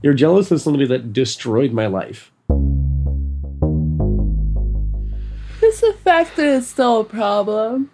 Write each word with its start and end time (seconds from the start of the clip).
You're 0.00 0.14
jealous 0.14 0.52
of 0.52 0.60
somebody 0.60 0.86
that 0.86 1.12
destroyed 1.12 1.72
my 1.72 1.86
life. 1.86 2.30
It's 5.60 5.80
the 5.80 5.92
fact 6.04 6.36
that 6.36 6.46
it's 6.46 6.68
still 6.68 7.00
a 7.00 7.04
problem. 7.04 7.90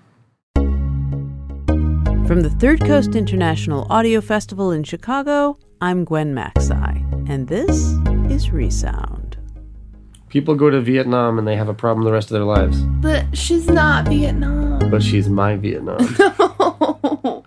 From 2.26 2.42
the 2.42 2.54
Third 2.58 2.80
Coast 2.84 3.14
International 3.14 3.86
Audio 3.90 4.20
Festival 4.20 4.70
in 4.70 4.84
Chicago, 4.84 5.56
I'm 5.80 6.04
Gwen 6.04 6.34
Macsai, 6.34 7.28
and 7.28 7.48
this 7.48 7.94
is 8.30 8.50
Resound. 8.50 9.38
People 10.28 10.56
go 10.56 10.68
to 10.68 10.82
Vietnam 10.82 11.38
and 11.38 11.48
they 11.48 11.56
have 11.56 11.68
a 11.68 11.74
problem 11.74 12.04
the 12.04 12.12
rest 12.12 12.30
of 12.30 12.34
their 12.34 12.44
lives. 12.44 12.82
But 12.82 13.24
she's 13.36 13.68
not 13.68 14.08
Vietnam. 14.08 14.90
But 14.90 15.02
she's 15.02 15.30
my 15.30 15.56
Vietnam. 15.56 15.98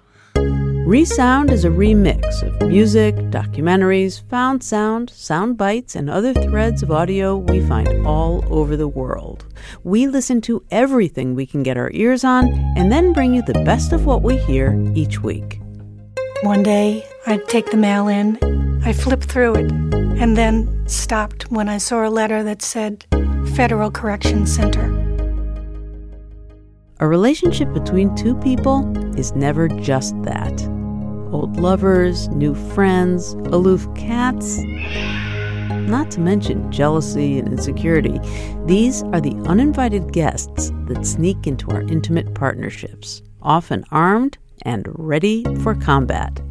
Resound 0.88 1.52
is 1.52 1.66
a 1.66 1.70
remix 1.70 2.44
of 2.44 2.70
music, 2.70 3.14
documentaries, 3.30 4.22
found 4.30 4.64
sound, 4.64 5.10
sound 5.10 5.58
bites, 5.58 5.98
and 5.98 6.10
other 6.10 6.34
threads 6.34 6.82
of 6.82 6.92
audio 6.92 7.36
we 7.36 7.60
find 7.68 8.08
all 8.08 8.42
over 8.50 8.78
the 8.78 8.88
world. 8.88 9.46
We 9.84 10.08
listen 10.08 10.40
to 10.44 10.64
everything 10.72 11.36
we 11.36 11.46
can 11.46 11.62
get 11.62 11.76
our 11.76 11.92
ears 11.92 12.24
on 12.24 12.54
and 12.78 12.90
then 12.90 13.12
bring 13.12 13.34
you 13.34 13.42
the 13.42 13.62
best 13.66 13.92
of 13.92 14.06
what 14.06 14.22
we 14.22 14.38
hear 14.38 14.82
each 14.96 15.22
week. 15.22 15.60
One 16.44 16.64
day, 16.64 17.06
I'd 17.26 17.46
take 17.50 17.70
the 17.70 17.76
mail 17.76 18.08
in, 18.08 18.82
I 18.86 18.94
flipped 18.94 19.26
through 19.26 19.56
it, 19.56 19.70
and 19.70 20.38
then 20.38 20.88
stopped 20.88 21.52
when 21.52 21.68
I 21.68 21.80
saw 21.80 22.08
a 22.08 22.10
letter 22.10 22.44
that 22.44 22.62
said 22.62 23.04
Federal 23.56 23.92
Correction 23.92 24.48
Center. 24.48 24.86
A 27.02 27.08
relationship 27.10 27.74
between 27.74 28.16
two 28.16 28.36
people 28.38 28.88
is 29.20 29.36
never 29.36 29.68
just 29.68 30.16
that. 30.24 30.77
Old 31.32 31.58
lovers, 31.58 32.30
new 32.30 32.56
friends, 32.74 33.34
aloof 33.34 33.88
cats. 33.96 34.60
Not 35.88 36.10
to 36.12 36.22
mention 36.22 36.72
jealousy 36.72 37.38
and 37.40 37.48
insecurity. 37.50 38.20
These 38.66 39.04
are 39.04 39.20
the 39.20 39.36
uninvited 39.46 40.14
guests 40.14 40.72
that 40.88 41.06
sneak 41.06 41.46
into 41.46 41.70
our 41.72 41.82
intimate 41.82 42.34
partnerships, 42.34 43.22
often 43.42 43.84
armed 43.92 44.38
and 44.64 44.88
ready 44.96 45.44
for 45.62 45.76
combat. 45.76 46.42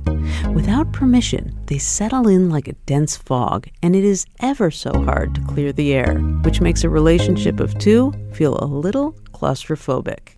Without 0.54 0.92
permission, 0.92 1.58
they 1.66 1.78
settle 1.78 2.28
in 2.28 2.50
like 2.50 2.68
a 2.68 2.74
dense 2.86 3.16
fog, 3.16 3.68
and 3.82 3.96
it 3.96 4.04
is 4.04 4.26
ever 4.40 4.70
so 4.70 4.92
hard 5.04 5.34
to 5.34 5.40
clear 5.42 5.72
the 5.72 5.94
air, 5.94 6.18
which 6.42 6.60
makes 6.60 6.84
a 6.84 6.90
relationship 6.90 7.60
of 7.60 7.76
two 7.78 8.12
feel 8.32 8.58
a 8.58 8.66
little 8.66 9.12
claustrophobic. 9.32 10.35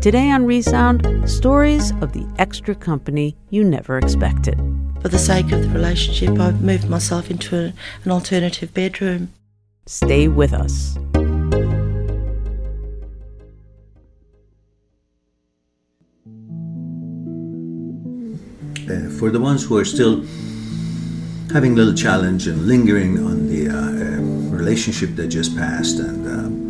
Today 0.00 0.30
on 0.30 0.46
Resound, 0.46 1.28
stories 1.28 1.90
of 2.02 2.12
the 2.12 2.26
extra 2.38 2.74
company 2.74 3.36
you 3.50 3.64
never 3.64 3.98
expected. 3.98 4.56
For 5.02 5.08
the 5.08 5.18
sake 5.18 5.52
of 5.52 5.62
the 5.62 5.68
relationship, 5.68 6.38
I've 6.38 6.62
moved 6.62 6.88
myself 6.88 7.30
into 7.30 7.56
a, 7.56 7.72
an 8.04 8.10
alternative 8.10 8.72
bedroom. 8.74 9.32
Stay 9.86 10.28
with 10.28 10.52
us. 10.52 10.96
Uh, 18.88 19.10
for 19.18 19.30
the 19.30 19.40
ones 19.40 19.64
who 19.64 19.76
are 19.76 19.84
still 19.84 20.24
having 21.52 21.72
a 21.72 21.76
little 21.76 21.94
challenge 21.94 22.46
and 22.46 22.66
lingering 22.66 23.18
on 23.24 23.48
the 23.48 23.68
uh, 23.68 23.74
uh, 23.74 24.20
relationship 24.54 25.16
that 25.16 25.28
just 25.28 25.56
passed, 25.56 25.98
and 25.98 26.65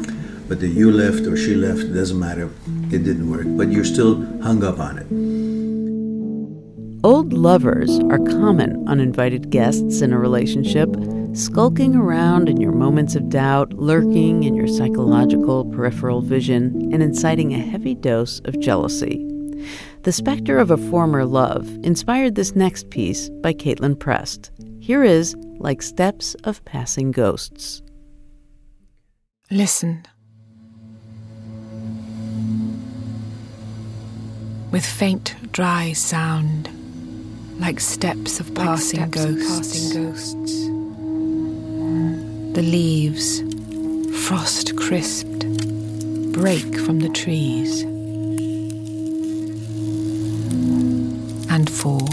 but 0.49 0.61
the 0.61 0.69
you 0.69 0.93
left 0.93 1.27
or 1.27 1.37
she 1.37 1.55
left, 1.55 1.81
it 1.81 1.93
doesn't 1.93 2.19
matter, 2.19 2.51
it 2.93 3.05
didn't 3.05 3.31
work, 3.31 3.47
but 3.57 3.71
you're 3.71 3.85
still 3.85 4.25
hung 4.43 4.63
up 4.63 4.79
on 4.79 4.99
it. 4.99 5.07
Old 7.05 7.33
lovers 7.33 7.99
are 8.11 8.19
common 8.19 8.89
uninvited 8.89 9.51
guests 9.51 10.01
in 10.01 10.13
a 10.13 10.19
relationship, 10.19 10.89
skulking 11.35 11.95
around 11.95 12.49
in 12.49 12.61
your 12.61 12.73
moments 12.73 13.15
of 13.15 13.29
doubt, 13.29 13.73
lurking 13.75 14.43
in 14.43 14.55
your 14.55 14.67
psychological 14.67 15.65
peripheral 15.67 16.21
vision, 16.21 16.91
and 16.93 17.03
inciting 17.03 17.55
a 17.55 17.59
heavy 17.59 17.95
dose 17.95 18.41
of 18.45 18.59
jealousy. 18.59 19.25
The 20.03 20.13
specter 20.13 20.59
of 20.59 20.71
a 20.71 20.77
former 20.77 21.25
love 21.25 21.69
inspired 21.83 22.35
this 22.35 22.55
next 22.55 22.91
piece 22.91 23.29
by 23.41 23.53
Caitlin 23.53 23.99
Prest. 23.99 24.51
Here 24.81 25.05
is 25.05 25.35
Like 25.59 25.83
Steps 25.83 26.35
of 26.45 26.65
Passing 26.65 27.11
Ghosts. 27.11 27.83
Listen. 29.51 30.05
With 34.77 34.85
faint, 34.85 35.35
dry 35.53 35.95
sound, 35.95 36.69
like 37.59 37.81
steps 37.81 38.41
of 38.41 38.51
Like 38.51 38.67
passing 38.67 39.01
steps 39.01 39.25
of 39.25 39.35
ghosts. 39.39 39.49
passing 39.49 40.03
ghosts. 40.03 40.53
The 42.55 42.63
leaves, 42.63 43.41
frost 44.27 44.77
crisped, 44.77 45.47
break 46.35 46.79
from 46.79 46.99
the 46.99 47.09
trees 47.09 47.85
and 51.51 51.71
fall. 51.71 52.11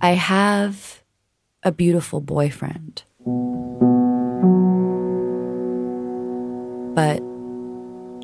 I 0.00 0.12
have 0.12 1.02
a 1.64 1.72
beautiful 1.72 2.20
boyfriend. 2.20 3.02
But 6.94 7.33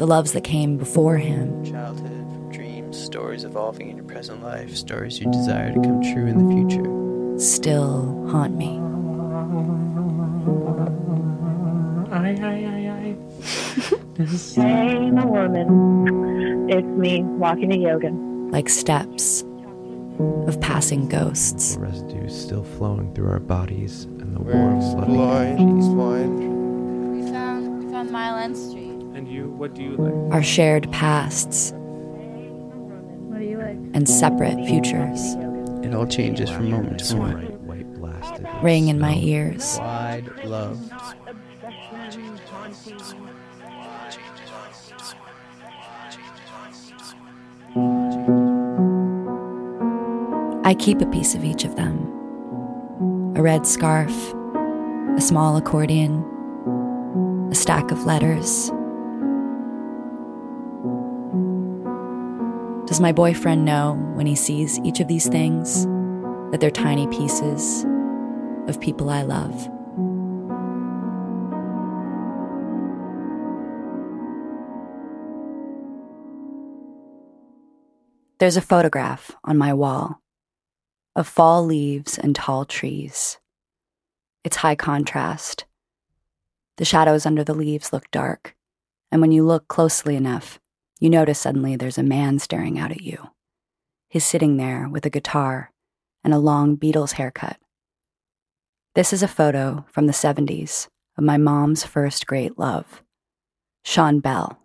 the 0.00 0.06
loves 0.06 0.32
that 0.32 0.42
came 0.44 0.78
before 0.78 1.18
him 1.18 1.62
Childhood, 1.62 2.50
dreams, 2.50 2.98
stories 2.98 3.44
evolving 3.44 3.90
in 3.90 3.96
your 3.98 4.06
present 4.06 4.42
life, 4.42 4.74
stories 4.74 5.20
you 5.20 5.30
desire 5.30 5.74
to 5.74 5.78
come 5.78 6.00
true 6.00 6.26
in 6.26 6.38
the 6.38 6.54
future. 6.54 7.38
still 7.38 8.26
haunt 8.30 8.56
me. 8.56 8.78
Aye, 12.12 12.34
aye, 12.40 12.64
aye, 12.64 12.88
aye. 12.88 13.16
hey, 14.54 15.10
my 15.10 15.24
woman. 15.26 16.70
It's 16.70 16.86
me 16.86 17.22
walking 17.22 17.68
to 17.68 17.76
yoga. 17.76 18.08
Like 18.08 18.70
steps 18.70 19.44
of 20.46 20.58
passing 20.62 21.08
ghosts. 21.08 21.76
Residue 21.78 22.30
still 22.30 22.64
flowing 22.64 23.14
through 23.14 23.30
our 23.30 23.38
bodies, 23.38 24.04
and 24.04 24.34
the 24.34 24.40
Where's 24.40 24.56
warmth 24.56 24.92
flooding 24.92 25.14
blind? 25.14 25.80
Blind. 25.94 27.24
We 27.26 27.30
found 27.30 27.84
we 27.84 27.92
found 27.92 28.10
Mile 28.10 28.38
End 28.38 28.56
Street. 28.56 28.89
And 29.14 29.28
you, 29.28 29.50
what 29.50 29.74
do 29.74 29.82
you 29.82 29.96
like? 29.96 30.32
Our 30.34 30.42
shared 30.42 30.90
pasts 30.92 31.72
What 31.72 33.38
do 33.38 33.44
you 33.44 33.58
like? 33.58 33.76
and 33.94 34.08
separate 34.08 34.64
futures 34.66 35.34
It 35.84 35.94
all 35.94 36.06
changes 36.06 36.48
from 36.50 36.70
moment 36.70 37.00
to 37.00 37.16
moment. 37.16 37.60
ring 38.62 38.88
in 38.88 38.98
my 38.98 39.14
ears. 39.14 39.76
Wide 39.78 40.28
love. 40.44 40.78
I 50.64 50.74
keep 50.78 51.00
a 51.00 51.06
piece 51.06 51.34
of 51.34 51.44
each 51.44 51.64
of 51.64 51.76
them 51.76 52.06
a 53.36 53.42
red 53.42 53.66
scarf, 53.66 54.12
a 55.16 55.20
small 55.20 55.56
accordion, 55.56 56.22
a 57.50 57.54
stack 57.54 57.90
of 57.90 58.04
letters. 58.04 58.70
Does 62.90 62.98
my 62.98 63.12
boyfriend 63.12 63.64
know 63.64 63.94
when 64.14 64.26
he 64.26 64.34
sees 64.34 64.80
each 64.80 64.98
of 64.98 65.06
these 65.06 65.28
things 65.28 65.86
that 66.50 66.58
they're 66.58 66.72
tiny 66.72 67.06
pieces 67.06 67.86
of 68.66 68.80
people 68.80 69.08
I 69.10 69.22
love? 69.22 69.54
There's 78.40 78.56
a 78.56 78.60
photograph 78.60 79.36
on 79.44 79.56
my 79.56 79.72
wall 79.72 80.20
of 81.14 81.28
fall 81.28 81.64
leaves 81.64 82.18
and 82.18 82.34
tall 82.34 82.64
trees. 82.64 83.38
It's 84.42 84.56
high 84.56 84.74
contrast. 84.74 85.64
The 86.76 86.84
shadows 86.84 87.24
under 87.24 87.44
the 87.44 87.54
leaves 87.54 87.92
look 87.92 88.10
dark, 88.10 88.56
and 89.12 89.20
when 89.20 89.30
you 89.30 89.44
look 89.44 89.68
closely 89.68 90.16
enough, 90.16 90.59
you 91.00 91.10
notice 91.10 91.38
suddenly 91.38 91.76
there's 91.76 91.98
a 91.98 92.02
man 92.02 92.38
staring 92.38 92.78
out 92.78 92.90
at 92.90 93.00
you. 93.00 93.30
He's 94.08 94.24
sitting 94.24 94.58
there 94.58 94.86
with 94.88 95.06
a 95.06 95.10
guitar 95.10 95.72
and 96.22 96.34
a 96.34 96.38
long 96.38 96.76
Beatles 96.76 97.12
haircut. 97.12 97.56
This 98.94 99.12
is 99.12 99.22
a 99.22 99.28
photo 99.28 99.86
from 99.88 100.06
the 100.06 100.12
70s 100.12 100.88
of 101.16 101.24
my 101.24 101.38
mom's 101.38 101.84
first 101.84 102.26
great 102.26 102.58
love, 102.58 103.02
Sean 103.82 104.20
Bell. 104.20 104.58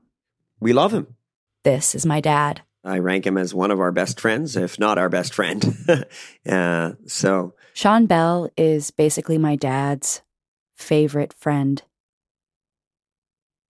We 0.59 0.73
love 0.73 0.93
him. 0.93 1.15
This 1.63 1.95
is 1.95 2.05
my 2.05 2.19
dad. 2.19 2.61
I 2.83 2.99
rank 2.99 3.25
him 3.25 3.37
as 3.37 3.53
one 3.53 3.71
of 3.71 3.79
our 3.79 3.91
best 3.91 4.19
friends, 4.19 4.55
if 4.55 4.77
not 4.77 4.97
our 4.97 5.09
best 5.09 5.33
friend. 5.33 5.77
uh, 6.49 6.91
so, 7.07 7.53
Sean 7.73 8.05
Bell 8.05 8.49
is 8.57 8.91
basically 8.91 9.37
my 9.37 9.55
dad's 9.55 10.21
favorite 10.75 11.33
friend. 11.33 11.81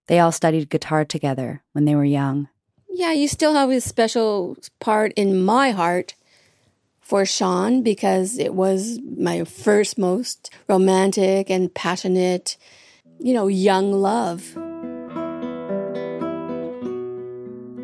They 0.08 0.20
all 0.20 0.32
studied 0.32 0.70
guitar 0.70 1.06
together 1.06 1.64
when 1.74 1.86
they 1.86 1.96
were 1.96 2.06
young. 2.06 2.50
Yeah, 2.98 3.12
you 3.12 3.28
still 3.28 3.54
have 3.54 3.70
a 3.72 3.82
special 3.82 4.56
part 4.80 5.12
in 5.18 5.44
my 5.44 5.72
heart 5.72 6.16
for 7.02 7.26
Sean 7.26 7.84
because 7.84 8.38
it 8.38 8.54
was 8.54 9.00
my 9.18 9.44
first 9.44 9.98
most 9.98 10.50
romantic 10.70 11.50
and 11.50 11.74
passionate, 11.74 12.56
you 13.20 13.34
know, 13.34 13.48
young 13.48 13.92
love. 13.92 14.56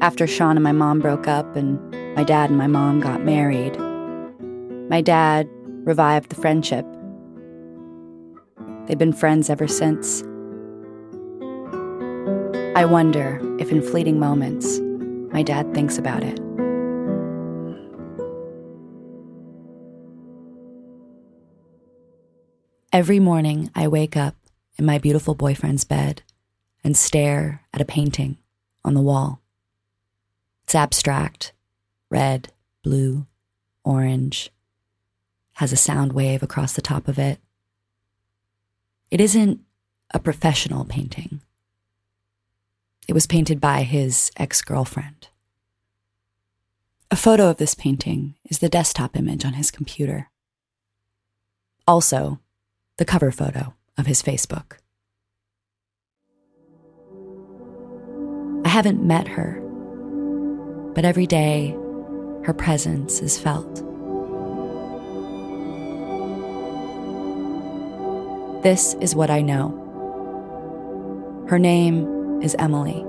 After 0.02 0.26
Sean 0.26 0.56
and 0.56 0.64
my 0.64 0.72
mom 0.72 1.02
broke 1.02 1.28
up 1.28 1.58
and 1.58 1.78
my 2.16 2.24
dad 2.24 2.50
and 2.50 2.58
my 2.58 2.68
mom 2.68 3.02
got 3.02 3.22
married, 3.22 3.78
my 4.90 5.02
dad 5.02 5.50
revived 5.84 6.30
the 6.30 6.36
friendship. 6.36 6.86
They've 8.88 8.98
been 8.98 9.12
friends 9.12 9.50
ever 9.50 9.68
since. 9.68 10.24
I 12.78 12.86
wonder 12.86 13.42
if 13.60 13.74
in 13.74 13.82
fleeting 13.82 14.18
moments, 14.18 14.80
my 15.32 15.44
dad 15.44 15.74
thinks 15.74 15.98
about 15.98 16.24
it. 16.24 16.40
Every 22.94 23.20
morning, 23.20 23.72
I 23.74 23.88
wake 23.88 24.18
up 24.18 24.36
in 24.78 24.86
my 24.86 24.98
beautiful 24.98 25.34
boyfriend's 25.34 25.86
bed 25.86 26.24
and 26.84 26.98
stare 26.98 27.62
at 27.74 27.80
a 27.80 27.86
painting 27.86 28.38
on 28.84 28.94
the 28.94 29.02
wall. 29.02 29.42
It's 30.64 30.76
abstract 30.76 31.54
red, 32.10 32.52
blue, 32.84 33.26
orange, 33.86 34.52
has 35.54 35.72
a 35.72 35.78
sound 35.78 36.12
wave 36.14 36.44
across 36.44 36.74
the 36.74 36.82
top 36.82 37.08
of 37.08 37.18
it. 37.18 37.40
It 39.10 39.22
isn't 39.22 39.62
a 40.14 40.20
professional 40.20 40.84
painting. 40.84 41.42
It 43.12 43.14
was 43.14 43.28
painted 43.28 43.60
by 43.60 43.84
his 43.84 44.32
ex 44.38 44.62
girlfriend. 44.62 45.28
A 47.12 47.18
photo 47.18 47.50
of 47.50 47.58
this 47.58 47.76
painting 47.76 48.36
is 48.50 48.60
the 48.60 48.70
desktop 48.70 49.18
image 49.18 49.44
on 49.44 49.52
his 49.52 49.70
computer. 49.70 50.30
Also, 51.86 52.40
the 52.96 53.04
cover 53.04 53.30
photo 53.30 53.74
of 53.98 54.06
his 54.06 54.24
Facebook. 54.24 54.78
I 58.64 58.70
haven't 58.70 59.06
met 59.06 59.28
her, 59.28 59.60
but 60.96 61.04
every 61.04 61.28
day 61.28 61.72
her 62.46 62.54
presence 62.54 63.20
is 63.20 63.38
felt. 63.38 63.84
This 68.64 68.94
is 69.02 69.16
what 69.16 69.30
I 69.30 69.42
know. 69.42 69.78
Her 71.50 71.60
name 71.60 72.21
is 72.42 72.56
Emily. 72.60 73.06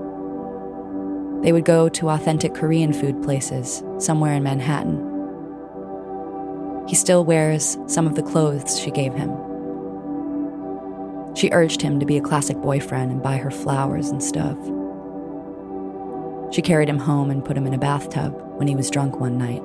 They 1.43 1.51
would 1.51 1.65
go 1.65 1.89
to 1.89 2.09
authentic 2.09 2.53
Korean 2.53 2.93
food 2.93 3.21
places 3.21 3.83
somewhere 3.97 4.33
in 4.33 4.43
Manhattan. 4.43 5.09
He 6.87 6.95
still 6.95 7.25
wears 7.25 7.77
some 7.87 8.07
of 8.07 8.15
the 8.15 8.23
clothes 8.23 8.79
she 8.79 8.91
gave 8.91 9.13
him. 9.13 9.31
She 11.35 11.49
urged 11.51 11.81
him 11.81 11.99
to 11.99 12.05
be 12.05 12.17
a 12.17 12.21
classic 12.21 12.57
boyfriend 12.57 13.11
and 13.11 13.21
buy 13.21 13.37
her 13.37 13.51
flowers 13.51 14.09
and 14.09 14.23
stuff. 14.23 14.57
She 16.53 16.61
carried 16.61 16.87
him 16.87 16.99
home 16.99 17.31
and 17.31 17.43
put 17.43 17.57
him 17.57 17.65
in 17.65 17.73
a 17.73 17.79
bathtub 17.79 18.39
when 18.57 18.67
he 18.67 18.75
was 18.75 18.91
drunk 18.91 19.19
one 19.19 19.37
night. 19.37 19.63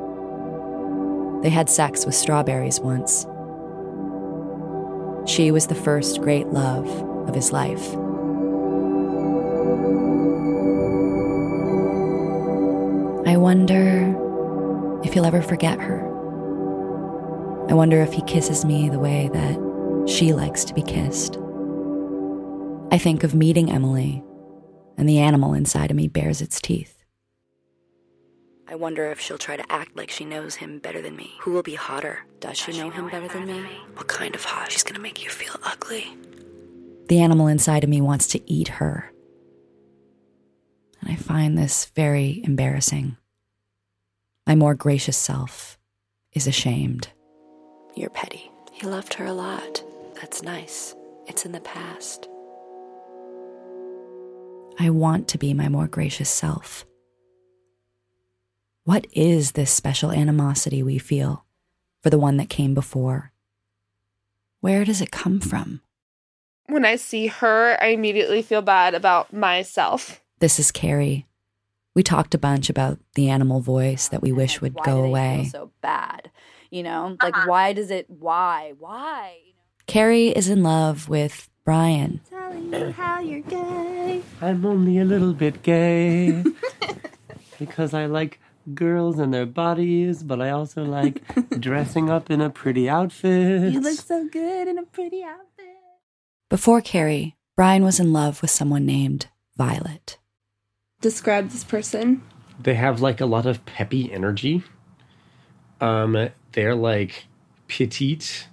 They 1.42 1.50
had 1.50 1.68
sex 1.68 2.06
with 2.06 2.14
strawberries 2.14 2.80
once. 2.80 3.26
She 5.30 5.50
was 5.52 5.66
the 5.66 5.74
first 5.74 6.22
great 6.22 6.48
love 6.48 6.88
of 7.28 7.34
his 7.34 7.52
life. 7.52 7.94
I 13.28 13.36
wonder 13.36 14.16
if 15.04 15.12
he'll 15.12 15.26
ever 15.26 15.42
forget 15.42 15.78
her. 15.78 16.00
I 17.68 17.74
wonder 17.74 18.00
if 18.00 18.14
he 18.14 18.22
kisses 18.22 18.64
me 18.64 18.88
the 18.88 18.98
way 18.98 19.28
that 19.34 20.08
she 20.08 20.32
likes 20.32 20.64
to 20.64 20.72
be 20.72 20.80
kissed. 20.80 21.36
I 22.90 22.96
think 22.96 23.24
of 23.24 23.34
meeting 23.34 23.70
Emily, 23.70 24.24
and 24.96 25.06
the 25.06 25.18
animal 25.18 25.52
inside 25.52 25.90
of 25.90 25.96
me 25.98 26.08
bares 26.08 26.40
its 26.40 26.58
teeth. 26.58 27.04
I 28.66 28.76
wonder 28.76 29.10
if 29.10 29.20
she'll 29.20 29.36
try 29.36 29.58
to 29.58 29.70
act 29.72 29.94
like 29.94 30.08
she 30.08 30.24
knows 30.24 30.54
him 30.54 30.78
better 30.78 31.02
than 31.02 31.14
me. 31.14 31.34
Who 31.40 31.52
will 31.52 31.62
be 31.62 31.74
hotter? 31.74 32.20
Does 32.40 32.56
she 32.56 32.78
know 32.78 32.88
him 32.88 33.10
better 33.10 33.28
than 33.28 33.44
me? 33.44 33.68
What 33.92 34.08
kind 34.08 34.34
of 34.34 34.42
hot? 34.42 34.72
She's 34.72 34.82
gonna 34.82 35.00
make 35.00 35.22
you 35.22 35.28
feel 35.28 35.56
ugly. 35.64 36.16
The 37.08 37.20
animal 37.20 37.46
inside 37.46 37.84
of 37.84 37.90
me 37.90 38.00
wants 38.00 38.26
to 38.28 38.50
eat 38.50 38.68
her. 38.68 39.12
And 41.02 41.12
I 41.12 41.16
find 41.16 41.56
this 41.56 41.84
very 41.94 42.40
embarrassing. 42.42 43.17
My 44.48 44.54
more 44.54 44.74
gracious 44.74 45.18
self 45.18 45.78
is 46.32 46.46
ashamed. 46.46 47.08
You're 47.94 48.08
petty. 48.08 48.50
He 48.72 48.86
loved 48.86 49.12
her 49.14 49.26
a 49.26 49.34
lot. 49.34 49.84
That's 50.14 50.42
nice. 50.42 50.94
It's 51.26 51.44
in 51.44 51.52
the 51.52 51.60
past. 51.60 52.26
I 54.78 54.88
want 54.88 55.28
to 55.28 55.38
be 55.38 55.52
my 55.52 55.68
more 55.68 55.86
gracious 55.86 56.30
self. 56.30 56.86
What 58.84 59.06
is 59.12 59.52
this 59.52 59.70
special 59.70 60.12
animosity 60.12 60.82
we 60.82 60.96
feel 60.96 61.44
for 62.02 62.08
the 62.08 62.18
one 62.18 62.38
that 62.38 62.48
came 62.48 62.72
before? 62.72 63.32
Where 64.60 64.86
does 64.86 65.02
it 65.02 65.10
come 65.10 65.40
from? 65.40 65.82
When 66.64 66.86
I 66.86 66.96
see 66.96 67.26
her, 67.26 67.76
I 67.82 67.88
immediately 67.88 68.40
feel 68.40 68.62
bad 68.62 68.94
about 68.94 69.30
myself. 69.30 70.22
This 70.38 70.58
is 70.58 70.72
Carrie. 70.72 71.27
We 71.98 72.04
talked 72.04 72.32
a 72.32 72.38
bunch 72.38 72.70
about 72.70 73.00
the 73.16 73.28
animal 73.28 73.58
voice 73.58 74.06
that 74.06 74.22
we 74.22 74.30
oh, 74.30 74.36
wish 74.36 74.60
would 74.60 74.74
why 74.74 74.84
go 74.84 74.98
do 74.98 75.02
they 75.02 75.08
away. 75.08 75.36
Feel 75.42 75.50
so 75.50 75.70
bad, 75.80 76.30
you 76.70 76.84
know. 76.84 77.16
Like, 77.20 77.36
uh-uh. 77.36 77.46
why 77.46 77.72
does 77.72 77.90
it? 77.90 78.08
Why? 78.08 78.74
Why? 78.78 79.36
Carrie 79.88 80.28
is 80.28 80.48
in 80.48 80.62
love 80.62 81.08
with 81.08 81.50
Brian. 81.64 82.20
Telling 82.30 82.72
you 82.72 82.92
how 82.92 83.18
you're 83.18 83.40
gay. 83.40 84.22
I'm 84.40 84.64
only 84.64 85.00
a 85.00 85.04
little 85.04 85.32
bit 85.32 85.64
gay 85.64 86.44
because 87.58 87.92
I 87.92 88.06
like 88.06 88.38
girls 88.74 89.18
and 89.18 89.34
their 89.34 89.46
bodies, 89.46 90.22
but 90.22 90.40
I 90.40 90.50
also 90.50 90.84
like 90.84 91.20
dressing 91.58 92.08
up 92.08 92.30
in 92.30 92.40
a 92.40 92.48
pretty 92.48 92.88
outfit. 92.88 93.72
You 93.72 93.80
look 93.80 93.98
so 93.98 94.28
good 94.28 94.68
in 94.68 94.78
a 94.78 94.84
pretty 94.84 95.24
outfit. 95.24 95.66
Before 96.48 96.80
Carrie, 96.80 97.34
Brian 97.56 97.82
was 97.82 97.98
in 97.98 98.12
love 98.12 98.40
with 98.40 98.52
someone 98.52 98.86
named 98.86 99.26
Violet. 99.56 100.18
Describe 101.00 101.50
this 101.50 101.64
person. 101.64 102.22
They 102.60 102.74
have 102.74 103.00
like 103.00 103.20
a 103.20 103.26
lot 103.26 103.46
of 103.46 103.64
peppy 103.66 104.12
energy. 104.12 104.64
Um, 105.80 106.30
they're 106.52 106.74
like 106.74 107.26
petite. 107.68 108.48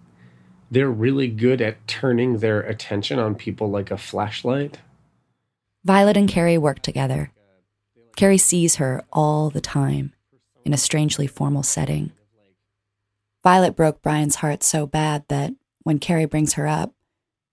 They're 0.69 0.89
really 0.89 1.27
good 1.27 1.61
at 1.61 1.87
turning 1.87 2.37
their 2.37 2.61
attention 2.61 3.17
on 3.17 3.33
people 3.33 3.69
like 3.69 3.89
a 3.89 3.97
flashlight. 3.97 4.79
Violet 5.83 6.17
and 6.17 6.29
Carrie 6.29 6.57
work 6.57 6.81
together. 6.81 7.31
Carrie 8.15 8.37
sees 8.37 8.75
her 8.75 9.03
all 9.11 9.49
the 9.49 9.61
time 9.61 10.13
in 10.63 10.73
a 10.73 10.77
strangely 10.77 11.27
formal 11.27 11.63
setting. 11.63 12.11
Violet 13.43 13.75
broke 13.75 14.01
Brian's 14.01 14.37
heart 14.37 14.63
so 14.63 14.85
bad 14.87 15.25
that 15.29 15.53
when 15.83 15.99
Carrie 15.99 16.25
brings 16.25 16.53
her 16.53 16.67
up, 16.67 16.93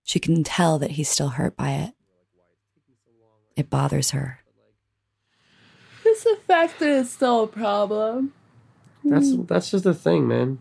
she 0.03 0.19
can 0.19 0.43
tell 0.43 0.79
that 0.79 0.91
he's 0.91 1.09
still 1.09 1.29
hurt 1.29 1.55
by 1.55 1.71
it. 1.71 1.93
It 3.55 3.69
bothers 3.69 4.11
her. 4.11 4.42
Just 6.23 6.39
the 6.39 6.45
fact 6.45 6.79
that 6.79 6.89
it's 6.89 7.09
still 7.11 7.43
a 7.43 7.47
problem. 7.47 8.33
That's 9.03 9.31
Mm. 9.31 9.47
that's 9.47 9.71
just 9.71 9.83
the 9.83 9.93
thing, 9.93 10.27
man. 10.27 10.59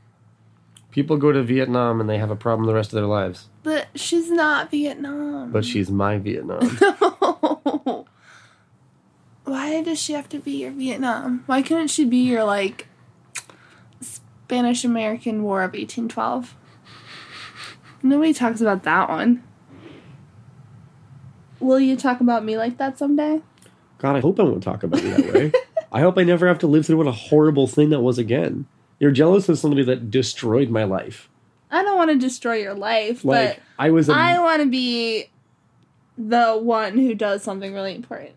People 0.90 1.16
go 1.16 1.32
to 1.32 1.42
Vietnam 1.42 2.00
and 2.00 2.08
they 2.10 2.18
have 2.18 2.30
a 2.30 2.36
problem 2.36 2.66
the 2.66 2.74
rest 2.74 2.90
of 2.90 2.96
their 2.96 3.06
lives. 3.06 3.48
But 3.62 3.86
she's 3.94 4.30
not 4.30 4.70
Vietnam. 4.70 5.50
But 5.52 5.64
she's 5.64 5.90
my 5.90 6.18
Vietnam. 6.18 6.78
no. 6.80 8.06
Why 9.44 9.82
does 9.82 10.00
she 10.00 10.12
have 10.12 10.28
to 10.30 10.38
be 10.38 10.62
your 10.62 10.70
Vietnam? 10.70 11.44
Why 11.46 11.62
couldn't 11.62 11.88
she 11.88 12.04
be 12.04 12.18
your 12.18 12.44
like 12.44 12.88
Spanish 14.00 14.84
American 14.84 15.42
War 15.42 15.62
of 15.62 15.72
1812? 15.72 16.54
Nobody 18.02 18.32
talks 18.34 18.60
about 18.60 18.82
that 18.82 19.08
one. 19.08 19.42
Will 21.60 21.80
you 21.80 21.96
talk 21.96 22.20
about 22.20 22.44
me 22.44 22.56
like 22.58 22.78
that 22.78 22.98
someday? 22.98 23.40
God, 24.02 24.16
I 24.16 24.20
hope 24.20 24.40
I 24.40 24.42
won't 24.42 24.64
talk 24.64 24.82
about 24.82 25.00
you 25.00 25.10
that 25.14 25.32
way. 25.32 25.52
I 25.92 26.00
hope 26.00 26.18
I 26.18 26.24
never 26.24 26.48
have 26.48 26.58
to 26.58 26.66
live 26.66 26.84
through 26.84 26.96
what 26.96 27.06
a 27.06 27.12
horrible 27.12 27.68
thing 27.68 27.90
that 27.90 28.00
was 28.00 28.18
again. 28.18 28.66
You're 28.98 29.12
jealous 29.12 29.48
of 29.48 29.60
somebody 29.60 29.84
that 29.84 30.10
destroyed 30.10 30.70
my 30.70 30.82
life. 30.82 31.28
I 31.70 31.84
don't 31.84 31.96
want 31.96 32.10
to 32.10 32.18
destroy 32.18 32.56
your 32.56 32.74
life, 32.74 33.24
Like 33.24 33.56
but 33.56 33.62
I 33.78 33.90
was 33.90 34.08
a 34.08 34.12
I 34.12 34.40
want 34.40 34.60
to 34.60 34.68
be 34.68 35.30
the 36.18 36.58
one 36.60 36.98
who 36.98 37.14
does 37.14 37.44
something 37.44 37.72
really 37.72 37.94
important. 37.94 38.32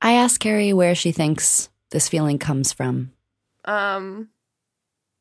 I 0.00 0.12
ask 0.12 0.40
Carrie 0.40 0.72
where 0.72 0.94
she 0.94 1.12
thinks 1.12 1.68
this 1.90 2.08
feeling 2.08 2.38
comes 2.38 2.72
from. 2.72 3.12
Um, 3.66 4.30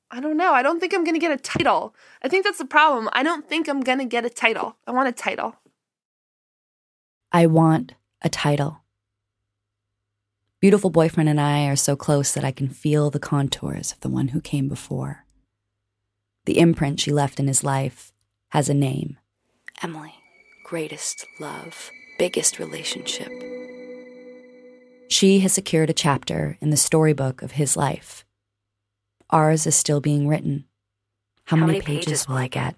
I 0.10 0.22
don't 0.22 0.38
know. 0.38 0.54
I 0.54 0.64
don't 0.64 0.80
think 0.80 0.94
I'm 0.94 1.04
gonna 1.04 1.20
get 1.20 1.32
a 1.32 1.38
title. 1.38 1.94
I 2.22 2.30
think 2.30 2.46
that's 2.46 2.58
the 2.58 2.64
problem. 2.66 3.10
I 3.12 3.22
don't 3.22 3.50
think 3.50 3.68
I'm 3.68 3.82
gonna 3.82 4.06
get 4.06 4.26
a 4.26 4.30
title. 4.30 4.78
I 4.88 4.92
want 4.92 5.10
a 5.10 5.12
title. 5.12 5.58
I 7.34 7.48
want 7.48 7.96
a 8.22 8.30
title. 8.30 8.82
Beautiful 10.66 10.90
boyfriend 10.90 11.30
and 11.30 11.40
I 11.40 11.68
are 11.68 11.76
so 11.76 11.96
close 11.96 12.34
that 12.34 12.44
I 12.44 12.50
can 12.50 12.70
feel 12.70 13.12
the 13.12 13.20
contours 13.20 13.92
of 13.92 14.00
the 14.00 14.10
one 14.10 14.30
who 14.30 14.42
came 14.42 14.68
before. 14.68 15.24
The 16.46 16.58
imprint 16.58 17.00
she 17.00 17.12
left 17.12 17.40
in 17.40 17.46
his 17.46 17.64
life 17.64 18.12
has 18.50 18.68
a 18.68 18.74
name 18.74 19.20
Emily. 19.84 20.16
Greatest 20.64 21.24
love, 21.40 21.92
biggest 22.18 22.58
relationship. 22.58 23.30
She 25.08 25.42
has 25.42 25.54
secured 25.54 25.92
a 25.92 25.94
chapter 25.94 26.58
in 26.60 26.72
the 26.72 26.78
storybook 26.78 27.44
of 27.44 27.52
his 27.52 27.78
life. 27.78 28.26
Ours 29.30 29.68
is 29.68 29.76
still 29.76 30.02
being 30.02 30.28
written. 30.28 30.66
How, 31.44 31.58
many, 31.58 31.80
pages, 31.80 32.28
will 32.28 32.38
I 32.38 32.48
get? 32.48 32.76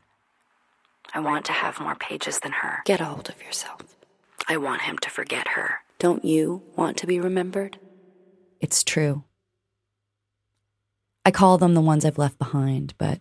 I 1.13 1.21
want 1.21 1.45
to 1.45 1.53
have 1.53 1.79
more 1.79 1.95
pages 1.95 2.39
than 2.39 2.51
her. 2.51 2.81
Get 2.83 2.99
a 2.99 3.05
hold 3.05 3.29
of 3.29 3.41
yourself. 3.41 3.79
I 4.45 4.57
want 4.57 4.81
him 4.81 4.97
to 4.97 5.09
forget 5.09 5.47
her. 5.55 5.79
Don't 5.99 6.23
you 6.23 6.61
want 6.75 6.95
to 6.97 7.07
be 7.07 7.19
remembered? 7.19 7.79
It's 8.59 8.83
true. 8.83 9.23
I 11.25 11.31
call 11.31 11.57
them 11.57 11.73
the 11.73 11.81
ones 11.81 12.05
I've 12.05 12.19
left 12.19 12.37
behind, 12.37 12.93
but 12.97 13.19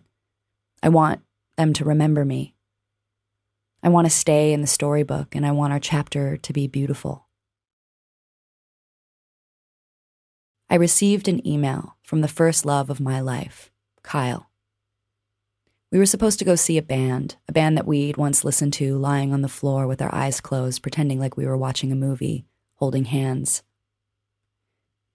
I 0.83 0.89
want 0.89 1.21
them 1.57 1.73
to 1.73 1.85
remember 1.85 2.23
me. 2.23 2.53
I 3.81 3.89
want 3.89 4.05
to 4.05 4.11
stay 4.11 4.53
in 4.53 4.61
the 4.61 4.67
storybook, 4.67 5.35
and 5.35 5.45
I 5.45 5.51
want 5.51 5.73
our 5.73 5.79
chapter 5.79 6.37
to 6.37 6.53
be 6.53 6.67
beautiful. 6.67 7.27
I 10.69 10.75
received 10.75 11.27
an 11.27 11.45
email 11.47 11.97
from 12.03 12.21
the 12.21 12.27
first 12.27 12.65
love 12.65 12.89
of 12.89 12.99
my 12.99 13.21
life, 13.21 13.71
Kyle. 14.03 14.51
We 15.91 15.97
were 15.97 16.05
supposed 16.05 16.37
to 16.39 16.45
go 16.45 16.55
see 16.55 16.77
a 16.77 16.83
band, 16.83 17.37
a 17.47 17.53
band 17.53 17.77
that 17.77 17.87
we'd 17.87 18.17
once 18.17 18.43
listened 18.43 18.73
to 18.73 18.97
lying 18.97 19.33
on 19.33 19.41
the 19.41 19.47
floor 19.47 19.87
with 19.87 20.01
our 20.01 20.13
eyes 20.13 20.41
closed, 20.41 20.83
pretending 20.83 21.19
like 21.19 21.37
we 21.37 21.45
were 21.45 21.57
watching 21.57 21.91
a 21.91 21.95
movie, 21.95 22.45
holding 22.77 23.05
hands. 23.05 23.63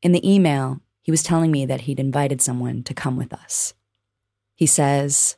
In 0.03 0.13
the 0.13 0.29
email, 0.29 0.81
he 1.01 1.11
was 1.11 1.23
telling 1.23 1.51
me 1.51 1.67
that 1.67 1.83
he'd 1.83 2.01
invited 2.01 2.41
someone 2.41 2.83
to 2.85 2.95
come 2.95 3.17
with 3.17 3.33
us. 3.33 3.75
He 4.55 4.67
says, 4.67 5.37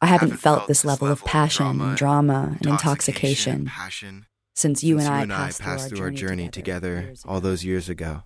I 0.00 0.06
haven't, 0.06 0.36
felt, 0.36 0.66
this 0.66 0.84
level, 0.84 1.08
of 1.08 1.24
passion 1.24 1.80
and 1.80 1.96
drama 1.96 2.56
and 2.58 2.66
intoxication, 2.66 3.66
passion 3.66 4.26
since 4.54 4.84
you 4.84 4.98
since 4.98 5.06
and 5.06 5.14
I 5.14 5.22
and 5.22 5.32
I 5.32 5.36
passed, 5.36 5.62
passed 5.62 5.88
through 5.88 6.00
our 6.00 6.04
our 6.04 6.10
journey 6.10 6.42
journey 6.44 6.48
together 6.50 7.14
all 7.24 7.40
those 7.40 7.64
years 7.64 7.88
ago. 7.88 8.22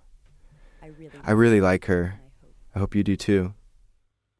I 1.23 1.31
really 1.31 1.61
like 1.61 1.85
her. 1.85 2.19
I 2.75 2.79
hope 2.79 2.95
you 2.95 3.03
do 3.03 3.15
too. 3.15 3.53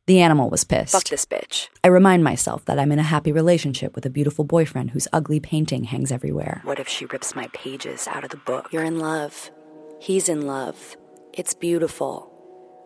The 0.09 0.21
animal 0.21 0.49
was 0.49 0.63
pissed. 0.63 0.93
Fuck 0.93 1.03
this 1.03 1.27
bitch. 1.27 1.67
I 1.83 1.87
remind 1.87 2.23
myself 2.23 2.65
that 2.65 2.79
I'm 2.79 2.91
in 2.91 2.97
a 2.97 3.03
happy 3.03 3.31
relationship 3.31 3.93
with 3.93 4.07
a 4.07 4.09
beautiful 4.09 4.43
boyfriend 4.43 4.89
whose 4.89 5.07
ugly 5.13 5.39
painting 5.39 5.83
hangs 5.83 6.11
everywhere. 6.11 6.61
What 6.63 6.79
if 6.79 6.87
she 6.87 7.05
rips 7.05 7.35
my 7.35 7.45
pages 7.53 8.07
out 8.07 8.23
of 8.23 8.31
the 8.31 8.37
book? 8.37 8.73
You're 8.73 8.83
in 8.83 8.97
love. 8.97 9.51
He's 9.99 10.27
in 10.27 10.47
love. 10.47 10.97
It's 11.31 11.53
beautiful. 11.53 12.33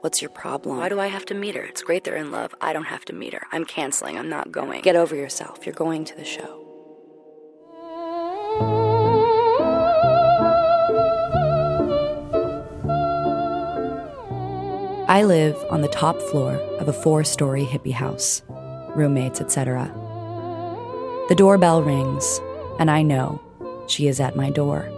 What's 0.02 0.22
your 0.22 0.32
problem? 0.32 0.80
Why 0.80 0.90
do 0.90 1.00
I 1.00 1.08
have 1.08 1.26
to 1.28 1.34
meet 1.34 1.56
her? 1.56 1.64
It's 1.64 1.82
great 1.82 2.04
they're 2.04 2.18
in 2.18 2.30
love. 2.30 2.54
I 2.60 2.74
don't 2.74 2.88
have 2.88 3.06
to 3.06 3.14
meet 3.14 3.32
her. 3.32 3.48
I'm 3.54 3.64
canceling. 3.64 4.20
I'm 4.20 4.28
not 4.28 4.52
going. 4.52 4.82
Get 4.82 4.98
over 4.98 5.16
yourself. 5.16 5.66
You're 5.66 5.76
going 5.76 6.04
to 6.04 6.18
the 6.18 6.26
show. 6.26 6.63
I 15.14 15.26
live 15.26 15.64
on 15.70 15.82
the 15.82 15.88
top 15.90 16.20
floor 16.20 16.56
of 16.80 16.88
a 16.88 16.92
four 16.92 17.24
story 17.24 17.66
hippie 17.66 17.94
house, 17.94 18.42
roommates, 18.96 19.40
etc. 19.42 19.94
The 21.30 21.36
doorbell 21.36 21.84
rings, 21.84 22.42
and 22.80 22.90
I 22.90 23.04
know 23.04 23.40
she 23.88 24.08
is 24.08 24.20
at 24.20 24.36
my 24.36 24.50
door. 24.50 24.90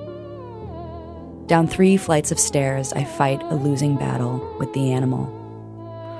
Down 1.47 1.67
three 1.67 1.97
flights 1.97 2.31
of 2.31 2.39
stairs, 2.39 2.93
I 2.93 3.03
fight 3.03 3.43
a 3.43 3.55
losing 3.55 3.97
battle 3.97 4.55
with 4.57 4.71
the 4.71 4.93
animal. 4.93 5.27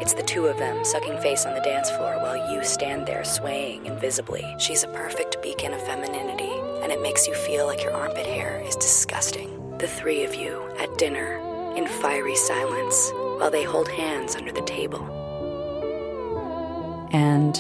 It's 0.02 0.14
the 0.14 0.24
two 0.24 0.48
of 0.48 0.58
them 0.58 0.84
sucking 0.84 1.18
face 1.20 1.46
on 1.46 1.54
the 1.54 1.62
dance 1.62 1.90
floor 1.92 2.18
while 2.18 2.52
you 2.54 2.66
stand 2.66 3.08
there 3.08 3.24
swaying 3.24 3.86
invisibly. 3.86 4.44
She's 4.60 4.84
a 4.84 4.90
perfect 4.90 5.42
beacon 5.42 5.72
of 5.72 5.82
femininity, 5.84 6.52
and 6.84 6.92
it 6.92 7.02
makes 7.02 7.30
you 7.30 7.34
feel 7.34 7.66
like 7.66 7.82
your 7.82 7.94
armpit 7.94 8.26
hair 8.26 8.62
is 8.68 8.76
disgusting. 8.76 9.78
The 9.78 9.88
three 9.88 10.26
of 10.26 10.36
you 10.36 10.70
at 10.80 10.98
dinner, 10.98 11.40
in 11.78 11.88
fiery 11.88 12.36
silence, 12.36 13.14
while 13.38 13.52
they 13.52 13.64
hold 13.64 13.88
hands 13.90 14.36
under 14.36 14.52
the 14.52 14.62
table. 14.62 15.04
And 17.12 17.58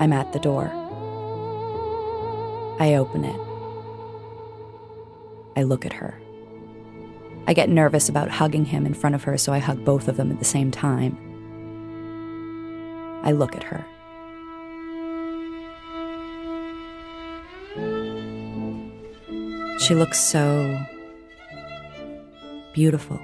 I'm 0.00 0.12
at 0.12 0.32
the 0.32 0.38
door. 0.38 0.70
I 2.80 2.94
open 2.94 3.24
it. 3.24 3.40
I 5.56 5.64
look 5.64 5.84
at 5.84 5.92
her. 5.94 6.20
I 7.46 7.52
get 7.54 7.68
nervous 7.68 8.08
about 8.08 8.28
hugging 8.28 8.66
him 8.66 8.86
in 8.86 8.94
front 8.94 9.14
of 9.14 9.24
her, 9.24 9.36
so 9.38 9.52
I 9.52 9.58
hug 9.58 9.84
both 9.84 10.06
of 10.06 10.16
them 10.16 10.30
at 10.30 10.38
the 10.38 10.44
same 10.44 10.70
time. 10.70 11.16
I 13.24 13.32
look 13.32 13.56
at 13.56 13.64
her. 13.64 13.84
She 19.80 19.94
looks 19.94 20.20
so 20.20 20.78
beautiful. 22.74 23.18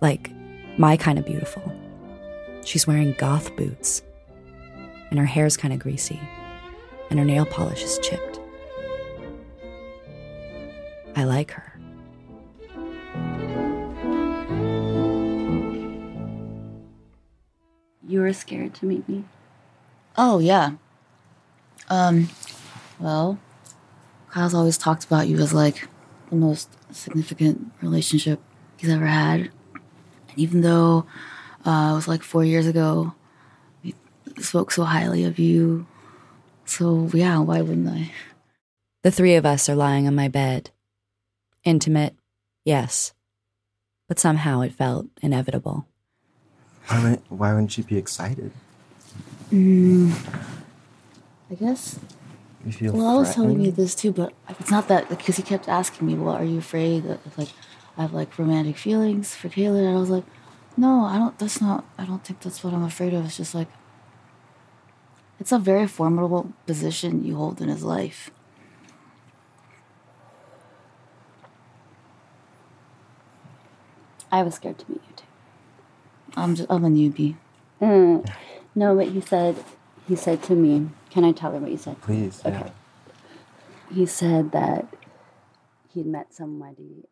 Like 0.00 0.30
my 0.78 0.96
kind 0.96 1.18
of 1.18 1.26
beautiful. 1.26 1.62
She's 2.64 2.86
wearing 2.86 3.14
goth 3.18 3.54
boots, 3.56 4.02
and 5.10 5.18
her 5.18 5.26
hair's 5.26 5.56
kind 5.56 5.72
of 5.72 5.80
greasy, 5.80 6.20
and 7.10 7.18
her 7.18 7.24
nail 7.24 7.46
polish 7.46 7.82
is 7.82 7.98
chipped. 7.98 8.40
I 11.16 11.24
like 11.24 11.50
her. 11.50 11.78
You 18.06 18.20
were 18.20 18.32
scared 18.32 18.74
to 18.74 18.86
meet 18.86 19.08
me. 19.08 19.24
Oh 20.16 20.38
yeah. 20.38 20.72
Um, 21.88 22.28
well, 22.98 23.38
Kyle's 24.30 24.54
always 24.54 24.78
talked 24.78 25.04
about 25.04 25.28
you 25.28 25.38
as 25.38 25.52
like 25.52 25.88
the 26.28 26.36
most 26.36 26.70
significant 26.94 27.72
relationship 27.82 28.40
he's 28.76 28.90
ever 28.90 29.06
had, 29.06 29.50
and 30.30 30.38
even 30.38 30.60
though 30.62 31.06
uh, 31.64 31.90
it 31.92 31.94
was 31.94 32.08
like 32.08 32.22
four 32.22 32.44
years 32.44 32.66
ago, 32.66 33.14
he 33.82 33.94
spoke 34.38 34.70
so 34.70 34.84
highly 34.84 35.24
of 35.24 35.38
you. 35.38 35.86
So 36.64 37.10
yeah, 37.12 37.38
why 37.38 37.60
wouldn't 37.60 37.88
I? 37.88 38.12
The 39.02 39.10
three 39.10 39.34
of 39.34 39.46
us 39.46 39.68
are 39.68 39.74
lying 39.74 40.06
on 40.06 40.14
my 40.14 40.28
bed. 40.28 40.70
Intimate, 41.64 42.16
yes. 42.64 43.12
But 44.08 44.18
somehow 44.18 44.60
it 44.60 44.72
felt 44.72 45.06
inevitable. 45.22 45.86
Why 46.88 47.02
wouldn't, 47.02 47.22
why 47.30 47.52
wouldn't 47.52 47.78
you 47.78 47.84
be 47.84 47.96
excited? 47.96 48.50
Mm, 49.52 50.12
I 51.50 51.54
guess. 51.54 51.98
You 52.64 52.72
feel 52.72 52.92
Well, 52.92 53.06
I 53.06 53.14
was 53.18 53.34
telling 53.34 53.60
you 53.60 53.70
this 53.72 53.94
too, 53.94 54.12
but 54.12 54.32
it's 54.48 54.70
not 54.70 54.88
that 54.88 55.08
because 55.08 55.36
he 55.36 55.42
kept 55.42 55.68
asking 55.68 56.06
me, 56.06 56.14
"Well, 56.14 56.34
are 56.34 56.44
you 56.44 56.58
afraid 56.58 57.04
that 57.04 57.20
if, 57.24 57.38
like 57.38 57.48
I 58.00 58.04
have 58.04 58.14
like 58.14 58.38
romantic 58.38 58.78
feelings 58.78 59.34
for 59.34 59.50
Caitlin. 59.50 59.86
And 59.86 59.94
I 59.94 60.00
was 60.00 60.08
like, 60.08 60.24
no, 60.74 61.04
I 61.04 61.18
don't, 61.18 61.38
that's 61.38 61.60
not, 61.60 61.84
I 61.98 62.06
don't 62.06 62.24
think 62.24 62.40
that's 62.40 62.64
what 62.64 62.72
I'm 62.72 62.82
afraid 62.82 63.12
of. 63.12 63.26
It's 63.26 63.36
just 63.36 63.54
like, 63.54 63.68
it's 65.38 65.52
a 65.52 65.58
very 65.58 65.86
formidable 65.86 66.50
position 66.66 67.22
you 67.26 67.36
hold 67.36 67.60
in 67.60 67.68
his 67.68 67.84
life. 67.84 68.30
I 74.32 74.44
was 74.44 74.54
scared 74.54 74.78
to 74.78 74.90
meet 74.90 75.02
you 75.06 75.16
too. 75.16 75.24
I'm 76.38 76.54
just, 76.54 76.70
I'm 76.70 76.86
a 76.86 76.88
newbie. 76.88 77.36
Mm. 77.82 78.26
No, 78.74 78.96
but 78.96 79.08
he 79.08 79.20
said, 79.20 79.62
he 80.08 80.16
said 80.16 80.42
to 80.44 80.54
me, 80.54 80.88
can 81.10 81.22
I 81.22 81.32
tell 81.32 81.52
her 81.52 81.58
what 81.58 81.70
you 81.70 81.76
said? 81.76 82.00
Please. 82.00 82.40
Okay. 82.46 82.56
Yeah. 82.56 83.94
He 83.94 84.06
said 84.06 84.52
that 84.52 84.86
he'd 85.92 86.06
met 86.06 86.32
somebody 86.32 87.04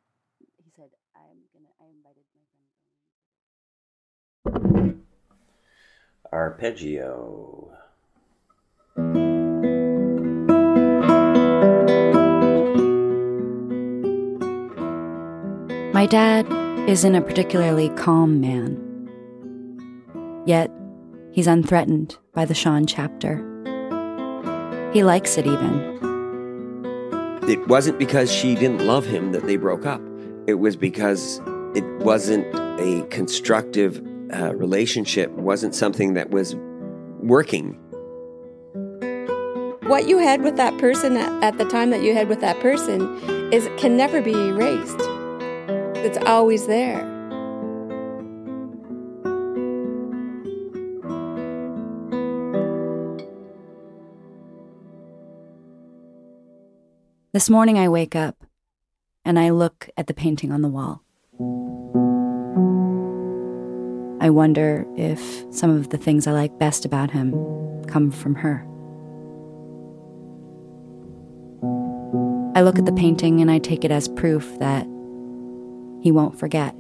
Arpeggio. 6.33 7.71
My 15.93 16.07
dad 16.07 16.47
isn't 16.89 17.15
a 17.15 17.21
particularly 17.21 17.89
calm 17.91 18.41
man. 18.41 18.85
Yet, 20.47 20.71
he's 21.33 21.47
unthreatened 21.47 22.17
by 22.33 22.45
the 22.45 22.55
Sean 22.55 22.87
chapter. 22.87 23.37
He 24.93 25.03
likes 25.03 25.37
it 25.37 25.47
even. 25.47 25.99
It 27.49 27.67
wasn't 27.69 27.99
because 27.99 28.33
she 28.33 28.55
didn't 28.55 28.87
love 28.87 29.05
him 29.07 29.33
that 29.33 29.47
they 29.47 29.57
broke 29.57 29.87
up. 29.87 30.01
It 30.47 30.55
was 30.55 30.77
because 30.77 31.41
it 31.75 31.85
wasn't 31.99 32.47
a 32.81 33.07
constructive 33.11 34.03
uh, 34.33 34.55
relationship, 34.55 35.31
wasn't 35.33 35.75
something 35.75 36.15
that 36.15 36.31
was 36.31 36.55
working. 37.21 37.75
What 39.87 40.07
you 40.07 40.19
had 40.19 40.43
with 40.43 40.57
that 40.57 40.77
person 40.79 41.17
at, 41.17 41.43
at 41.43 41.59
the 41.59 41.65
time 41.65 41.91
that 41.91 42.03
you 42.03 42.15
had 42.15 42.29
with 42.29 42.41
that 42.41 42.61
person 42.61 43.19
is 43.53 43.69
can 43.79 43.97
never 43.97 44.21
be 44.21 44.33
erased. 44.33 44.99
It's 46.05 46.19
always 46.19 46.67
there. 46.67 47.07
This 57.33 57.49
morning 57.49 57.79
I 57.79 57.89
wake 57.89 58.17
up 58.17 58.45
and 59.25 59.39
I 59.39 59.51
look 59.51 59.89
at 59.97 60.07
the 60.07 60.15
painting 60.15 60.51
on 60.51 60.63
the 60.63 60.69
wall. 60.69 61.03
I 64.21 64.31
wonder 64.31 64.85
if 64.97 65.21
some 65.51 65.71
of 65.71 65.91
the 65.91 65.99
things 65.99 66.27
I 66.27 66.33
like 66.33 66.59
best 66.59 66.85
about 66.85 67.11
him 67.11 67.33
come 67.87 68.11
from 68.11 68.35
her. 68.37 68.65
I 72.57 72.63
look 72.63 72.79
at 72.79 72.87
the 72.87 72.93
painting 72.93 73.41
and 73.41 73.51
I 73.51 73.59
take 73.59 73.85
it 73.85 73.93
as 73.93 74.09
proof 74.09 74.59
that 74.59 74.85
he 76.03 76.11
won't 76.11 76.37
forget. 76.39 76.75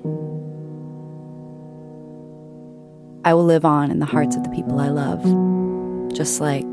I 3.24 3.34
will 3.34 3.44
live 3.44 3.64
on 3.64 3.90
in 3.90 4.00
the 4.00 4.06
hearts 4.06 4.34
of 4.34 4.42
the 4.42 4.50
people 4.50 4.80
I 4.80 4.88
love, 4.88 5.22
just 6.12 6.40
like 6.40 6.72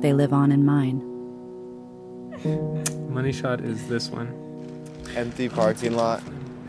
they 0.00 0.14
live 0.14 0.32
on 0.32 0.52
in 0.52 0.64
mine. 0.64 1.04
Money 3.12 3.32
shot 3.32 3.60
is 3.60 3.88
this 3.88 4.08
one. 4.10 4.28
Empty 5.16 5.48
parking 5.48 5.94
lot. 5.94 6.22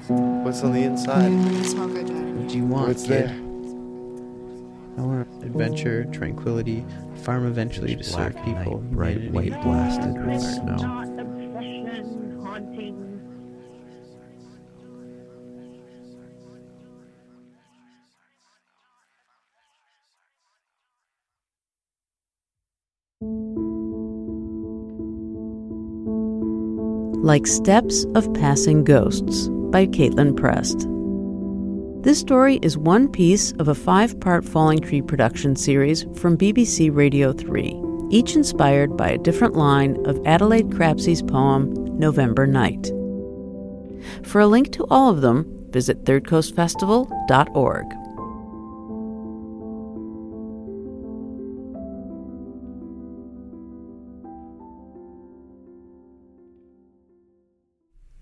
What's 0.09 0.63
on 0.63 0.73
the 0.73 0.81
inside? 0.81 1.29
What 1.29 2.47
do 2.47 2.57
you 2.57 2.65
want? 2.65 2.87
What's 2.87 3.03
kid? 3.03 3.29
there? 3.29 3.35
I 4.97 5.01
want 5.01 5.43
adventure, 5.43 6.05
tranquility, 6.05 6.83
farm 7.17 7.45
eventually 7.45 7.95
to 7.95 8.03
serve 8.03 8.35
people. 8.43 8.77
bright 8.77 9.29
white 9.31 9.61
blasted 9.61 10.17
with 10.25 10.43
art. 10.43 10.79
snow. 10.79 11.05
Like 27.21 27.45
Steps 27.45 28.05
of 28.15 28.33
Passing 28.33 28.83
Ghosts 28.83 29.49
by 29.71 29.85
Caitlin 29.85 30.35
Prest. 30.35 30.87
This 32.01 32.19
story 32.19 32.59
is 32.61 32.77
one 32.77 33.07
piece 33.09 33.51
of 33.53 33.67
a 33.67 33.75
five 33.75 34.19
part 34.19 34.45
Falling 34.45 34.79
Tree 34.79 35.01
production 35.01 35.55
series 35.55 36.05
from 36.15 36.37
BBC 36.37 36.95
Radio 36.95 37.33
3, 37.33 37.79
each 38.09 38.35
inspired 38.35 38.95
by 38.95 39.09
a 39.09 39.17
different 39.17 39.55
line 39.55 39.97
of 40.05 40.19
Adelaide 40.25 40.69
Crapsey's 40.69 41.21
poem, 41.21 41.73
November 41.99 42.47
Night. 42.47 42.91
For 44.23 44.39
a 44.39 44.47
link 44.47 44.71
to 44.73 44.85
all 44.89 45.09
of 45.09 45.21
them, 45.21 45.45
visit 45.71 46.05
thirdcoastfestival.org. 46.05 47.85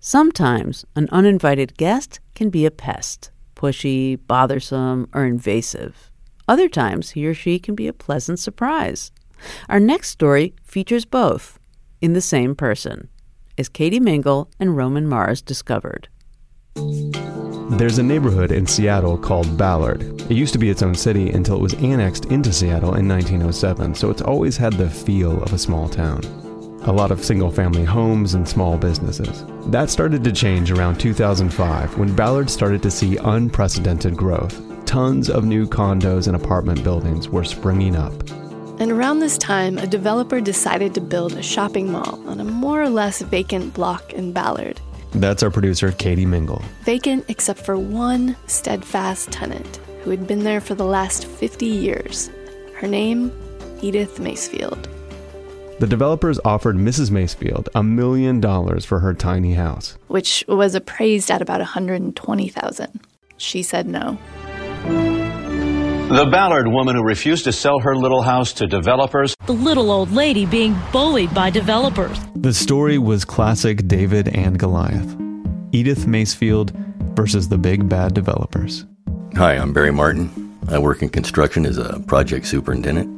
Sometimes 0.08 0.86
an 0.96 1.06
uninvited 1.12 1.76
guest 1.76 2.18
can 2.34 2.48
be 2.48 2.64
a 2.64 2.70
pest, 2.70 3.30
pushy, 3.54 4.18
bothersome, 4.26 5.06
or 5.12 5.26
invasive. 5.26 6.10
Other 6.48 6.66
times 6.66 7.10
he 7.10 7.26
or 7.26 7.34
she 7.34 7.58
can 7.58 7.74
be 7.74 7.86
a 7.86 7.92
pleasant 7.92 8.38
surprise. 8.38 9.12
Our 9.68 9.78
next 9.78 10.08
story 10.08 10.54
features 10.64 11.04
both 11.04 11.58
in 12.00 12.14
the 12.14 12.22
same 12.22 12.54
person, 12.54 13.10
as 13.58 13.68
Katie 13.68 14.00
Mingle 14.00 14.50
and 14.58 14.78
Roman 14.78 15.06
Mars 15.06 15.42
discovered. 15.42 16.08
There's 16.74 17.98
a 17.98 18.02
neighborhood 18.02 18.50
in 18.50 18.66
Seattle 18.66 19.18
called 19.18 19.58
Ballard. 19.58 20.22
It 20.22 20.38
used 20.38 20.54
to 20.54 20.58
be 20.58 20.70
its 20.70 20.82
own 20.82 20.94
city 20.94 21.32
until 21.32 21.56
it 21.56 21.62
was 21.62 21.74
annexed 21.74 22.24
into 22.32 22.50
Seattle 22.50 22.94
in 22.94 23.06
1907, 23.06 23.94
so 23.94 24.08
it's 24.08 24.22
always 24.22 24.56
had 24.56 24.72
the 24.72 24.88
feel 24.88 25.42
of 25.42 25.52
a 25.52 25.58
small 25.58 25.86
town. 25.86 26.47
A 26.82 26.92
lot 26.92 27.10
of 27.10 27.24
single 27.24 27.50
family 27.50 27.84
homes 27.84 28.34
and 28.34 28.48
small 28.48 28.78
businesses. 28.78 29.44
That 29.66 29.90
started 29.90 30.24
to 30.24 30.32
change 30.32 30.70
around 30.70 30.98
2005 30.98 31.98
when 31.98 32.14
Ballard 32.14 32.48
started 32.48 32.82
to 32.82 32.90
see 32.90 33.16
unprecedented 33.16 34.16
growth. 34.16 34.62
Tons 34.86 35.28
of 35.28 35.44
new 35.44 35.66
condos 35.66 36.28
and 36.28 36.36
apartment 36.36 36.82
buildings 36.82 37.28
were 37.28 37.44
springing 37.44 37.96
up. 37.96 38.12
And 38.80 38.92
around 38.92 39.18
this 39.18 39.36
time, 39.36 39.76
a 39.76 39.86
developer 39.86 40.40
decided 40.40 40.94
to 40.94 41.00
build 41.00 41.34
a 41.34 41.42
shopping 41.42 41.90
mall 41.90 42.22
on 42.28 42.40
a 42.40 42.44
more 42.44 42.80
or 42.80 42.88
less 42.88 43.20
vacant 43.22 43.74
block 43.74 44.12
in 44.12 44.32
Ballard. 44.32 44.80
That's 45.12 45.42
our 45.42 45.50
producer, 45.50 45.90
Katie 45.92 46.26
Mingle. 46.26 46.62
Vacant 46.84 47.24
except 47.28 47.60
for 47.60 47.76
one 47.76 48.36
steadfast 48.46 49.32
tenant 49.32 49.80
who 50.02 50.10
had 50.10 50.26
been 50.26 50.44
there 50.44 50.60
for 50.60 50.74
the 50.74 50.84
last 50.84 51.26
50 51.26 51.66
years. 51.66 52.30
Her 52.76 52.86
name, 52.86 53.32
Edith 53.82 54.18
Macefield. 54.18 54.88
The 55.78 55.86
developers 55.86 56.40
offered 56.44 56.76
Mrs. 56.76 57.10
Macefield 57.10 57.68
a 57.74 57.82
million 57.84 58.40
dollars 58.40 58.84
for 58.84 58.98
her 59.00 59.14
tiny 59.14 59.54
house. 59.54 59.96
which 60.08 60.44
was 60.48 60.74
appraised 60.74 61.30
at 61.30 61.40
about 61.40 61.60
120,000. 61.60 63.00
She 63.36 63.62
said 63.62 63.86
no. 63.86 64.18
The 66.08 66.26
Ballard 66.30 66.66
woman 66.68 66.96
who 66.96 67.04
refused 67.04 67.44
to 67.44 67.52
sell 67.52 67.78
her 67.80 67.94
little 67.94 68.22
house 68.22 68.52
to 68.54 68.66
developers. 68.66 69.36
The 69.46 69.52
little 69.52 69.90
old 69.92 70.10
lady 70.10 70.46
being 70.46 70.74
bullied 70.90 71.32
by 71.34 71.50
developers. 71.50 72.18
The 72.34 72.54
story 72.54 72.98
was 72.98 73.24
classic 73.24 73.86
David 73.86 74.28
and 74.28 74.58
Goliath. 74.58 75.14
Edith 75.70 76.06
Macefield 76.06 76.70
versus 77.14 77.48
the 77.50 77.58
big 77.58 77.88
bad 77.88 78.14
developers. 78.14 78.86
Hi, 79.36 79.52
I'm 79.54 79.72
Barry 79.72 79.92
Martin. 79.92 80.56
I 80.68 80.78
work 80.78 81.02
in 81.02 81.10
construction 81.10 81.66
as 81.66 81.76
a 81.78 82.00
project 82.00 82.46
superintendent. 82.46 83.14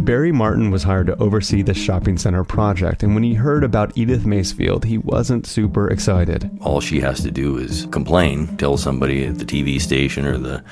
Barry 0.00 0.32
Martin 0.32 0.70
was 0.70 0.82
hired 0.82 1.08
to 1.08 1.16
oversee 1.18 1.60
the 1.60 1.74
shopping 1.74 2.16
center 2.16 2.42
project, 2.42 3.02
and 3.02 3.14
when 3.14 3.22
he 3.22 3.34
heard 3.34 3.62
about 3.62 3.96
Edith 3.96 4.24
Macefield, 4.24 4.84
he 4.84 4.96
wasn't 4.96 5.46
super 5.46 5.88
excited. 5.88 6.50
All 6.62 6.80
she 6.80 7.00
has 7.00 7.22
to 7.22 7.30
do 7.30 7.58
is 7.58 7.86
complain, 7.90 8.56
tell 8.56 8.78
somebody 8.78 9.26
at 9.26 9.38
the 9.38 9.44
TV 9.44 9.80
station 9.80 10.24
or 10.26 10.38
the 10.38 10.64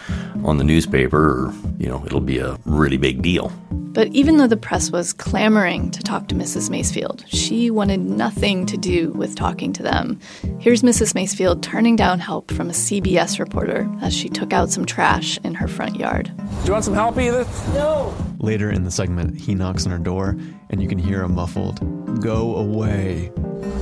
on 0.45 0.57
the 0.57 0.65
newspaper, 0.65 1.47
or 1.49 1.55
you 1.79 1.89
know, 1.89 2.05
it'll 2.07 2.21
be 2.21 2.39
a 2.39 2.59
really 2.65 2.97
big 2.97 3.21
deal. 3.21 3.53
But 3.99 4.15
even 4.15 4.37
though 4.37 4.47
the 4.47 4.57
press 4.57 4.93
was 4.93 5.13
clamoring 5.13 5.91
to 5.91 6.01
talk 6.05 6.29
to 6.29 6.35
Mrs. 6.37 6.71
Macefield, 6.71 7.25
she 7.27 7.69
wanted 7.69 7.99
nothing 7.99 8.65
to 8.67 8.77
do 8.77 9.11
with 9.11 9.35
talking 9.35 9.73
to 9.73 9.83
them. 9.83 10.21
Here's 10.61 10.83
Mrs. 10.83 11.15
Macefield 11.15 11.63
turning 11.63 11.97
down 11.97 12.21
help 12.21 12.53
from 12.53 12.71
a 12.71 12.73
CBS 12.73 13.41
reporter 13.41 13.91
as 14.01 14.15
she 14.15 14.29
took 14.29 14.53
out 14.53 14.71
some 14.71 14.87
trash 14.87 15.37
in 15.43 15.53
her 15.55 15.67
front 15.67 15.97
yard. 15.97 16.31
Do 16.37 16.67
you 16.67 16.73
want 16.75 16.85
some 16.85 16.95
help, 16.95 17.19
Edith? 17.19 17.75
No. 17.75 18.15
Later 18.39 18.71
in 18.71 18.85
the 18.85 18.91
segment, 18.93 19.37
he 19.37 19.57
knocks 19.57 19.85
on 19.85 19.91
her 19.91 19.99
door, 19.99 20.39
and 20.71 20.81
you 20.81 20.87
can 20.87 20.99
hear 20.99 21.23
a 21.23 21.29
muffled, 21.29 21.81
Go 22.21 22.55
away. 22.55 23.33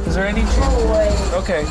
Is 0.07 0.15
there 0.15 0.27
any? 0.27 0.41
Go 0.41 0.89
away. 0.89 1.11
Okay. 1.35 1.67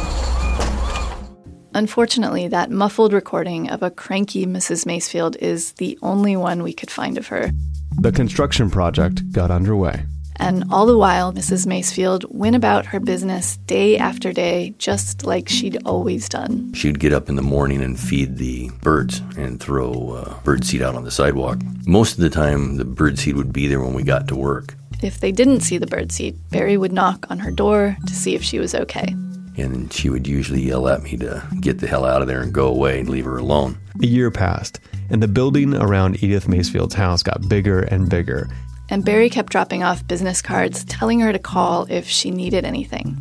Unfortunately, 1.73 2.47
that 2.47 2.69
muffled 2.69 3.12
recording 3.12 3.71
of 3.71 3.81
a 3.81 3.89
cranky 3.89 4.45
Mrs. 4.45 4.86
Macefield 4.86 5.36
is 5.38 5.71
the 5.73 5.97
only 6.03 6.36
one 6.36 6.62
we 6.62 6.73
could 6.73 6.91
find 6.91 7.17
of 7.17 7.29
her. 7.29 7.49
The 7.97 8.12
construction 8.12 8.69
project 8.69 9.31
got 9.31 9.51
underway. 9.51 10.05
And 10.38 10.65
all 10.69 10.86
the 10.86 10.97
while, 10.97 11.31
Mrs. 11.31 11.65
Macefield 11.65 12.25
went 12.29 12.55
about 12.55 12.88
her 12.88 12.99
business 12.99 13.55
day 13.67 13.97
after 13.97 14.34
day, 14.34 14.75
just 14.77 15.25
like 15.25 15.47
she'd 15.47 15.77
always 15.86 16.27
done. 16.27 16.73
She'd 16.73 16.99
get 16.99 17.13
up 17.13 17.29
in 17.29 17.36
the 17.36 17.41
morning 17.41 17.81
and 17.81 17.97
feed 17.97 18.38
the 18.38 18.69
birds 18.81 19.21
and 19.38 19.62
throw 19.62 20.12
uh, 20.12 20.39
bird 20.41 20.65
seed 20.65 20.81
out 20.81 20.95
on 20.95 21.05
the 21.05 21.12
sidewalk. 21.12 21.60
Most 21.88 22.13
of 22.15 22.19
the 22.19 22.29
time, 22.29 22.75
the 22.75 22.86
bird 22.86 23.17
seed 23.17 23.38
would 23.38 23.53
be 23.53 23.67
there 23.67 23.79
when 23.79 23.93
we 23.93 24.03
got 24.03 24.27
to 24.27 24.36
work. 24.36 24.75
If 25.01 25.19
they 25.19 25.31
didn't 25.31 25.62
see 25.62 25.77
the 25.77 25.88
birdseed, 25.88 26.36
Barry 26.51 26.75
would 26.77 26.93
knock 26.93 27.25
on 27.29 27.39
her 27.39 27.51
door 27.51 27.97
to 28.05 28.13
see 28.13 28.36
if 28.36 28.43
she 28.43 28.60
was 28.60 28.75
okay. 28.75 29.15
And 29.57 29.91
she 29.91 30.09
would 30.09 30.27
usually 30.27 30.61
yell 30.61 30.87
at 30.87 31.03
me 31.03 31.15
to 31.17 31.47
get 31.61 31.79
the 31.79 31.87
hell 31.87 32.05
out 32.05 32.21
of 32.21 32.27
there 32.27 32.41
and 32.41 32.53
go 32.53 32.67
away 32.67 32.99
and 32.99 33.09
leave 33.09 33.25
her 33.25 33.37
alone. 33.37 33.77
A 34.01 34.05
year 34.05 34.29
passed, 34.29 34.79
and 35.09 35.23
the 35.23 35.27
building 35.27 35.73
around 35.73 36.21
Edith 36.21 36.47
Macefield's 36.47 36.95
house 36.95 37.23
got 37.23 37.47
bigger 37.47 37.81
and 37.81 38.09
bigger. 38.09 38.49
And 38.89 39.05
Barry 39.05 39.29
kept 39.29 39.51
dropping 39.51 39.83
off 39.83 40.07
business 40.07 40.41
cards 40.41 40.83
telling 40.85 41.19
her 41.21 41.31
to 41.31 41.39
call 41.39 41.87
if 41.89 42.07
she 42.07 42.31
needed 42.31 42.65
anything. 42.65 43.17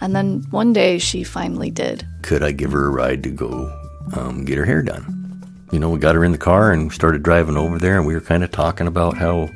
And 0.00 0.14
then 0.14 0.44
one 0.50 0.72
day 0.72 0.98
she 0.98 1.24
finally 1.24 1.70
did. 1.70 2.06
Could 2.22 2.42
I 2.42 2.52
give 2.52 2.72
her 2.72 2.86
a 2.86 2.90
ride 2.90 3.22
to 3.22 3.30
go 3.30 3.72
um, 4.14 4.44
get 4.44 4.58
her 4.58 4.64
hair 4.64 4.82
done? 4.82 5.42
You 5.72 5.78
know, 5.80 5.90
we 5.90 5.98
got 5.98 6.14
her 6.14 6.24
in 6.24 6.32
the 6.32 6.38
car 6.38 6.70
and 6.70 6.92
started 6.92 7.22
driving 7.22 7.56
over 7.56 7.78
there, 7.78 7.96
and 7.96 8.06
we 8.06 8.14
were 8.14 8.20
kind 8.20 8.44
of 8.44 8.50
talking 8.50 8.86
about 8.86 9.16
how, 9.16 9.48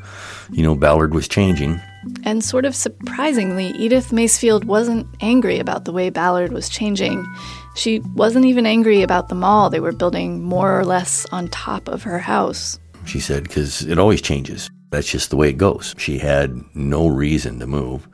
you 0.50 0.62
know, 0.62 0.74
Ballard 0.74 1.14
was 1.14 1.28
changing. 1.28 1.80
And 2.24 2.44
sort 2.44 2.64
of 2.64 2.74
surprisingly, 2.74 3.68
Edith 3.70 4.10
Macefield 4.10 4.64
wasn't 4.64 5.06
angry 5.20 5.58
about 5.58 5.84
the 5.84 5.92
way 5.92 6.10
Ballard 6.10 6.52
was 6.52 6.68
changing. 6.68 7.26
She 7.74 8.00
wasn't 8.14 8.44
even 8.44 8.66
angry 8.66 9.02
about 9.02 9.28
the 9.28 9.34
mall 9.34 9.70
they 9.70 9.80
were 9.80 9.92
building 9.92 10.42
more 10.42 10.78
or 10.78 10.84
less 10.84 11.26
on 11.32 11.48
top 11.48 11.88
of 11.88 12.02
her 12.04 12.18
house. 12.18 12.78
She 13.04 13.20
said, 13.20 13.44
because 13.44 13.82
it 13.82 13.98
always 13.98 14.22
changes. 14.22 14.70
That's 14.90 15.10
just 15.10 15.30
the 15.30 15.36
way 15.36 15.50
it 15.50 15.58
goes. 15.58 15.94
She 15.98 16.18
had 16.18 16.62
no 16.74 17.08
reason 17.08 17.58
to 17.60 17.66
move. 17.66 18.08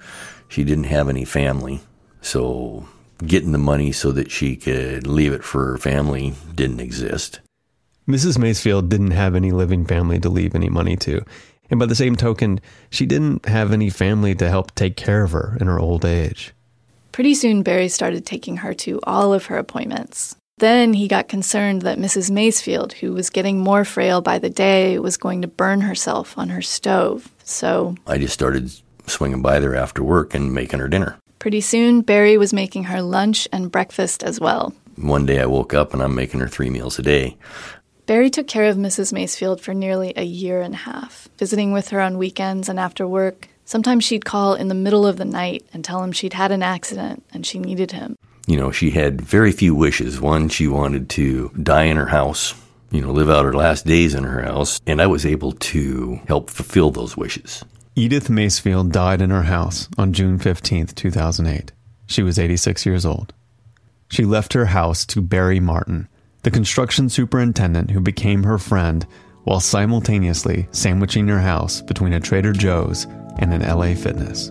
She 0.49 0.64
didn't 0.64 0.85
have 0.85 1.09
any 1.09 1.25
family. 1.25 1.81
So 2.20 2.87
getting 3.27 3.53
the 3.53 3.59
money 3.59 3.92
so 3.92 4.12
that 4.12 4.31
she 4.31 4.57
could 4.57 5.07
leave 5.07 5.33
it 5.33 5.44
for 5.44 5.73
her 5.73 5.79
family 5.79 6.35
didn't 6.55 6.81
exist. 6.81 7.40
Mrs. 8.09 8.37
Macefield 8.37 8.88
didn't 8.88 9.12
have 9.12 9.35
any 9.35 9.51
living 9.51 9.87
family 9.87 10.18
to 10.20 10.29
leave 10.29 10.55
any 10.55 10.68
money 10.68 10.97
to. 10.97 11.25
And 11.70 11.81
by 11.81 11.87
the 11.87 11.94
same 11.94 12.16
token, 12.16 12.61
she 12.90 13.07
didn't 13.07 13.46
have 13.46 13.72
any 13.72 13.90
family 13.90 14.35
to 14.37 14.48
help 14.48 14.74
take 14.74 14.96
care 14.96 15.22
of 15.24 15.33
her 15.33 15.57
in 15.61 15.66
her 15.66 15.79
old 15.79 16.05
age. 16.05 16.53
Pretty 17.12 17.35
soon, 17.35 17.62
Barry 17.62 17.88
started 17.88 18.27
taking 18.27 18.59
her 18.59 18.74
to 18.74 19.00
all 19.05 19.33
of 19.33 19.46
her 19.46 19.57
appointments. 19.57 20.37
Then 20.59 20.94
he 20.94 21.09
got 21.09 21.29
concerned 21.29 21.83
that 21.83 21.98
Mrs. 21.98 22.31
Macefield, 22.31 22.92
who 22.92 23.12
was 23.12 23.31
getting 23.31 23.59
more 23.59 23.85
frail 23.85 24.20
by 24.20 24.38
the 24.38 24.50
day, 24.50 24.98
was 24.98 25.16
going 25.16 25.42
to 25.42 25.48
burn 25.48 25.81
herself 25.81 26.38
on 26.38 26.48
her 26.50 26.62
stove. 26.62 27.29
So 27.42 27.96
I 28.07 28.18
just 28.18 28.35
started 28.35 28.70
swinging 29.07 29.42
by 29.42 29.59
there 29.59 29.74
after 29.74 30.03
work 30.03 30.35
and 30.35 30.53
making 30.53 30.81
her 30.81 30.88
dinner. 30.88 31.18
pretty 31.38 31.61
soon, 31.61 32.00
Barry 32.00 32.38
was 32.38 32.53
making 32.55 32.85
her 32.85 33.03
lunch 33.03 33.46
and 33.53 33.70
breakfast 33.70 34.22
as 34.22 34.40
well. 34.40 34.72
One 34.96 35.27
day 35.27 35.40
I 35.40 35.46
woke 35.46 35.74
up 35.74 35.92
and 35.92 36.03
I'm 36.03 36.14
making 36.14 36.40
her 36.40 36.48
three 36.48 36.70
meals 36.70 36.98
a 36.98 37.03
day. 37.03 37.37
Barry 38.07 38.29
took 38.29 38.47
care 38.47 38.67
of 38.67 38.77
Mrs. 38.77 39.14
Macefield 39.14 39.61
for 39.61 39.73
nearly 39.73 40.12
a 40.14 40.25
year 40.25 40.61
and 40.61 40.75
a 40.75 40.79
half, 40.79 41.29
visiting 41.38 41.73
with 41.73 41.88
her 41.88 42.01
on 42.01 42.19
weekends 42.19 42.69
and 42.69 42.79
after 42.79 43.09
work. 43.09 43.49
Sometimes 43.64 44.05
she'd 44.05 44.27
call 44.27 44.55
in 44.55 44.69
the 44.69 44.75
middle 44.75 45.07
of 45.07 45.17
the 45.17 45.25
night 45.25 45.64
and 45.73 45.83
tell 45.83 46.03
him 46.03 46.12
she'd 46.12 46.35
had 46.35 46.53
an 46.53 46.62
accident 46.62 47.25
and 47.33 47.47
she 47.47 47.59
needed 47.59 47.93
him. 47.93 48.19
You 48.47 48.59
know, 48.59 48.71
she 48.71 48.90
had 48.90 49.23
very 49.23 49.53
few 49.53 49.75
wishes. 49.75 50.21
One, 50.21 50.51
she 50.51 50.69
wanted 50.69 51.09
to 51.11 51.49
die 51.62 51.85
in 51.85 51.97
her 51.97 52.09
house, 52.09 52.53
you 52.90 53.01
know, 53.01 53.11
live 53.11 53.31
out 53.31 53.47
her 53.47 53.55
last 53.55 53.87
days 53.87 54.14
in 54.14 54.25
her 54.25 54.43
house, 54.43 54.83
and 54.87 55.01
I 55.01 55.07
was 55.07 55.25
able 55.25 55.53
to 55.53 56.21
help 56.29 56.51
fulfill 56.51 56.90
those 56.90 57.17
wishes. 57.17 57.64
Edith 57.97 58.29
Macefield 58.29 58.93
died 58.93 59.23
in 59.23 59.31
her 59.31 59.45
house 59.45 59.88
on 59.97 60.12
June 60.12 60.38
15th, 60.38 60.95
2008. 60.95 61.73
She 62.07 62.23
was 62.23 62.38
86 62.38 62.85
years 62.85 63.07
old. 63.07 63.33
She 64.11 64.27
left 64.27 64.53
her 64.53 64.67
house 64.67 65.07
to 65.07 65.23
Barry 65.23 65.59
Martin, 65.59 66.07
the 66.44 66.50
construction 66.50 67.09
superintendent 67.09 67.90
who 67.90 68.00
became 68.00 68.42
her 68.44 68.59
friend 68.59 69.07
while 69.44 69.61
simultaneously 69.61 70.68
sandwiching 70.72 71.26
her 71.26 71.40
house 71.40 71.80
between 71.80 72.12
a 72.12 72.20
Trader 72.20 72.52
Joe's 72.52 73.07
and 73.38 73.52
an 73.52 73.62
LA 73.62 73.94
Fitness. 73.94 74.50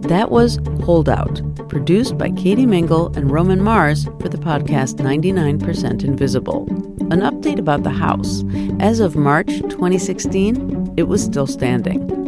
That 0.00 0.30
was 0.30 0.58
Holdout, 0.84 1.40
produced 1.70 2.18
by 2.18 2.30
Katie 2.32 2.66
Mingle 2.66 3.06
and 3.16 3.30
Roman 3.30 3.62
Mars 3.62 4.04
for 4.20 4.28
the 4.28 4.36
podcast 4.36 4.96
99% 4.96 6.04
Invisible. 6.04 6.66
An 7.10 7.20
update 7.20 7.58
about 7.58 7.84
the 7.84 7.90
house. 7.90 8.44
As 8.80 9.00
of 9.00 9.16
March 9.16 9.48
2016, 9.48 10.92
it 10.98 11.04
was 11.04 11.24
still 11.24 11.46
standing. 11.46 12.23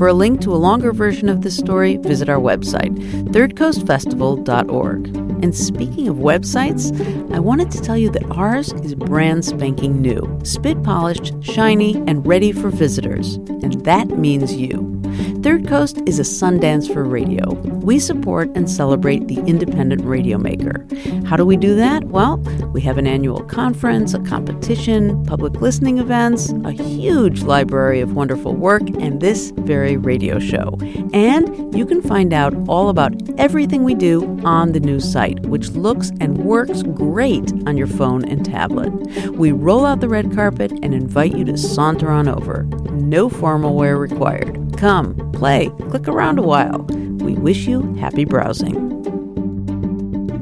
For 0.00 0.08
a 0.08 0.14
link 0.14 0.40
to 0.40 0.54
a 0.54 0.56
longer 0.56 0.92
version 0.92 1.28
of 1.28 1.42
this 1.42 1.58
story, 1.58 1.98
visit 1.98 2.30
our 2.30 2.38
website, 2.38 2.96
thirdcoastfestival.org. 3.32 5.06
And 5.44 5.54
speaking 5.54 6.08
of 6.08 6.16
websites, 6.16 6.90
I 7.34 7.38
wanted 7.38 7.70
to 7.72 7.82
tell 7.82 7.98
you 7.98 8.10
that 8.12 8.24
ours 8.30 8.72
is 8.72 8.94
brand 8.94 9.44
spanking 9.44 10.00
new, 10.00 10.40
spit 10.42 10.82
polished, 10.84 11.34
shiny, 11.44 11.96
and 12.06 12.26
ready 12.26 12.50
for 12.50 12.70
visitors. 12.70 13.34
And 13.34 13.84
that 13.84 14.08
means 14.08 14.54
you. 14.54 14.99
Third 15.42 15.66
Coast 15.66 16.00
is 16.06 16.18
a 16.18 16.22
Sundance 16.22 16.92
for 16.92 17.04
radio. 17.04 17.54
We 17.54 17.98
support 17.98 18.50
and 18.54 18.70
celebrate 18.70 19.28
the 19.28 19.38
independent 19.40 20.04
radio 20.04 20.38
maker. 20.38 20.86
How 21.26 21.36
do 21.36 21.44
we 21.44 21.56
do 21.56 21.74
that? 21.76 22.04
Well, 22.04 22.36
we 22.72 22.80
have 22.82 22.98
an 22.98 23.06
annual 23.06 23.42
conference, 23.44 24.14
a 24.14 24.20
competition, 24.20 25.24
public 25.24 25.60
listening 25.60 25.98
events, 25.98 26.52
a 26.64 26.72
huge 26.72 27.42
library 27.42 28.00
of 28.00 28.14
wonderful 28.14 28.54
work, 28.54 28.82
and 29.00 29.20
this 29.20 29.50
very 29.56 29.96
radio 29.96 30.38
show. 30.38 30.78
And 31.12 31.74
you 31.74 31.86
can 31.86 32.02
find 32.02 32.32
out 32.32 32.54
all 32.68 32.88
about 32.88 33.14
everything 33.38 33.84
we 33.84 33.94
do 33.94 34.38
on 34.44 34.72
the 34.72 34.80
new 34.80 35.00
site, 35.00 35.40
which 35.46 35.70
looks 35.70 36.10
and 36.20 36.38
works 36.44 36.82
great 36.82 37.52
on 37.66 37.76
your 37.76 37.86
phone 37.86 38.24
and 38.24 38.44
tablet. 38.44 38.90
We 39.30 39.52
roll 39.52 39.86
out 39.86 40.00
the 40.00 40.08
red 40.08 40.34
carpet 40.34 40.72
and 40.82 40.94
invite 40.94 41.36
you 41.36 41.44
to 41.46 41.56
saunter 41.56 42.10
on 42.10 42.28
over. 42.28 42.64
No 42.92 43.28
formal 43.28 43.74
wear 43.74 43.96
required. 43.96 44.69
Come, 44.80 45.14
play, 45.32 45.68
click 45.90 46.08
around 46.08 46.38
a 46.38 46.42
while. 46.42 46.78
We 47.18 47.34
wish 47.34 47.66
you 47.66 47.92
happy 47.96 48.24
browsing. 48.24 48.88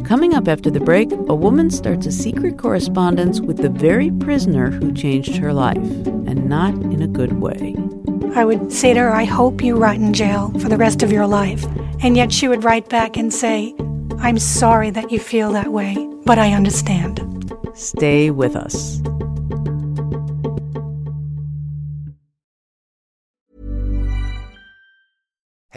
Coming 0.05 0.33
up 0.33 0.47
after 0.47 0.71
the 0.71 0.79
break, 0.79 1.11
a 1.11 1.35
woman 1.35 1.71
starts 1.71 2.07
a 2.07 2.13
secret 2.13 2.57
correspondence 2.57 3.41
with 3.41 3.57
the 3.57 3.69
very 3.69 4.13
prisoner 4.13 4.71
who 4.71 4.95
changed 4.95 5.35
her 5.39 5.53
life, 5.53 5.77
and 5.77 6.49
not 6.49 6.73
in 6.73 7.03
a 7.03 7.09
good 7.09 7.41
way. 7.41 7.75
I 8.37 8.45
would 8.45 8.73
say 8.73 8.95
to 8.95 9.01
her, 9.01 9.13
I 9.13 9.25
hope 9.25 9.61
you 9.61 9.75
rot 9.75 9.97
in 9.97 10.15
jail 10.15 10.53
for 10.61 10.69
the 10.69 10.77
rest 10.77 11.03
of 11.03 11.11
your 11.11 11.27
life. 11.27 11.67
And 12.01 12.17
yet 12.17 12.33
she 12.33 12.47
would 12.47 12.63
write 12.63 12.89
back 12.89 13.17
and 13.17 13.35
say, 13.35 13.75
I'm 14.21 14.39
sorry 14.39 14.91
that 14.91 15.11
you 15.11 15.19
feel 15.19 15.51
that 15.51 15.73
way, 15.73 15.97
but 16.25 16.39
I 16.39 16.53
understand. 16.53 17.21
Stay 17.75 18.31
with 18.31 18.55
us. 18.55 19.03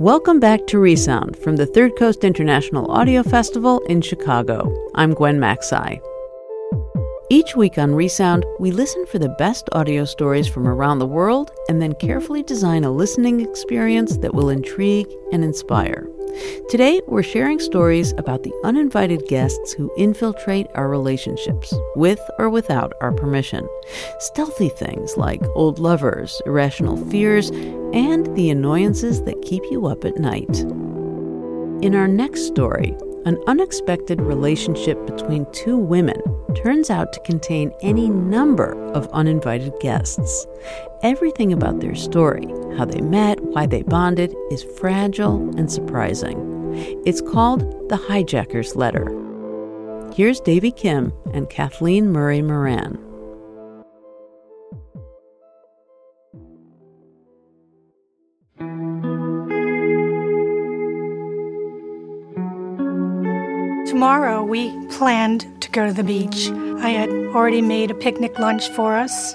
Welcome 0.00 0.38
back 0.38 0.68
to 0.68 0.78
Resound 0.78 1.36
from 1.36 1.56
the 1.56 1.66
Third 1.66 1.96
Coast 1.96 2.22
International 2.22 2.88
Audio 2.88 3.24
Festival 3.24 3.80
in 3.88 4.00
Chicago. 4.00 4.72
I'm 4.94 5.12
Gwen 5.12 5.40
Macsai. 5.40 6.00
Each 7.30 7.56
week 7.56 7.78
on 7.78 7.96
Resound, 7.96 8.46
we 8.60 8.70
listen 8.70 9.04
for 9.06 9.18
the 9.18 9.34
best 9.40 9.68
audio 9.72 10.04
stories 10.04 10.46
from 10.46 10.68
around 10.68 11.00
the 11.00 11.06
world 11.06 11.50
and 11.68 11.82
then 11.82 11.94
carefully 11.94 12.44
design 12.44 12.84
a 12.84 12.92
listening 12.92 13.40
experience 13.40 14.18
that 14.18 14.34
will 14.34 14.50
intrigue 14.50 15.12
and 15.32 15.42
inspire. 15.42 16.08
Today, 16.68 17.00
we're 17.06 17.22
sharing 17.22 17.58
stories 17.58 18.12
about 18.18 18.42
the 18.42 18.52
uninvited 18.64 19.26
guests 19.26 19.72
who 19.72 19.92
infiltrate 19.96 20.66
our 20.74 20.88
relationships, 20.88 21.74
with 21.96 22.20
or 22.38 22.50
without 22.50 22.92
our 23.00 23.12
permission. 23.12 23.68
Stealthy 24.18 24.68
things 24.68 25.16
like 25.16 25.42
old 25.54 25.78
lovers, 25.78 26.40
irrational 26.46 26.96
fears, 27.10 27.50
and 27.94 28.34
the 28.36 28.50
annoyances 28.50 29.22
that 29.22 29.40
keep 29.42 29.62
you 29.70 29.86
up 29.86 30.04
at 30.04 30.18
night. 30.18 30.60
In 31.80 31.94
our 31.94 32.08
next 32.08 32.46
story, 32.46 32.96
an 33.24 33.38
unexpected 33.46 34.20
relationship 34.20 35.04
between 35.06 35.46
two 35.52 35.76
women 35.76 36.20
turns 36.54 36.90
out 36.90 37.12
to 37.12 37.20
contain 37.20 37.72
any 37.80 38.08
number 38.08 38.72
of 38.92 39.08
uninvited 39.12 39.72
guests. 39.80 40.46
Everything 41.02 41.52
about 41.52 41.80
their 41.80 41.94
story, 41.94 42.46
how 42.76 42.84
they 42.84 43.00
met, 43.00 43.40
why 43.40 43.66
they 43.66 43.82
bonded, 43.82 44.34
is 44.50 44.64
fragile 44.78 45.48
and 45.58 45.70
surprising. 45.70 46.38
It's 47.04 47.20
called 47.20 47.60
The 47.88 47.96
Hijacker's 47.96 48.76
Letter. 48.76 49.14
Here's 50.14 50.40
Davy 50.40 50.70
Kim 50.70 51.12
and 51.32 51.48
Kathleen 51.50 52.12
Murray 52.12 52.42
Moran. 52.42 53.07
Tomorrow 63.88 64.44
we 64.44 64.70
planned 64.88 65.46
to 65.62 65.70
go 65.70 65.86
to 65.86 65.94
the 65.94 66.04
beach. 66.04 66.50
I 66.82 66.90
had 66.90 67.08
already 67.34 67.62
made 67.62 67.90
a 67.90 67.94
picnic 67.94 68.38
lunch 68.38 68.68
for 68.68 68.94
us. 68.94 69.34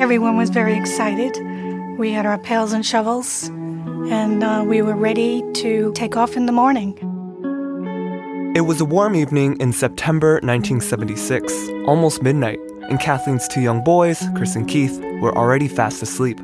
Everyone 0.00 0.36
was 0.36 0.50
very 0.50 0.76
excited. 0.76 1.38
We 1.96 2.10
had 2.10 2.26
our 2.26 2.36
pails 2.36 2.72
and 2.72 2.84
shovels, 2.84 3.46
and 3.46 4.42
uh, 4.42 4.64
we 4.66 4.82
were 4.82 4.96
ready 4.96 5.44
to 5.62 5.92
take 5.94 6.16
off 6.16 6.36
in 6.36 6.46
the 6.46 6.52
morning. 6.52 6.98
It 8.56 8.62
was 8.62 8.80
a 8.80 8.84
warm 8.84 9.14
evening 9.14 9.60
in 9.60 9.72
September 9.72 10.40
1976, 10.42 11.52
almost 11.86 12.20
midnight, 12.20 12.58
and 12.90 12.98
Kathleen's 12.98 13.46
two 13.46 13.60
young 13.60 13.84
boys, 13.84 14.20
Chris 14.34 14.56
and 14.56 14.66
Keith, 14.66 14.98
were 15.20 15.38
already 15.38 15.68
fast 15.68 16.02
asleep. 16.02 16.40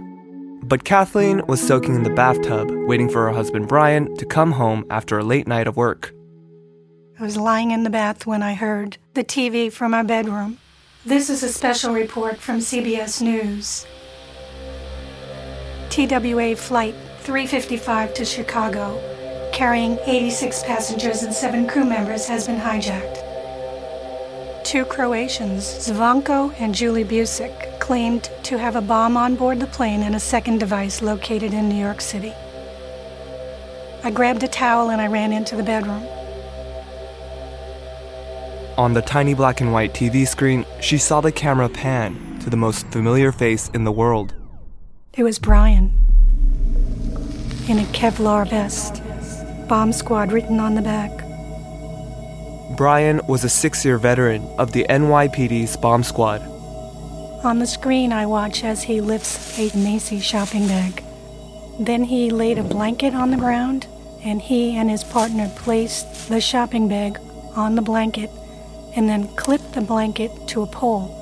But 0.63 0.85
Kathleen 0.85 1.45
was 1.49 1.61
soaking 1.61 1.97
in 1.97 2.05
the 2.05 2.11
bathtub, 2.11 2.71
waiting 2.87 3.09
for 3.09 3.25
her 3.25 3.33
husband 3.33 3.67
Brian 3.67 4.17
to 4.19 4.25
come 4.25 4.53
home 4.53 4.85
after 4.89 5.19
a 5.19 5.25
late 5.25 5.49
night 5.49 5.67
of 5.67 5.77
work. 5.77 6.15
I 7.21 7.23
was 7.23 7.37
lying 7.37 7.71
in 7.71 7.83
the 7.83 7.91
bath 7.91 8.25
when 8.25 8.43
I 8.43 8.55
heard 8.55 8.97
the 9.13 9.23
TV 9.23 9.71
from 9.71 9.93
our 9.93 10.03
bedroom. 10.03 10.57
This 11.05 11.29
is 11.29 11.43
a 11.43 11.51
special 11.51 11.93
report 11.93 12.39
from 12.39 12.61
CBS 12.61 13.21
News. 13.21 13.87
TWA 15.91 16.57
Flight 16.57 16.95
355 17.19 18.15
to 18.15 18.25
Chicago, 18.25 19.51
carrying 19.53 19.99
86 20.07 20.63
passengers 20.63 21.23
and 21.23 21.35
7 21.35 21.69
crew 21.69 21.85
members, 21.85 22.27
has 22.27 22.47
been 22.47 22.59
hijacked. 22.59 23.19
Two 24.65 24.87
Croatians, 24.87 25.65
Zvonko 25.65 26.55
and 26.59 26.75
Julie 26.75 27.05
Busic, 27.05 27.79
claimed 27.81 28.31
to 28.45 28.57
have 28.57 28.77
a 28.77 28.81
bomb 28.81 29.19
on 29.19 29.35
board 29.35 29.61
the 29.61 29.67
plane 29.67 30.03
and 30.05 30.15
a 30.15 30.21
second 30.21 30.59
device 30.59 31.03
located 31.03 31.53
in 31.53 31.69
New 31.69 31.75
York 31.85 32.01
City. 32.01 32.33
I 34.03 34.11
grabbed 34.11 34.43
a 34.43 34.49
towel 34.49 34.89
and 34.89 35.03
I 35.03 35.07
ran 35.09 35.35
into 35.35 35.55
the 35.55 35.63
bedroom. 35.63 36.03
On 38.79 38.95
the 38.95 39.03
tiny 39.03 39.35
black 39.35 39.61
and 39.61 39.73
white 39.73 39.93
TV 39.93 40.27
screen, 40.27 40.65
she 40.81 40.97
saw 40.97 41.21
the 41.21 41.33
camera 41.33 41.69
pan 41.69 42.39
to 42.41 42.51
the 42.51 42.57
most 42.57 42.87
familiar 42.89 43.33
face 43.33 43.69
in 43.71 43.85
the 43.85 43.93
world. 43.93 44.35
It 45.15 45.23
was 45.23 45.39
Brian. 45.39 45.93
In 47.69 47.79
a 47.79 47.85
Kevlar 47.93 48.49
vest, 48.49 49.03
bomb 49.69 49.93
squad 49.93 50.33
written 50.33 50.61
on 50.61 50.75
the 50.75 50.83
back. 50.83 51.11
Brian 52.77 53.21
was 53.27 53.45
a 53.45 53.49
six 53.49 53.85
year 53.85 53.99
veteran 53.99 54.47
of 54.59 54.73
the 54.73 54.87
NYPD's 54.89 55.77
bomb 55.77 56.03
squad. 56.03 56.41
On 57.45 57.59
the 57.59 57.67
screen, 57.67 58.13
I 58.13 58.27
watch 58.27 58.65
as 58.65 58.83
he 58.85 59.01
lifts 59.01 59.59
a 59.59 59.77
Macy's 59.77 60.25
shopping 60.25 60.67
bag. 60.67 61.03
Then 61.79 62.05
he 62.05 62.31
laid 62.31 62.59
a 62.59 62.63
blanket 62.63 63.15
on 63.15 63.31
the 63.31 63.37
ground, 63.37 63.87
and 64.23 64.41
he 64.41 64.77
and 64.77 64.91
his 64.91 65.05
partner 65.05 65.51
placed 65.57 66.29
the 66.29 66.41
shopping 66.41 66.89
bag 66.89 67.19
on 67.57 67.75
the 67.75 67.83
blanket 67.83 68.31
and 68.97 69.09
then 69.09 69.29
clipped 69.37 69.73
the 69.73 69.81
blanket 69.81 70.31
to 70.49 70.63
a 70.63 70.67
pole. 70.67 71.17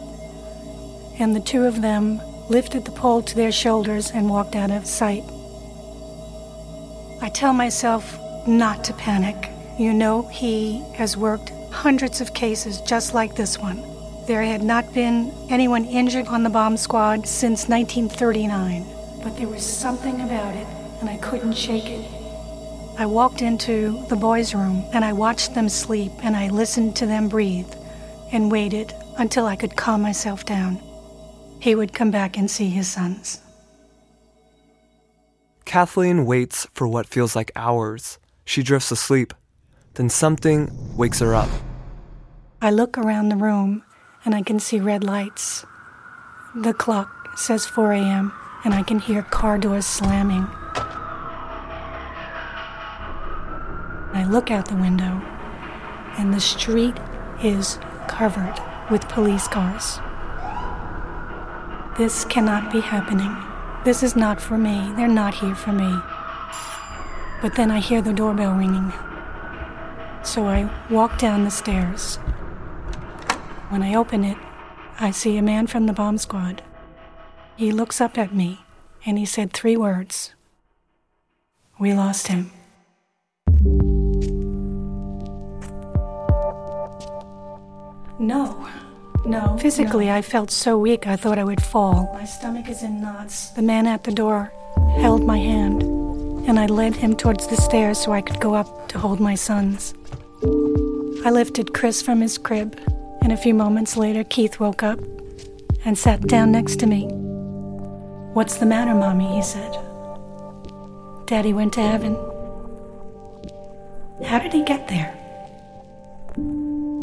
And 1.18 1.34
the 1.34 1.40
two 1.40 1.64
of 1.64 1.82
them 1.82 2.20
lifted 2.48 2.84
the 2.84 2.92
pole 2.92 3.22
to 3.22 3.34
their 3.34 3.52
shoulders 3.52 4.10
and 4.10 4.30
walked 4.30 4.56
out 4.56 4.70
of 4.70 4.86
sight. 4.86 5.24
I 7.20 7.28
tell 7.28 7.52
myself 7.52 8.18
not 8.46 8.84
to 8.84 8.94
panic. 8.94 9.50
You 9.78 9.92
know, 9.92 10.22
he 10.28 10.84
has 10.94 11.16
worked 11.16 11.52
hundreds 11.70 12.20
of 12.20 12.34
cases 12.34 12.80
just 12.80 13.14
like 13.14 13.34
this 13.34 13.58
one. 13.58 13.82
There 14.26 14.42
had 14.42 14.62
not 14.62 14.92
been 14.92 15.32
anyone 15.48 15.84
injured 15.84 16.28
on 16.28 16.42
the 16.42 16.50
bomb 16.50 16.76
squad 16.76 17.26
since 17.26 17.68
1939, 17.68 18.84
but 19.22 19.36
there 19.36 19.48
was 19.48 19.64
something 19.64 20.20
about 20.20 20.54
it, 20.54 20.66
and 21.00 21.08
I 21.08 21.16
couldn't 21.18 21.54
shake 21.54 21.86
it. 21.86 22.17
I 22.98 23.06
walked 23.06 23.42
into 23.42 24.04
the 24.08 24.16
boys' 24.16 24.56
room 24.56 24.84
and 24.92 25.04
I 25.04 25.12
watched 25.12 25.54
them 25.54 25.68
sleep 25.68 26.10
and 26.24 26.36
I 26.36 26.48
listened 26.48 26.96
to 26.96 27.06
them 27.06 27.28
breathe 27.28 27.72
and 28.32 28.50
waited 28.50 28.92
until 29.18 29.46
I 29.46 29.54
could 29.54 29.76
calm 29.76 30.02
myself 30.02 30.44
down. 30.44 30.82
He 31.60 31.76
would 31.76 31.92
come 31.92 32.10
back 32.10 32.36
and 32.36 32.50
see 32.50 32.68
his 32.68 32.88
sons. 32.88 33.40
Kathleen 35.64 36.26
waits 36.26 36.66
for 36.72 36.88
what 36.88 37.06
feels 37.06 37.36
like 37.36 37.52
hours. 37.54 38.18
She 38.44 38.64
drifts 38.64 38.90
asleep. 38.90 39.32
Then 39.94 40.08
something 40.08 40.96
wakes 40.96 41.20
her 41.20 41.36
up. 41.36 41.50
I 42.60 42.72
look 42.72 42.98
around 42.98 43.28
the 43.28 43.36
room 43.36 43.84
and 44.24 44.34
I 44.34 44.42
can 44.42 44.58
see 44.58 44.80
red 44.80 45.04
lights. 45.04 45.64
The 46.56 46.74
clock 46.74 47.38
says 47.38 47.64
4 47.64 47.92
a.m., 47.92 48.32
and 48.64 48.74
I 48.74 48.82
can 48.82 48.98
hear 48.98 49.22
car 49.22 49.56
doors 49.56 49.86
slamming. 49.86 50.48
I 54.12 54.24
look 54.24 54.50
out 54.50 54.66
the 54.66 54.76
window, 54.76 55.22
and 56.18 56.32
the 56.32 56.40
street 56.40 56.96
is 57.42 57.78
covered 58.08 58.58
with 58.90 59.08
police 59.08 59.46
cars. 59.46 60.00
This 61.98 62.24
cannot 62.24 62.72
be 62.72 62.80
happening. 62.80 63.36
This 63.84 64.02
is 64.02 64.16
not 64.16 64.40
for 64.40 64.56
me. 64.56 64.92
They're 64.96 65.08
not 65.08 65.34
here 65.34 65.54
for 65.54 65.72
me. 65.72 66.00
But 67.42 67.54
then 67.56 67.70
I 67.70 67.80
hear 67.80 68.00
the 68.00 68.12
doorbell 68.12 68.54
ringing. 68.54 68.92
So 70.22 70.46
I 70.46 70.70
walk 70.90 71.18
down 71.18 71.44
the 71.44 71.50
stairs. 71.50 72.16
When 73.68 73.82
I 73.82 73.94
open 73.94 74.24
it, 74.24 74.38
I 74.98 75.10
see 75.10 75.36
a 75.36 75.42
man 75.42 75.66
from 75.66 75.86
the 75.86 75.92
bomb 75.92 76.18
squad. 76.18 76.62
He 77.56 77.72
looks 77.72 78.00
up 78.00 78.16
at 78.16 78.34
me 78.34 78.64
and 79.04 79.18
he 79.18 79.24
said 79.24 79.52
three 79.52 79.76
words 79.76 80.34
We 81.78 81.92
lost 81.92 82.28
him. 82.28 82.50
No. 88.18 88.66
No. 89.24 89.56
Physically, 89.58 90.06
no. 90.06 90.14
I 90.14 90.22
felt 90.22 90.50
so 90.50 90.78
weak 90.78 91.06
I 91.06 91.16
thought 91.16 91.38
I 91.38 91.44
would 91.44 91.62
fall. 91.62 92.10
My 92.14 92.24
stomach 92.24 92.68
is 92.68 92.82
in 92.82 93.00
knots. 93.00 93.50
The 93.50 93.62
man 93.62 93.86
at 93.86 94.04
the 94.04 94.12
door 94.12 94.52
held 94.96 95.24
my 95.24 95.38
hand, 95.38 95.82
and 96.48 96.58
I 96.58 96.66
led 96.66 96.96
him 96.96 97.16
towards 97.16 97.46
the 97.46 97.56
stairs 97.56 97.98
so 97.98 98.12
I 98.12 98.20
could 98.20 98.40
go 98.40 98.54
up 98.54 98.88
to 98.88 98.98
hold 98.98 99.20
my 99.20 99.34
sons. 99.34 99.94
I 101.24 101.30
lifted 101.30 101.74
Chris 101.74 102.00
from 102.00 102.20
his 102.20 102.38
crib, 102.38 102.80
and 103.22 103.32
a 103.32 103.36
few 103.36 103.54
moments 103.54 103.96
later, 103.96 104.24
Keith 104.24 104.58
woke 104.60 104.82
up 104.82 104.98
and 105.84 105.96
sat 105.96 106.22
down 106.22 106.52
next 106.52 106.76
to 106.80 106.86
me. 106.86 107.06
What's 108.32 108.56
the 108.56 108.66
matter, 108.66 108.94
Mommy? 108.94 109.36
he 109.36 109.42
said. 109.42 109.76
Daddy 111.26 111.52
went 111.52 111.72
to 111.74 111.82
heaven. 111.82 112.14
How 114.24 114.38
did 114.38 114.52
he 114.52 114.64
get 114.64 114.88
there? 114.88 115.14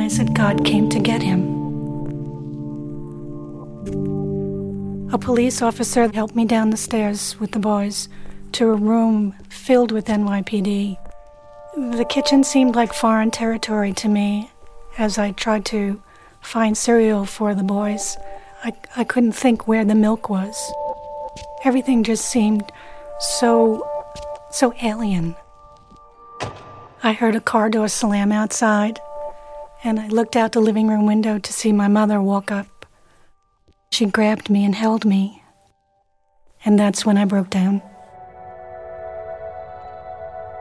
I 0.06 0.08
said 0.08 0.36
God 0.36 0.63
came 0.63 0.88
to 0.89 1.00
get 1.00 1.24
him. 1.24 1.41
A 5.12 5.18
police 5.18 5.63
officer 5.63 6.08
helped 6.13 6.36
me 6.36 6.46
down 6.46 6.70
the 6.70 6.78
stairs 6.78 7.39
with 7.39 7.54
the 7.54 7.60
boys 7.60 8.08
to 8.52 8.70
a 8.70 8.76
room 8.76 9.34
filled 9.50 9.91
with 9.91 10.06
NYPD. 10.06 11.00
The 11.76 12.06
kitchen 12.08 12.44
seemed 12.44 12.76
like 12.76 12.94
foreign 12.94 13.32
territory 13.32 13.94
to 13.94 14.08
me 14.08 14.52
as 15.00 15.18
I 15.18 15.32
tried 15.32 15.65
to 15.74 16.00
find 16.39 16.78
cereal 16.78 17.26
for 17.26 17.56
the 17.56 17.63
boys. 17.63 18.15
I, 18.63 18.74
I 18.96 19.06
couldn't 19.06 19.32
think 19.32 19.68
where 19.68 19.86
the 19.86 19.96
milk 19.96 20.30
was. 20.30 20.72
Everything 21.63 22.04
just 22.04 22.26
seemed 22.26 22.72
so 23.20 23.84
so 24.52 24.72
alien. 24.84 25.36
I 27.02 27.13
heard 27.13 27.36
a 27.36 27.41
car 27.41 27.72
door 27.72 27.88
slam 27.88 28.32
outside, 28.32 29.00
and 29.86 30.00
I 30.00 30.08
looked 30.08 30.36
out 30.36 30.52
the 30.52 30.60
living 30.60 30.88
room 30.88 31.06
window 31.06 31.38
to 31.38 31.54
see 31.54 31.71
my 31.71 31.88
mother 31.88 32.19
walk 32.19 32.50
up. 32.50 32.88
She 33.91 34.08
grabbed 34.08 34.50
me 34.50 34.65
and 34.65 34.74
held 34.74 35.06
me, 35.06 35.43
and 36.65 36.78
that's 36.80 37.06
when 37.06 37.17
I 37.17 37.26
broke 37.26 37.52
down. 37.52 37.84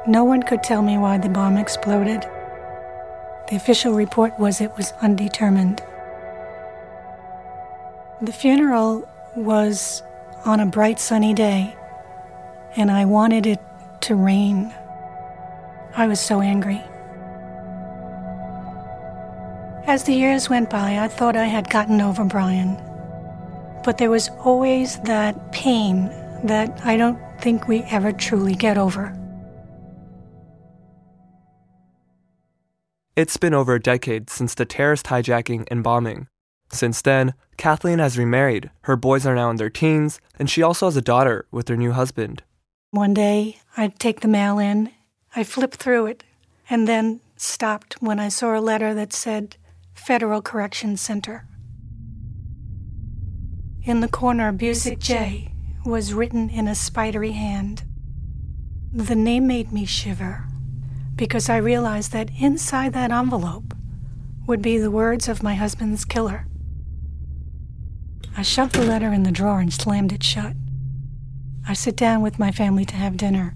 No 0.06 0.24
one 0.24 0.42
could 0.42 0.62
tell 0.62 0.82
me 0.82 0.98
why 0.98 1.16
the 1.16 1.30
bomb 1.30 1.56
exploded. 1.56 2.20
The 3.48 3.56
official 3.56 3.94
report 3.94 4.38
was 4.38 4.60
it 4.60 4.76
was 4.76 4.92
undetermined. 5.00 5.82
The 8.20 8.32
funeral 8.32 9.08
was 9.36 10.02
on 10.44 10.60
a 10.60 10.66
bright 10.66 11.00
sunny 11.00 11.32
day, 11.32 11.74
and 12.76 12.90
I 12.90 13.06
wanted 13.06 13.46
it 13.46 13.60
to 14.02 14.14
rain. 14.14 14.74
I 15.96 16.06
was 16.08 16.20
so 16.20 16.42
angry. 16.42 16.82
As 19.86 20.04
the 20.04 20.14
years 20.14 20.48
went 20.48 20.70
by, 20.70 20.98
I 20.98 21.08
thought 21.08 21.36
I 21.36 21.44
had 21.44 21.68
gotten 21.68 22.00
over 22.00 22.24
Brian. 22.24 22.76
But 23.84 23.98
there 23.98 24.10
was 24.10 24.30
always 24.42 24.98
that 25.00 25.52
pain 25.52 26.06
that 26.42 26.80
I 26.84 26.96
don't 26.96 27.18
think 27.40 27.68
we 27.68 27.82
ever 27.82 28.10
truly 28.10 28.54
get 28.54 28.78
over. 28.78 29.14
It's 33.14 33.36
been 33.36 33.52
over 33.52 33.74
a 33.74 33.80
decade 33.80 34.30
since 34.30 34.54
the 34.54 34.64
terrorist 34.64 35.06
hijacking 35.06 35.68
and 35.70 35.84
bombing. 35.84 36.28
Since 36.72 37.02
then, 37.02 37.34
Kathleen 37.58 37.98
has 37.98 38.18
remarried. 38.18 38.70
Her 38.82 38.96
boys 38.96 39.26
are 39.26 39.34
now 39.34 39.50
in 39.50 39.56
their 39.56 39.70
teens, 39.70 40.18
and 40.38 40.48
she 40.48 40.62
also 40.62 40.86
has 40.86 40.96
a 40.96 41.02
daughter 41.02 41.46
with 41.50 41.68
her 41.68 41.76
new 41.76 41.92
husband. 41.92 42.42
One 42.90 43.12
day, 43.12 43.58
I'd 43.76 43.98
take 43.98 44.20
the 44.20 44.28
mail 44.28 44.58
in 44.58 44.90
I 45.36 45.44
flipped 45.44 45.76
through 45.76 46.06
it 46.06 46.24
and 46.70 46.86
then 46.86 47.20
stopped 47.36 48.00
when 48.00 48.20
I 48.20 48.28
saw 48.28 48.56
a 48.56 48.60
letter 48.60 48.94
that 48.94 49.12
said 49.12 49.56
Federal 49.94 50.42
Corrections 50.42 51.00
Center. 51.00 51.46
In 53.82 54.00
the 54.00 54.08
corner, 54.08 54.52
Busic 54.52 54.98
J 54.98 55.52
was 55.84 56.14
written 56.14 56.50
in 56.50 56.68
a 56.68 56.74
spidery 56.74 57.32
hand. 57.32 57.84
The 58.92 59.14
name 59.14 59.46
made 59.46 59.72
me 59.72 59.84
shiver 59.84 60.44
because 61.16 61.48
I 61.48 61.56
realized 61.56 62.12
that 62.12 62.30
inside 62.38 62.92
that 62.92 63.10
envelope 63.10 63.74
would 64.46 64.62
be 64.62 64.78
the 64.78 64.90
words 64.90 65.28
of 65.28 65.42
my 65.42 65.54
husband's 65.54 66.04
killer. 66.04 66.46
I 68.36 68.42
shoved 68.42 68.74
the 68.74 68.84
letter 68.84 69.12
in 69.12 69.22
the 69.22 69.30
drawer 69.32 69.60
and 69.60 69.72
slammed 69.72 70.12
it 70.12 70.22
shut. 70.22 70.54
I 71.66 71.72
sit 71.72 71.96
down 71.96 72.20
with 72.20 72.38
my 72.38 72.50
family 72.50 72.84
to 72.84 72.96
have 72.96 73.16
dinner 73.16 73.54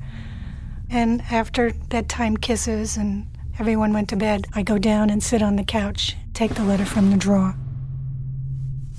and 0.91 1.23
after 1.31 1.73
bedtime 1.89 2.37
kisses 2.37 2.97
and 2.97 3.27
everyone 3.59 3.93
went 3.93 4.09
to 4.11 4.17
bed, 4.17 4.47
I 4.55 4.63
go 4.63 4.79
down 4.79 5.11
and 5.11 5.23
sit 5.23 5.43
on 5.43 5.57
the 5.57 5.65
couch, 5.65 6.17
take 6.39 6.55
the 6.55 6.63
letter 6.63 6.85
from 6.85 7.11
the 7.11 7.17
drawer. 7.17 7.57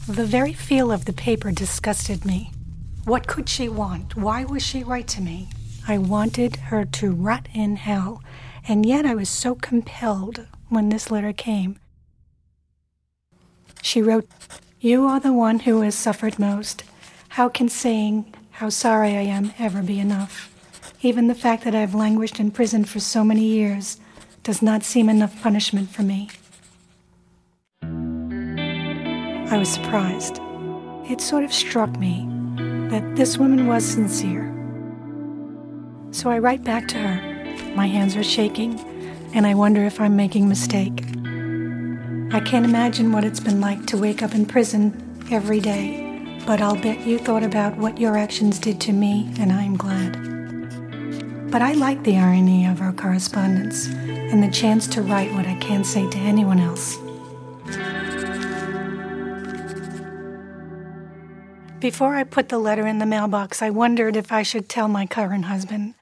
The 0.10 0.25
very 0.25 0.52
feel 0.52 0.91
of 0.91 1.06
the 1.06 1.13
paper 1.13 1.52
disgusted 1.52 2.25
me. 2.25 2.52
What 3.06 3.28
could 3.28 3.47
she 3.47 3.69
want? 3.69 4.17
Why 4.17 4.43
was 4.43 4.62
she 4.62 4.84
write 4.84 5.08
to 5.08 5.21
me? 5.21 5.47
I 5.88 5.99
wanted 5.99 6.58
her 6.58 6.84
to 6.84 7.12
rot 7.12 7.47
in 7.54 7.78
hell, 7.78 8.21
and 8.67 8.86
yet 8.86 9.06
I 9.06 9.15
was 9.15 9.30
so 9.30 9.56
compelled 9.56 10.47
when 10.67 10.89
this 10.89 11.10
letter 11.10 11.32
came. 11.32 11.80
She 13.82 14.02
wrote, 14.02 14.28
You 14.82 15.06
are 15.06 15.21
the 15.21 15.32
one 15.32 15.60
who 15.60 15.80
has 15.80 15.95
suffered 15.95 16.39
most. 16.39 16.84
How 17.30 17.47
can 17.47 17.69
saying 17.69 18.36
how 18.52 18.67
sorry 18.67 19.15
I 19.15 19.21
am 19.21 19.54
ever 19.58 19.82
be 19.82 20.02
enough? 20.02 20.54
Even 21.02 21.28
the 21.28 21.36
fact 21.36 21.63
that 21.63 21.73
I've 21.73 21.95
languished 21.95 22.41
in 22.41 22.52
prison 22.52 22.84
for 22.84 22.99
so 22.99 23.23
many 23.23 23.45
years 23.45 23.97
does 24.43 24.62
not 24.62 24.84
seem 24.84 25.08
enough 25.08 25.41
punishment 25.41 25.89
for 25.89 26.04
me. 26.04 26.28
I 29.51 29.57
was 29.57 29.67
surprised. 29.67 30.39
It 31.09 31.19
sort 31.19 31.43
of 31.43 31.51
struck 31.51 31.97
me 31.97 32.27
that 32.91 33.15
this 33.15 33.39
woman 33.39 33.65
was 33.65 33.83
sincere. 33.83 34.45
So 36.11 36.29
I 36.29 36.37
write 36.37 36.63
back 36.63 36.87
to 36.89 36.97
her. 36.99 37.73
My 37.73 37.87
hands 37.87 38.15
are 38.15 38.23
shaking, 38.23 38.79
and 39.33 39.47
I 39.47 39.55
wonder 39.55 39.83
if 39.83 39.99
I'm 39.99 40.15
making 40.15 40.43
a 40.43 40.47
mistake. 40.47 41.03
I 42.31 42.41
can't 42.45 42.63
imagine 42.63 43.11
what 43.11 43.23
it's 43.23 43.39
been 43.39 43.59
like 43.59 43.87
to 43.87 43.97
wake 43.97 44.21
up 44.21 44.35
in 44.35 44.45
prison 44.45 44.93
every 45.31 45.59
day, 45.59 46.37
but 46.45 46.61
I'll 46.61 46.79
bet 46.79 47.07
you 47.07 47.17
thought 47.17 47.43
about 47.43 47.75
what 47.75 47.99
your 47.99 48.17
actions 48.17 48.59
did 48.59 48.79
to 48.81 48.93
me, 48.93 49.33
and 49.39 49.51
I'm 49.51 49.77
glad. 49.77 51.49
But 51.49 51.63
I 51.63 51.73
like 51.73 52.03
the 52.03 52.19
irony 52.19 52.67
of 52.67 52.81
our 52.81 52.93
correspondence 52.93 53.87
and 53.87 54.43
the 54.43 54.51
chance 54.51 54.85
to 54.89 55.01
write 55.01 55.33
what 55.33 55.47
I 55.47 55.55
can't 55.55 55.87
say 55.87 56.07
to 56.07 56.17
anyone 56.19 56.59
else. 56.59 56.99
Before 61.79 62.15
I 62.15 62.25
put 62.25 62.49
the 62.49 62.59
letter 62.59 62.85
in 62.85 62.99
the 62.99 63.05
mailbox, 63.05 63.61
I 63.61 63.69
wondered 63.69 64.17
if 64.17 64.33
I 64.33 64.43
should 64.43 64.67
tell 64.67 64.89
my 64.89 65.05
current 65.05 65.45
husband. 65.45 65.95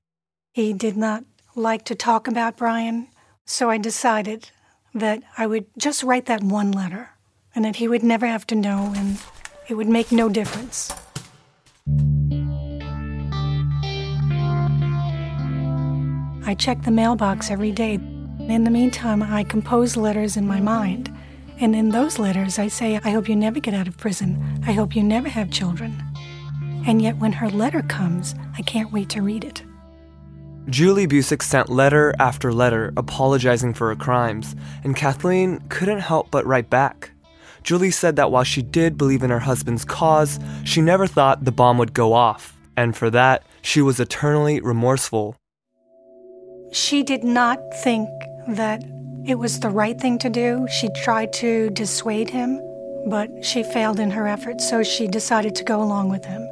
He 0.54 0.74
did 0.74 0.98
not 0.98 1.24
like 1.54 1.86
to 1.86 1.94
talk 1.94 2.28
about 2.28 2.58
Brian, 2.58 3.10
so 3.46 3.70
I 3.70 3.78
decided 3.78 4.50
that 4.96 5.22
I 5.38 5.46
would 5.46 5.68
just 5.78 6.02
write 6.02 6.26
that 6.26 6.42
one 6.42 6.72
letter 6.72 7.12
and 7.54 7.64
that 7.64 7.76
he 7.76 7.88
would 7.88 8.02
never 8.02 8.26
have 8.26 8.48
to 8.48 8.56
know 8.56 8.92
and 8.98 9.20
it 9.68 9.76
would 9.76 9.88
make 9.88 10.12
no 10.12 10.30
difference. 10.30 10.92
I 16.44 16.56
check 16.58 16.82
the 16.82 16.92
mailbox 16.92 17.52
every 17.52 17.72
day. 17.72 18.00
In 18.40 18.64
the 18.64 18.72
meantime, 18.72 19.22
I 19.22 19.44
compose 19.44 19.96
letters 19.96 20.38
in 20.38 20.48
my 20.48 20.60
mind. 20.60 21.16
And 21.60 21.76
in 21.76 21.90
those 21.90 22.20
letters, 22.20 22.60
I 22.60 22.68
say, 22.68 23.00
I 23.04 23.10
hope 23.10 23.28
you 23.28 23.36
never 23.36 23.60
get 23.60 23.74
out 23.74 23.88
of 23.88 23.98
prison. 23.98 24.62
I 24.66 24.74
hope 24.74 24.96
you 24.96 25.04
never 25.04 25.28
have 25.30 25.50
children. 25.50 26.04
And 26.86 27.02
yet, 27.02 27.18
when 27.18 27.34
her 27.34 27.50
letter 27.50 27.82
comes, 27.82 28.36
I 28.58 28.62
can't 28.62 28.92
wait 28.92 29.10
to 29.10 29.22
read 29.22 29.44
it. 29.44 29.64
Julie 30.70 31.08
Busic 31.08 31.42
sent 31.42 31.70
letter 31.70 32.14
after 32.20 32.54
letter 32.54 32.94
apologizing 32.98 33.74
for 33.74 33.90
her 33.90 33.96
crimes, 33.96 34.56
and 34.84 34.96
Kathleen 34.96 35.60
couldn't 35.70 36.00
help 36.00 36.30
but 36.30 36.46
write 36.46 36.70
back. 36.70 37.12
Julie 37.64 37.92
said 37.92 38.16
that 38.18 38.32
while 38.32 38.44
she 38.44 38.62
did 38.62 38.98
believe 38.98 39.24
in 39.24 39.30
her 39.30 39.40
husband's 39.40 39.86
cause, 39.86 40.40
she 40.64 40.82
never 40.82 41.08
thought 41.08 41.46
the 41.46 41.52
bomb 41.52 41.78
would 41.78 41.94
go 41.94 42.14
off, 42.14 42.56
and 42.76 42.96
for 42.96 43.10
that, 43.10 43.44
she 43.62 43.82
was 43.82 44.00
eternally 44.00 44.62
remorseful 44.62 45.36
she 46.72 47.04
did 47.04 47.24
not 47.24 47.60
think 47.82 48.10
that 48.48 48.84
it 49.28 49.38
was 49.38 49.60
the 49.60 49.70
right 49.70 50.00
thing 50.00 50.18
to 50.20 50.30
do. 50.30 50.66
She 50.70 50.88
tried 51.04 51.34
to 51.34 51.70
dissuade 51.72 52.30
him, 52.30 52.62
but 53.08 53.44
she 53.44 53.62
failed 53.62 54.00
in 54.00 54.12
her 54.12 54.26
efforts, 54.26 54.68
so 54.68 54.84
she 54.84 55.06
decided 55.06 55.54
to 55.56 55.66
go 55.66 55.84
along 55.84 56.10
with 56.10 56.24
him. 56.24 56.48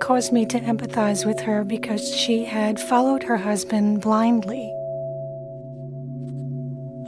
Caused 0.00 0.32
me 0.32 0.44
to 0.46 0.58
empathize 0.58 1.24
with 1.24 1.40
her 1.40 1.62
because 1.62 2.12
she 2.12 2.44
had 2.44 2.80
followed 2.80 3.22
her 3.22 3.36
husband 3.36 4.00
blindly. 4.00 4.72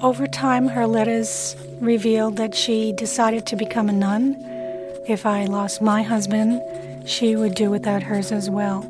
Over 0.03 0.29
time, 0.29 0.69
her 0.69 0.87
letters 0.87 1.57
revealed 1.81 2.37
that 2.37 2.55
she 2.55 2.93
decided 2.93 3.45
to 3.47 3.57
become 3.57 3.89
a 3.89 3.93
nun. 3.93 4.37
If 5.09 5.27
I 5.27 5.47
lost 5.47 5.83
my 5.83 6.03
husband, 6.03 6.63
she 7.09 7.35
would 7.35 7.57
do 7.57 7.71
without 7.71 8.05
hers 8.05 8.31
as 8.31 8.49
well. 8.49 8.89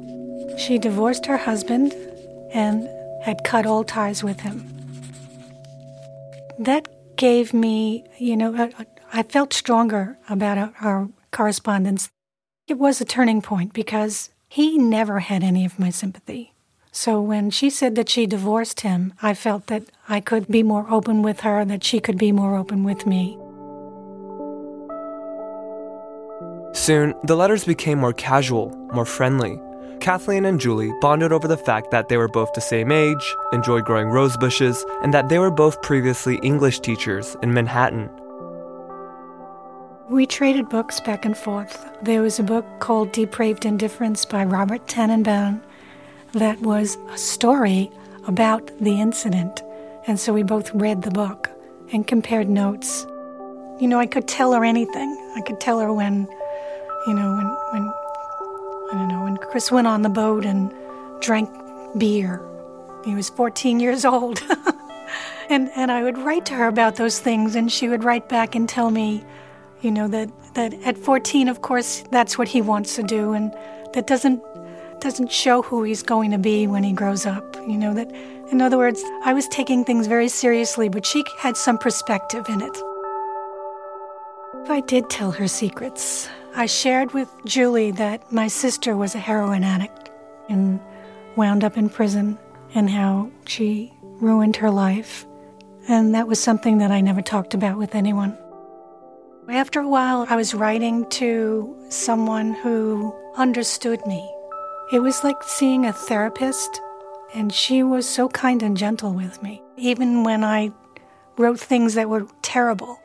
She 0.58 0.78
divorced 0.78 1.24
her 1.24 1.38
husband 1.38 1.94
and 2.52 2.86
had 3.22 3.44
cut 3.44 3.64
all 3.64 3.82
ties 3.82 4.22
with 4.22 4.40
him. 4.40 4.75
That 6.58 6.88
gave 7.16 7.52
me, 7.52 8.04
you 8.18 8.36
know, 8.36 8.54
I, 8.56 8.86
I 9.12 9.22
felt 9.22 9.52
stronger 9.52 10.18
about 10.28 10.58
our, 10.58 10.72
our 10.80 11.08
correspondence. 11.30 12.08
It 12.66 12.78
was 12.78 13.00
a 13.00 13.04
turning 13.04 13.42
point 13.42 13.72
because 13.72 14.30
he 14.48 14.78
never 14.78 15.20
had 15.20 15.42
any 15.42 15.64
of 15.64 15.78
my 15.78 15.90
sympathy. 15.90 16.54
So 16.92 17.20
when 17.20 17.50
she 17.50 17.68
said 17.68 17.94
that 17.96 18.08
she 18.08 18.26
divorced 18.26 18.80
him, 18.80 19.12
I 19.20 19.34
felt 19.34 19.66
that 19.66 19.84
I 20.08 20.20
could 20.20 20.48
be 20.48 20.62
more 20.62 20.90
open 20.90 21.20
with 21.20 21.40
her, 21.40 21.64
that 21.66 21.84
she 21.84 22.00
could 22.00 22.16
be 22.16 22.32
more 22.32 22.56
open 22.56 22.84
with 22.84 23.06
me. 23.06 23.36
Soon, 26.72 27.14
the 27.24 27.36
letters 27.36 27.64
became 27.64 27.98
more 27.98 28.14
casual, 28.14 28.70
more 28.94 29.04
friendly. 29.04 29.60
Kathleen 30.00 30.44
and 30.44 30.60
Julie 30.60 30.92
bonded 31.00 31.32
over 31.32 31.48
the 31.48 31.56
fact 31.56 31.90
that 31.90 32.08
they 32.08 32.16
were 32.16 32.28
both 32.28 32.52
the 32.52 32.60
same 32.60 32.92
age, 32.92 33.34
enjoyed 33.52 33.84
growing 33.84 34.08
rose 34.08 34.36
bushes, 34.36 34.84
and 35.02 35.12
that 35.12 35.28
they 35.28 35.38
were 35.38 35.50
both 35.50 35.82
previously 35.82 36.36
English 36.42 36.80
teachers 36.80 37.36
in 37.42 37.52
Manhattan. 37.54 38.10
We 40.08 40.24
traded 40.24 40.68
books 40.68 41.00
back 41.00 41.24
and 41.24 41.36
forth. 41.36 41.84
There 42.02 42.22
was 42.22 42.38
a 42.38 42.44
book 42.44 42.64
called 42.78 43.10
Depraved 43.10 43.64
Indifference 43.64 44.24
by 44.24 44.44
Robert 44.44 44.86
Tanenbaum 44.86 45.60
that 46.32 46.60
was 46.60 46.96
a 47.10 47.18
story 47.18 47.90
about 48.28 48.70
the 48.78 49.00
incident. 49.00 49.62
And 50.06 50.20
so 50.20 50.32
we 50.32 50.44
both 50.44 50.72
read 50.74 51.02
the 51.02 51.10
book 51.10 51.50
and 51.92 52.06
compared 52.06 52.48
notes. 52.48 53.04
You 53.80 53.88
know, 53.88 53.98
I 53.98 54.06
could 54.06 54.28
tell 54.28 54.52
her 54.52 54.64
anything. 54.64 55.10
I 55.34 55.40
could 55.40 55.60
tell 55.60 55.80
her 55.80 55.92
when, 55.92 56.28
you 57.08 57.14
know, 57.14 57.34
when, 57.34 57.46
when 57.72 57.92
I 58.92 58.94
don't 58.94 59.08
know, 59.08 59.24
when 59.24 59.36
Chris 59.36 59.72
went 59.72 59.86
on 59.86 60.02
the 60.02 60.08
boat 60.08 60.44
and 60.44 60.72
drank 61.20 61.50
beer. 61.98 62.40
He 63.04 63.14
was 63.14 63.30
14 63.30 63.80
years 63.80 64.04
old. 64.04 64.42
and, 65.48 65.70
and 65.76 65.90
I 65.90 66.02
would 66.02 66.18
write 66.18 66.46
to 66.46 66.54
her 66.54 66.68
about 66.68 66.96
those 66.96 67.18
things, 67.18 67.56
and 67.56 67.70
she 67.70 67.88
would 67.88 68.04
write 68.04 68.28
back 68.28 68.54
and 68.54 68.68
tell 68.68 68.90
me, 68.90 69.24
you 69.80 69.90
know, 69.90 70.08
that, 70.08 70.30
that 70.54 70.74
at 70.84 70.96
14, 70.98 71.48
of 71.48 71.62
course, 71.62 72.04
that's 72.10 72.38
what 72.38 72.48
he 72.48 72.60
wants 72.60 72.96
to 72.96 73.02
do, 73.02 73.32
and 73.32 73.52
that 73.92 74.06
doesn't, 74.06 74.42
doesn't 75.00 75.30
show 75.30 75.62
who 75.62 75.82
he's 75.82 76.02
going 76.02 76.30
to 76.30 76.38
be 76.38 76.66
when 76.66 76.82
he 76.82 76.92
grows 76.92 77.26
up. 77.26 77.56
You 77.56 77.78
know, 77.78 77.94
that, 77.94 78.10
in 78.50 78.60
other 78.60 78.78
words, 78.78 79.02
I 79.24 79.32
was 79.32 79.48
taking 79.48 79.84
things 79.84 80.06
very 80.06 80.28
seriously, 80.28 80.88
but 80.88 81.04
she 81.04 81.24
had 81.38 81.56
some 81.56 81.78
perspective 81.78 82.48
in 82.48 82.62
it. 82.62 82.76
I 84.68 84.80
did 84.80 85.08
tell 85.10 85.32
her 85.32 85.46
secrets. 85.46 86.28
I 86.58 86.64
shared 86.64 87.12
with 87.12 87.28
Julie 87.44 87.90
that 87.92 88.32
my 88.32 88.48
sister 88.48 88.96
was 88.96 89.14
a 89.14 89.18
heroin 89.18 89.62
addict 89.62 90.10
and 90.48 90.80
wound 91.36 91.62
up 91.62 91.76
in 91.76 91.90
prison, 91.90 92.38
and 92.74 92.88
how 92.88 93.30
she 93.46 93.92
ruined 94.02 94.56
her 94.56 94.70
life. 94.70 95.26
And 95.86 96.14
that 96.14 96.26
was 96.26 96.42
something 96.42 96.78
that 96.78 96.90
I 96.90 97.02
never 97.02 97.20
talked 97.20 97.52
about 97.52 97.76
with 97.76 97.94
anyone. 97.94 98.38
After 99.50 99.80
a 99.80 99.88
while, 99.88 100.24
I 100.30 100.36
was 100.36 100.54
writing 100.54 101.06
to 101.10 101.76
someone 101.90 102.54
who 102.54 103.14
understood 103.36 104.04
me. 104.06 104.26
It 104.94 105.00
was 105.00 105.22
like 105.22 105.42
seeing 105.42 105.84
a 105.84 105.92
therapist, 105.92 106.80
and 107.34 107.52
she 107.52 107.82
was 107.82 108.08
so 108.08 108.30
kind 108.30 108.62
and 108.62 108.78
gentle 108.78 109.12
with 109.12 109.42
me. 109.42 109.62
Even 109.76 110.24
when 110.24 110.42
I 110.42 110.72
wrote 111.36 111.60
things 111.60 111.92
that 111.94 112.08
were 112.08 112.26
terrible, 112.40 112.98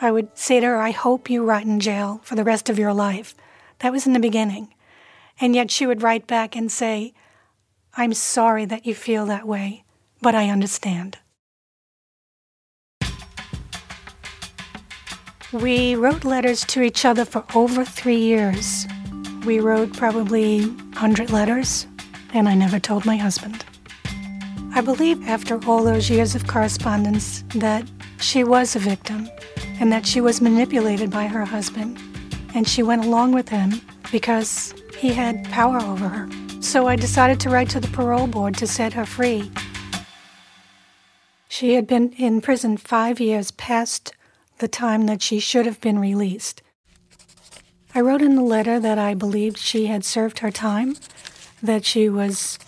I 0.00 0.12
would 0.12 0.36
say 0.38 0.60
to 0.60 0.66
her, 0.66 0.76
I 0.76 0.92
hope 0.92 1.28
you 1.28 1.44
rot 1.44 1.64
in 1.64 1.80
jail 1.80 2.20
for 2.22 2.36
the 2.36 2.44
rest 2.44 2.70
of 2.70 2.78
your 2.78 2.94
life. 2.94 3.34
That 3.80 3.90
was 3.90 4.06
in 4.06 4.12
the 4.12 4.20
beginning. 4.20 4.72
And 5.40 5.54
yet 5.54 5.72
she 5.72 5.86
would 5.86 6.02
write 6.02 6.28
back 6.28 6.54
and 6.54 6.70
say, 6.70 7.14
I'm 7.94 8.14
sorry 8.14 8.64
that 8.64 8.86
you 8.86 8.94
feel 8.94 9.26
that 9.26 9.46
way, 9.46 9.84
but 10.22 10.36
I 10.36 10.50
understand. 10.50 11.18
We 15.52 15.96
wrote 15.96 16.24
letters 16.24 16.64
to 16.66 16.82
each 16.82 17.04
other 17.04 17.24
for 17.24 17.44
over 17.54 17.84
three 17.84 18.18
years. 18.18 18.86
We 19.44 19.58
wrote 19.58 19.94
probably 19.94 20.66
100 20.66 21.30
letters, 21.30 21.86
and 22.34 22.48
I 22.48 22.54
never 22.54 22.78
told 22.78 23.04
my 23.04 23.16
husband. 23.16 23.64
I 24.74 24.80
believe 24.80 25.26
after 25.26 25.58
all 25.66 25.82
those 25.82 26.10
years 26.10 26.36
of 26.36 26.46
correspondence 26.46 27.42
that 27.54 27.90
she 28.20 28.44
was 28.44 28.76
a 28.76 28.78
victim 28.78 29.28
and 29.80 29.92
that 29.92 30.06
she 30.06 30.20
was 30.20 30.40
manipulated 30.40 31.10
by 31.10 31.26
her 31.26 31.44
husband, 31.44 31.98
and 32.54 32.66
she 32.66 32.82
went 32.82 33.04
along 33.04 33.32
with 33.32 33.48
him 33.48 33.80
because 34.10 34.74
he 34.98 35.08
had 35.12 35.44
power 35.50 35.78
over 35.78 36.08
her. 36.08 36.28
So 36.60 36.86
I 36.88 36.96
decided 36.96 37.38
to 37.40 37.50
write 37.50 37.70
to 37.70 37.80
the 37.80 37.88
parole 37.88 38.26
board 38.26 38.56
to 38.58 38.66
set 38.66 38.92
her 38.94 39.06
free. 39.06 39.50
She 41.48 41.74
had 41.74 41.86
been 41.86 42.12
in 42.12 42.40
prison 42.40 42.76
five 42.76 43.20
years 43.20 43.50
past 43.52 44.12
the 44.58 44.68
time 44.68 45.06
that 45.06 45.22
she 45.22 45.38
should 45.38 45.66
have 45.66 45.80
been 45.80 45.98
released. 45.98 46.62
I 47.94 48.00
wrote 48.00 48.22
in 48.22 48.34
the 48.34 48.42
letter 48.42 48.78
that 48.80 48.98
I 48.98 49.14
believed 49.14 49.56
she 49.56 49.86
had 49.86 50.04
served 50.04 50.40
her 50.40 50.50
time, 50.50 50.96
that 51.62 51.84
she 51.84 52.08
was 52.08 52.58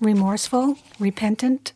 remorseful, 0.00 0.78
repentant. 0.98 1.72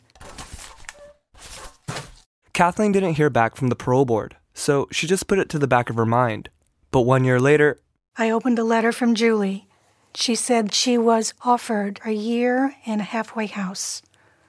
Kathleen 2.53 2.93
didn't 2.93 3.15
hear 3.15 3.31
back 3.31 3.55
from 3.55 3.69
the 3.69 3.77
parole 3.77 4.05
board, 4.05 4.37
so 4.59 4.89
she 4.91 5.07
just 5.07 5.29
put 5.29 5.39
it 5.39 5.49
to 5.51 5.59
the 5.59 5.69
back 5.69 5.89
of 5.89 5.97
her 5.97 6.07
mind. 6.07 6.51
But 6.91 7.03
one 7.03 7.25
year 7.25 7.41
later, 7.41 7.81
I 8.17 8.31
opened 8.31 8.59
a 8.59 8.65
letter 8.65 8.93
from 8.93 9.15
Julie. 9.15 9.69
She 10.15 10.35
said 10.35 10.75
she 10.75 10.99
was 10.99 11.33
offered 11.43 12.01
a 12.05 12.13
year 12.13 12.75
in 12.85 13.01
a 13.01 13.05
halfway 13.05 13.47
house 13.47 14.03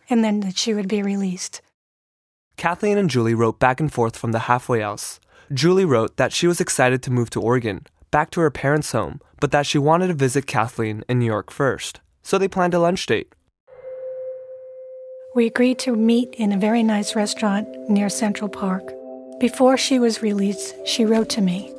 and 0.09 0.23
then 0.23 0.39
that 0.39 0.57
she 0.57 0.73
would 0.73 0.87
be 0.87 1.03
released. 1.03 1.61
Kathleen 2.57 2.97
and 2.97 3.09
Julie 3.09 3.35
wrote 3.35 3.59
back 3.59 3.79
and 3.79 3.93
forth 3.93 4.17
from 4.17 4.31
the 4.31 4.39
halfway 4.49 4.81
house. 4.81 5.19
Julie 5.53 5.85
wrote 5.85 6.17
that 6.17 6.33
she 6.33 6.47
was 6.47 6.59
excited 6.59 7.03
to 7.03 7.11
move 7.11 7.29
to 7.29 7.41
Oregon, 7.41 7.85
back 8.11 8.31
to 8.31 8.41
her 8.41 8.49
parents' 8.49 8.91
home, 8.91 9.21
but 9.39 9.51
that 9.51 9.65
she 9.65 9.77
wanted 9.77 10.07
to 10.07 10.13
visit 10.13 10.47
Kathleen 10.47 11.03
in 11.07 11.19
New 11.19 11.25
York 11.25 11.51
first. 11.51 12.01
So 12.23 12.37
they 12.37 12.47
planned 12.47 12.73
a 12.73 12.79
lunch 12.79 13.05
date. 13.05 13.33
We 15.35 15.45
agreed 15.45 15.77
to 15.79 15.95
meet 15.95 16.33
in 16.33 16.51
a 16.51 16.57
very 16.57 16.83
nice 16.83 17.15
restaurant 17.15 17.67
near 17.87 18.09
Central 18.09 18.49
Park. 18.49 18.98
Before 19.39 19.77
she 19.77 19.99
was 19.99 20.21
released, 20.21 20.75
she 20.85 21.05
wrote 21.05 21.29
to 21.29 21.41
me 21.41 21.73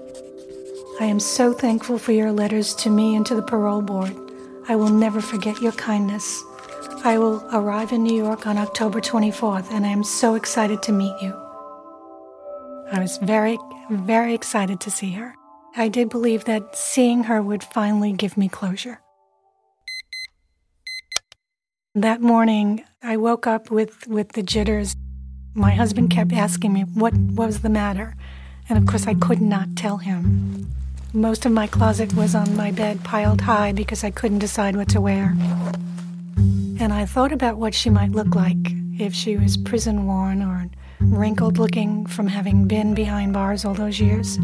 I 0.99 1.05
am 1.05 1.21
so 1.21 1.53
thankful 1.53 1.99
for 1.99 2.13
your 2.13 2.33
letters 2.33 2.75
to 2.77 2.91
me 2.91 3.15
and 3.15 3.27
to 3.27 3.35
the 3.35 3.43
parole 3.43 3.83
board. 3.83 4.15
I 4.69 4.77
will 4.77 4.89
never 4.89 5.21
forget 5.21 5.61
your 5.61 5.73
kindness. 5.73 6.43
I 7.05 7.19
will 7.19 7.43
arrive 7.53 7.93
in 7.93 8.03
New 8.03 8.17
York 8.17 8.47
on 8.47 8.57
October 8.57 9.01
24th, 9.01 9.71
and 9.71 9.85
I 9.85 9.91
am 9.91 10.05
so 10.05 10.35
excited 10.37 10.83
to 10.85 10.93
meet 10.93 11.15
you. 11.21 11.33
I 12.93 12.99
was 12.99 13.19
very, 13.19 13.59
very 13.91 14.33
excited 14.33 14.81
to 14.81 14.91
see 14.91 15.13
her. 15.13 15.35
I 15.77 15.89
did 15.89 16.09
believe 16.09 16.45
that 16.45 16.77
seeing 16.77 17.25
her 17.25 17.43
would 17.43 17.63
finally 17.63 18.13
give 18.13 18.37
me 18.37 18.49
closure. 18.49 19.01
That 21.95 22.21
morning, 22.23 22.85
I 23.03 23.17
woke 23.17 23.47
up 23.47 23.71
with, 23.71 24.07
with 24.07 24.33
the 24.33 24.43
jitters. 24.43 24.97
My 25.55 25.73
husband 25.73 26.11
kept 26.11 26.33
asking 26.33 26.73
me 26.73 26.83
what 26.83 27.13
was 27.17 27.61
the 27.61 27.69
matter, 27.69 28.15
and 28.69 28.79
of 28.79 28.87
course, 28.87 29.09
I 29.09 29.15
could 29.15 29.41
not 29.41 29.75
tell 29.75 29.97
him. 29.97 30.71
Most 31.13 31.45
of 31.45 31.51
my 31.51 31.67
closet 31.67 32.15
was 32.15 32.37
on 32.37 32.57
my 32.57 32.71
bed 32.71 33.03
piled 33.03 33.41
high 33.41 33.73
because 33.73 34.05
I 34.05 34.13
couldn't 34.13 34.39
decide 34.39 34.77
what 34.77 34.89
to 34.91 35.01
wear. 35.01 35.35
And 36.79 36.93
I 36.93 37.05
thought 37.05 37.33
about 37.33 37.57
what 37.57 37.75
she 37.75 37.91
might 37.91 38.13
look 38.13 38.37
like 38.37 38.57
if 38.97 39.13
she 39.13 39.37
was 39.37 39.57
prison 39.57 40.07
worn 40.07 40.41
or 40.41 40.71
wrinkled 41.01 41.59
looking 41.59 42.07
from 42.07 42.29
having 42.29 42.69
been 42.69 42.95
behind 42.95 43.33
bars 43.33 43.65
all 43.65 43.75
those 43.75 43.99
years. 43.99 44.39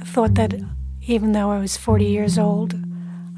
I 0.00 0.04
thought 0.04 0.34
that 0.34 0.54
even 1.02 1.32
though 1.32 1.52
I 1.52 1.60
was 1.60 1.76
40 1.76 2.04
years 2.04 2.36
old, 2.36 2.74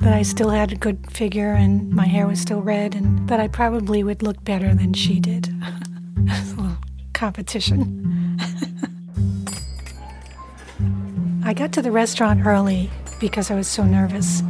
that 0.00 0.14
I 0.14 0.22
still 0.22 0.50
had 0.50 0.72
a 0.72 0.76
good 0.76 1.12
figure 1.12 1.52
and 1.52 1.90
my 1.90 2.06
hair 2.06 2.26
was 2.26 2.40
still 2.40 2.62
red, 2.62 2.94
and 2.94 3.28
that 3.28 3.40
I 3.40 3.48
probably 3.48 4.02
would 4.02 4.22
look 4.22 4.42
better 4.42 4.74
than 4.74 4.94
she 4.94 5.20
did. 5.20 5.52
a 6.30 6.54
little 6.56 6.76
competition. 7.12 8.38
I 11.44 11.54
got 11.54 11.72
to 11.72 11.82
the 11.82 11.90
restaurant 11.90 12.46
early 12.46 12.90
because 13.20 13.50
I 13.50 13.54
was 13.54 13.68
so 13.68 13.84
nervous. 13.84 14.42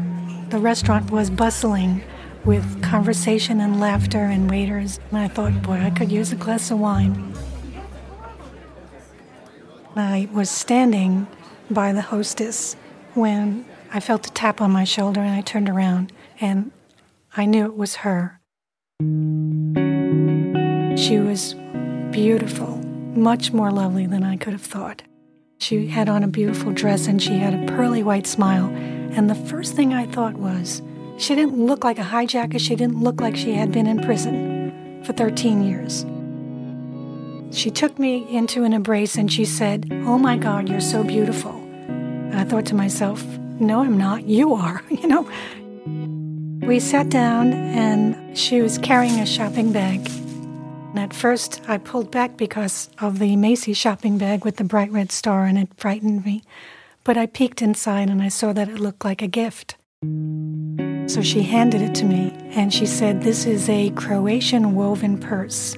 The 0.50 0.58
restaurant 0.58 1.10
was 1.10 1.30
bustling 1.30 2.02
with 2.44 2.82
conversation 2.82 3.60
and 3.60 3.80
laughter 3.80 4.24
and 4.24 4.50
waiters, 4.50 4.98
and 5.10 5.18
I 5.18 5.28
thought, 5.28 5.62
boy, 5.62 5.80
I 5.80 5.90
could 5.90 6.10
use 6.10 6.32
a 6.32 6.36
glass 6.36 6.70
of 6.70 6.78
wine. 6.78 7.34
I 9.96 10.28
was 10.32 10.48
standing 10.48 11.26
by 11.70 11.92
the 11.92 12.02
hostess 12.02 12.76
when 13.14 13.66
I 13.92 14.00
felt 14.00 14.26
a 14.26 14.30
tap 14.30 14.60
on 14.60 14.70
my 14.70 14.84
shoulder 14.84 15.20
and 15.20 15.34
I 15.34 15.40
turned 15.40 15.68
around 15.68 16.12
and 16.40 16.70
I 17.36 17.46
knew 17.46 17.64
it 17.64 17.76
was 17.76 17.96
her. 17.96 18.40
She 20.96 21.18
was 21.18 21.54
beautiful, 22.22 22.78
much 23.14 23.52
more 23.52 23.70
lovely 23.70 24.04
than 24.04 24.24
I 24.24 24.36
could 24.36 24.52
have 24.52 24.60
thought. 24.60 25.02
She 25.58 25.86
had 25.86 26.08
on 26.08 26.24
a 26.24 26.26
beautiful 26.26 26.72
dress 26.72 27.06
and 27.06 27.22
she 27.22 27.38
had 27.38 27.54
a 27.54 27.72
pearly 27.72 28.02
white 28.02 28.26
smile. 28.26 28.66
And 29.12 29.30
the 29.30 29.36
first 29.36 29.76
thing 29.76 29.94
I 29.94 30.04
thought 30.06 30.34
was, 30.34 30.82
she 31.16 31.36
didn't 31.36 31.64
look 31.64 31.84
like 31.84 32.00
a 32.00 32.02
hijacker. 32.02 32.58
She 32.58 32.74
didn't 32.74 33.00
look 33.00 33.20
like 33.20 33.36
she 33.36 33.52
had 33.52 33.70
been 33.70 33.86
in 33.86 34.00
prison 34.00 35.00
for 35.04 35.12
13 35.12 35.62
years. 35.62 36.04
She 37.56 37.70
took 37.70 37.96
me 38.00 38.26
into 38.36 38.64
an 38.64 38.72
embrace 38.72 39.14
and 39.14 39.32
she 39.32 39.44
said, 39.44 39.86
Oh 40.04 40.18
my 40.18 40.36
God, 40.36 40.68
you're 40.68 40.80
so 40.80 41.04
beautiful. 41.04 41.52
I 42.32 42.42
thought 42.42 42.66
to 42.66 42.74
myself, 42.74 43.24
No, 43.60 43.82
I'm 43.82 43.96
not. 43.96 44.24
You 44.24 44.54
are, 44.54 44.82
you 44.90 45.06
know. 45.06 45.30
We 46.66 46.80
sat 46.80 47.10
down 47.10 47.52
and 47.52 48.36
she 48.36 48.60
was 48.60 48.76
carrying 48.78 49.20
a 49.20 49.26
shopping 49.26 49.70
bag. 49.70 50.10
At 50.94 51.14
first, 51.14 51.60
I 51.68 51.78
pulled 51.78 52.10
back 52.10 52.36
because 52.36 52.88
of 52.98 53.18
the 53.18 53.36
Macy's 53.36 53.76
shopping 53.76 54.18
bag 54.18 54.44
with 54.44 54.56
the 54.56 54.64
bright 54.64 54.90
red 54.90 55.12
star, 55.12 55.44
and 55.44 55.58
it 55.58 55.68
frightened 55.76 56.24
me. 56.24 56.42
But 57.04 57.16
I 57.16 57.26
peeked 57.26 57.62
inside 57.62 58.10
and 58.10 58.22
I 58.22 58.28
saw 58.28 58.52
that 58.52 58.68
it 58.68 58.78
looked 58.78 59.04
like 59.04 59.22
a 59.22 59.26
gift. 59.26 59.76
So 61.06 61.22
she 61.22 61.42
handed 61.42 61.80
it 61.80 61.94
to 61.96 62.04
me 62.04 62.32
and 62.50 62.72
she 62.72 62.84
said, 62.84 63.22
This 63.22 63.46
is 63.46 63.68
a 63.68 63.90
Croatian 63.90 64.74
woven 64.74 65.18
purse 65.18 65.76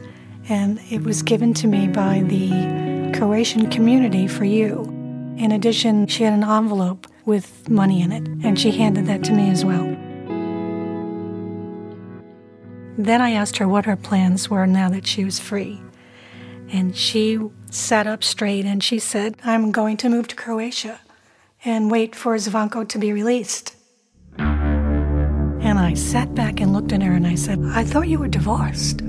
and 0.51 0.81
it 0.91 1.03
was 1.05 1.23
given 1.23 1.55
to 1.55 1.69
me 1.69 1.87
by 1.87 2.23
the 2.27 3.13
Croatian 3.17 3.71
community 3.71 4.27
for 4.27 4.45
you. 4.45 4.83
In 5.39 5.53
addition, 5.53 6.09
she 6.09 6.25
had 6.25 6.33
an 6.33 6.43
envelope 6.43 7.07
with 7.25 7.71
money 7.71 8.03
in 8.03 8.11
it, 8.11 8.27
and 8.45 8.59
she 8.59 8.73
handed 8.73 9.07
that 9.07 9.23
to 9.25 9.33
me 9.33 9.49
as 9.49 9.65
well. 9.65 9.97
Then 13.05 13.23
I 13.23 13.31
asked 13.31 13.57
her 13.57 13.67
what 13.67 13.87
her 13.87 13.97
plans 13.97 14.51
were 14.51 14.67
now 14.67 14.91
that 14.91 15.07
she 15.07 15.25
was 15.25 15.41
free. 15.41 15.81
And 16.71 16.95
she 16.95 17.39
sat 17.71 18.07
up 18.07 18.23
straight 18.23 18.67
and 18.67 18.85
she 18.85 18.99
said, 18.99 19.37
I'm 19.43 19.73
going 19.73 19.97
to 19.99 20.11
move 20.11 20.29
to 20.29 20.37
Croatia 20.37 21.01
and 21.65 21.91
wait 21.91 22.15
for 22.15 22.37
Zvonko 22.37 22.87
to 22.89 22.99
be 22.99 23.13
released. 23.13 23.75
And 24.39 25.79
I 25.79 25.95
sat 25.95 26.35
back 26.35 26.61
and 26.61 26.75
looked 26.75 26.93
at 26.93 27.03
her 27.03 27.13
and 27.13 27.27
I 27.27 27.37
said, 27.37 27.59
I 27.65 27.85
thought 27.85 28.09
you 28.09 28.19
were 28.19 28.29
divorced. 28.29 29.01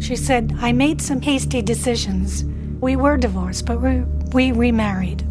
She 0.00 0.16
said, 0.16 0.56
I 0.60 0.72
made 0.72 1.02
some 1.02 1.20
hasty 1.20 1.60
decisions. 1.60 2.44
We 2.80 2.96
were 2.96 3.18
divorced, 3.18 3.66
but 3.66 3.82
we, 3.82 4.00
we 4.32 4.50
remarried. 4.52 5.22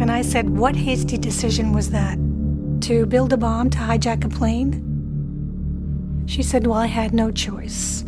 And 0.00 0.10
I 0.10 0.22
said, 0.22 0.50
What 0.50 0.74
hasty 0.74 1.16
decision 1.16 1.72
was 1.72 1.90
that? 1.90 2.18
To 2.82 3.06
build 3.06 3.32
a 3.32 3.36
bomb 3.36 3.70
to 3.70 3.78
hijack 3.78 4.24
a 4.24 4.28
plane? 4.28 6.24
She 6.26 6.42
said, 6.42 6.66
Well, 6.66 6.78
I 6.78 6.86
had 6.86 7.14
no 7.14 7.30
choice. 7.30 8.04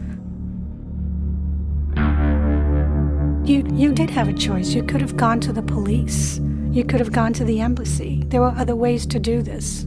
You, 3.44 3.64
you 3.72 3.92
did 3.92 4.10
have 4.10 4.26
a 4.28 4.32
choice. 4.32 4.74
You 4.74 4.82
could 4.82 5.00
have 5.00 5.16
gone 5.16 5.38
to 5.40 5.52
the 5.52 5.62
police. 5.62 6.40
You 6.72 6.84
could 6.84 6.98
have 6.98 7.12
gone 7.12 7.32
to 7.34 7.44
the 7.44 7.60
embassy. 7.60 8.24
There 8.26 8.40
were 8.40 8.54
other 8.56 8.74
ways 8.74 9.06
to 9.06 9.20
do 9.20 9.42
this. 9.42 9.86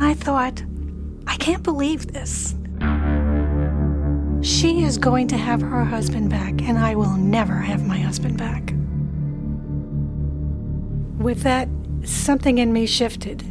I 0.00 0.14
thought, 0.14 0.64
I 1.28 1.36
can't 1.36 1.62
believe 1.62 2.12
this. 2.12 2.56
She 4.40 4.82
is 4.82 4.98
going 4.98 5.28
to 5.28 5.36
have 5.36 5.60
her 5.60 5.84
husband 5.84 6.30
back, 6.30 6.62
and 6.62 6.78
I 6.78 6.96
will 6.96 7.16
never 7.16 7.54
have 7.54 7.86
my 7.86 7.98
husband 7.98 8.38
back. 8.38 8.72
With 11.22 11.42
that, 11.42 11.68
something 12.08 12.58
in 12.58 12.72
me 12.72 12.86
shifted. 12.86 13.44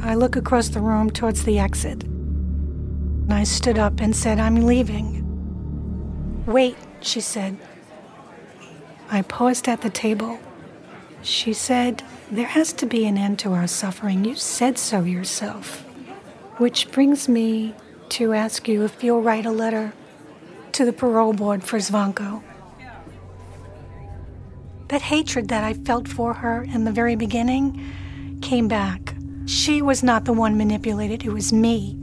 I 0.00 0.14
look 0.14 0.36
across 0.36 0.68
the 0.68 0.80
room 0.80 1.10
towards 1.10 1.44
the 1.44 1.58
exit. 1.58 2.04
I 3.30 3.44
stood 3.44 3.78
up 3.78 4.00
and 4.00 4.14
said, 4.14 4.38
I'm 4.38 4.66
leaving. 4.66 5.22
Wait, 6.46 6.76
she 7.00 7.20
said. 7.20 7.56
I 9.10 9.22
paused 9.22 9.68
at 9.68 9.80
the 9.80 9.90
table. 9.90 10.38
She 11.22 11.52
said, 11.52 12.02
There 12.30 12.46
has 12.46 12.72
to 12.74 12.86
be 12.86 13.06
an 13.06 13.16
end 13.16 13.38
to 13.40 13.52
our 13.52 13.66
suffering. 13.66 14.24
You 14.24 14.34
said 14.34 14.78
so 14.78 15.02
yourself. 15.04 15.82
Which 16.58 16.90
brings 16.92 17.28
me 17.28 17.74
to 18.10 18.32
ask 18.34 18.68
you 18.68 18.84
if 18.84 19.02
you'll 19.02 19.22
write 19.22 19.46
a 19.46 19.50
letter 19.50 19.94
to 20.72 20.84
the 20.84 20.92
parole 20.92 21.32
board 21.32 21.64
for 21.64 21.78
Zvonko. 21.78 22.42
That 24.94 25.02
hatred 25.02 25.48
that 25.48 25.64
I 25.64 25.74
felt 25.74 26.06
for 26.06 26.34
her 26.34 26.62
in 26.72 26.84
the 26.84 26.92
very 26.92 27.16
beginning 27.16 27.84
came 28.42 28.68
back. 28.68 29.16
She 29.44 29.82
was 29.82 30.04
not 30.04 30.24
the 30.24 30.32
one 30.32 30.56
manipulated, 30.56 31.24
it 31.24 31.32
was 31.32 31.52
me. 31.52 31.98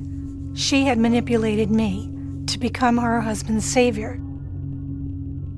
She 0.55 0.83
had 0.83 0.97
manipulated 0.97 1.71
me 1.71 2.11
to 2.47 2.59
become 2.59 2.97
her 2.97 3.21
husband's 3.21 3.63
savior. 3.63 4.19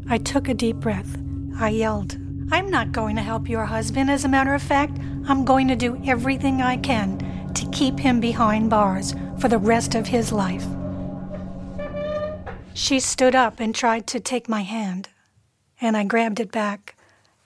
I 0.08 0.20
took 0.20 0.48
a 0.48 0.54
deep 0.54 0.76
breath. 0.76 1.18
I 1.58 1.70
yelled, 1.70 2.20
I'm 2.52 2.70
not 2.70 2.92
going 2.92 3.16
to 3.16 3.24
help 3.24 3.50
your 3.50 3.66
husband. 3.66 4.12
As 4.12 4.24
a 4.24 4.30
matter 4.30 4.54
of 4.54 4.62
fact, 4.62 5.00
I'm 5.28 5.44
going 5.44 5.68
to 5.70 5.76
do 5.76 6.00
everything 6.06 6.62
I 6.62 6.78
can 6.78 7.52
to 7.56 7.68
keep 7.72 7.98
him 7.98 8.20
behind 8.20 8.70
bars 8.70 9.16
for 9.40 9.48
the 9.48 9.58
rest 9.58 9.96
of 9.96 10.06
his 10.06 10.32
life. 10.32 10.68
She 12.76 13.00
stood 13.00 13.34
up 13.34 13.60
and 13.60 13.74
tried 13.74 14.06
to 14.06 14.20
take 14.20 14.48
my 14.48 14.62
hand, 14.62 15.10
and 15.82 15.98
I 15.98 16.04
grabbed 16.04 16.40
it 16.40 16.52
back 16.52 16.96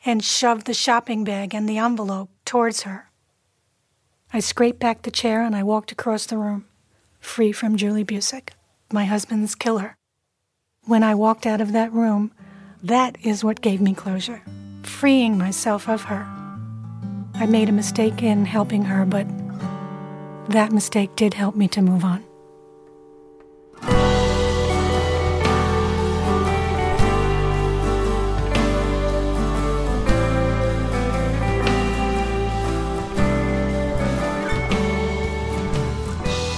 and 0.07 0.23
shoved 0.23 0.65
the 0.65 0.73
shopping 0.73 1.25
bag 1.25 1.53
and 1.53 1.67
the 1.67 1.77
envelope 1.77 2.29
towards 2.45 2.83
her. 2.83 3.11
I 4.31 4.39
scraped 4.39 4.79
back 4.79 5.01
the 5.01 5.11
chair 5.11 5.43
and 5.43 5.53
I 5.53 5.63
walked 5.63 5.91
across 5.91 6.25
the 6.25 6.37
room, 6.37 6.65
free 7.19 7.51
from 7.51 7.75
Julie 7.75 8.05
Busic, 8.05 8.51
my 8.89 9.03
husband's 9.03 9.53
killer. 9.53 9.97
When 10.85 11.03
I 11.03 11.13
walked 11.13 11.45
out 11.45 11.59
of 11.59 11.73
that 11.73 11.91
room, 11.91 12.31
that 12.81 13.17
is 13.21 13.43
what 13.43 13.59
gave 13.59 13.81
me 13.81 13.93
closure, 13.93 14.41
freeing 14.83 15.37
myself 15.37 15.89
of 15.89 16.03
her. 16.03 16.25
I 17.33 17.45
made 17.45 17.67
a 17.67 17.73
mistake 17.73 18.23
in 18.23 18.45
helping 18.45 18.85
her, 18.85 19.05
but 19.05 19.27
that 20.49 20.71
mistake 20.71 21.17
did 21.17 21.33
help 21.33 21.55
me 21.57 21.67
to 21.67 21.81
move 21.81 22.05
on. 22.05 22.26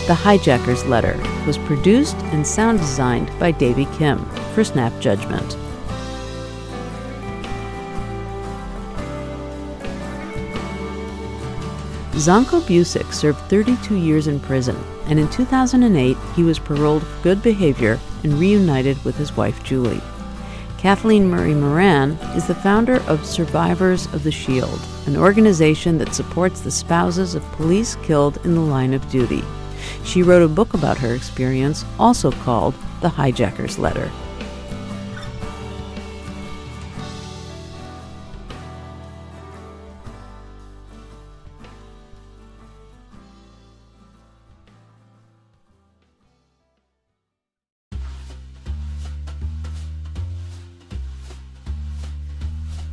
The 0.10 0.16
Hijacker's 0.16 0.84
Letter 0.86 1.22
was 1.46 1.60
produced 1.60 2.16
and 2.34 2.48
sound 2.48 2.80
designed 2.80 3.30
by 3.38 3.52
Davy 3.52 3.86
Kim 3.96 4.26
for 4.56 4.64
Snap 4.64 4.92
Judgment. 5.00 5.56
Zvonko 12.14 12.60
Busic 12.62 13.14
served 13.14 13.38
32 13.52 13.98
years 13.98 14.26
in 14.26 14.40
prison, 14.40 14.76
and 15.06 15.20
in 15.20 15.30
2008 15.30 16.18
he 16.36 16.42
was 16.42 16.58
paroled 16.58 17.06
for 17.06 17.22
good 17.24 17.44
behavior 17.44 18.00
and 18.24 18.34
reunited 18.34 18.98
with 19.06 19.16
his 19.16 19.38
wife 19.38 19.64
Julie. 19.64 20.02
Kathleen 20.80 21.30
Murray 21.30 21.54
Moran 21.54 22.14
is 22.36 22.48
the 22.48 22.56
founder 22.56 22.96
of 23.04 23.28
Survivors 23.28 24.12
of 24.12 24.24
the 24.24 24.32
Shield, 24.32 24.82
an 25.06 25.16
organization 25.16 26.00
that 26.00 26.16
supports 26.16 26.62
the 26.62 26.72
spouses 26.72 27.36
of 27.36 27.44
police 27.52 27.96
killed 27.98 28.44
in 28.44 28.56
the 28.56 28.60
line 28.60 28.96
of 28.96 29.08
duty. 29.12 29.44
She 30.04 30.24
wrote 30.24 30.44
a 30.44 30.48
book 30.48 30.74
about 30.74 30.98
her 31.00 31.14
experience, 31.14 31.86
also 32.00 32.32
called 32.32 32.74
The 33.02 33.10
Hijacker's 33.10 33.78
Letter. 33.78 34.12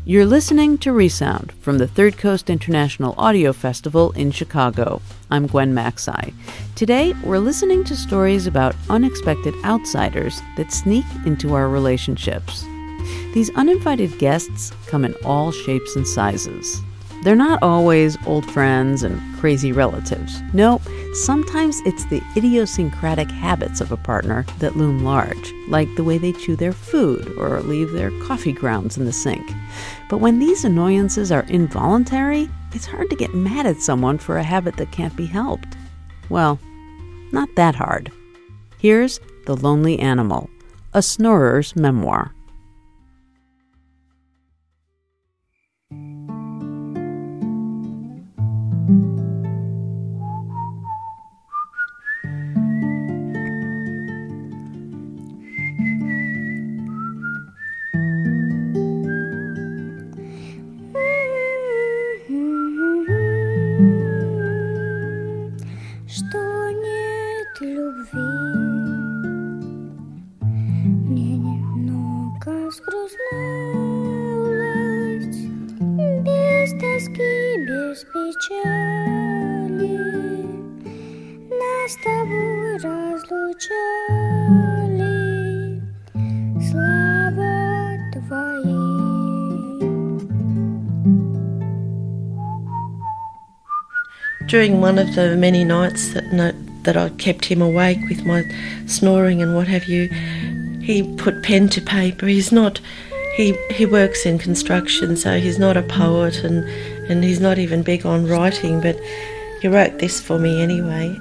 You're 0.08 0.24
listening 0.24 0.78
to 0.78 0.92
Resound 0.92 1.52
from 1.60 1.78
the 1.78 1.88
Third 1.88 2.16
Coast 2.16 2.48
International 2.48 3.16
Audio 3.18 3.52
Festival 3.52 4.12
in 4.12 4.30
Chicago. 4.30 5.02
I'm 5.30 5.48
Gwen 5.48 5.74
Macsai. 5.74 6.32
Today, 6.76 7.12
we're 7.24 7.38
listening 7.38 7.82
to 7.84 7.96
stories 7.96 8.46
about 8.46 8.76
unexpected 8.88 9.54
outsiders 9.64 10.40
that 10.56 10.72
sneak 10.72 11.04
into 11.24 11.54
our 11.54 11.68
relationships. 11.68 12.64
These 13.34 13.50
uninvited 13.56 14.18
guests 14.18 14.72
come 14.86 15.04
in 15.04 15.14
all 15.24 15.50
shapes 15.50 15.96
and 15.96 16.06
sizes. 16.06 16.80
They're 17.24 17.34
not 17.34 17.60
always 17.60 18.16
old 18.24 18.48
friends 18.48 19.02
and 19.02 19.20
crazy 19.38 19.72
relatives. 19.72 20.40
No, 20.52 20.80
sometimes 21.12 21.80
it's 21.84 22.04
the 22.04 22.22
idiosyncratic 22.36 23.28
habits 23.28 23.80
of 23.80 23.90
a 23.90 23.96
partner 23.96 24.46
that 24.60 24.76
loom 24.76 25.02
large, 25.02 25.52
like 25.68 25.92
the 25.96 26.04
way 26.04 26.18
they 26.18 26.32
chew 26.32 26.54
their 26.54 26.72
food 26.72 27.26
or 27.36 27.60
leave 27.62 27.90
their 27.90 28.12
coffee 28.22 28.52
grounds 28.52 28.96
in 28.96 29.06
the 29.06 29.12
sink. 29.12 29.44
But 30.08 30.18
when 30.18 30.38
these 30.38 30.64
annoyances 30.64 31.32
are 31.32 31.42
involuntary, 31.48 32.48
it's 32.76 32.84
hard 32.84 33.08
to 33.08 33.16
get 33.16 33.34
mad 33.34 33.64
at 33.64 33.80
someone 33.80 34.18
for 34.18 34.36
a 34.36 34.42
habit 34.42 34.76
that 34.76 34.92
can't 34.92 35.16
be 35.16 35.24
helped. 35.24 35.76
Well, 36.28 36.60
not 37.32 37.48
that 37.56 37.74
hard. 37.74 38.12
Here's 38.78 39.18
The 39.46 39.56
Lonely 39.56 39.98
Animal, 39.98 40.50
a 40.92 41.00
snorer's 41.00 41.74
memoir. 41.74 42.34
During 94.56 94.80
one 94.80 94.98
of 94.98 95.14
the 95.14 95.36
many 95.36 95.64
nights 95.64 96.14
that 96.14 96.32
no, 96.32 96.50
that 96.84 96.96
I 96.96 97.10
kept 97.10 97.44
him 97.44 97.60
awake 97.60 97.98
with 98.08 98.24
my 98.24 98.42
snoring 98.86 99.42
and 99.42 99.54
what 99.54 99.68
have 99.68 99.84
you, 99.84 100.08
he 100.80 101.14
put 101.18 101.42
pen 101.42 101.68
to 101.68 101.82
paper. 101.82 102.24
He's 102.24 102.50
not. 102.50 102.80
He 103.36 103.52
he 103.70 103.84
works 103.84 104.24
in 104.24 104.38
construction, 104.38 105.14
so 105.14 105.38
he's 105.38 105.58
not 105.58 105.76
a 105.76 105.82
poet, 105.82 106.42
and 106.42 106.66
and 107.10 107.22
he's 107.22 107.38
not 107.38 107.58
even 107.58 107.82
big 107.82 108.06
on 108.06 108.26
writing, 108.26 108.80
but 108.80 108.98
he 109.60 109.68
wrote 109.68 109.98
this 109.98 110.22
for 110.22 110.38
me 110.38 110.62
anyway. 110.62 111.14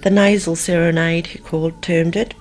The 0.00 0.10
nasal 0.10 0.56
serenade, 0.56 1.28
he 1.28 1.38
called, 1.38 1.80
termed 1.80 2.16
it. 2.16 2.34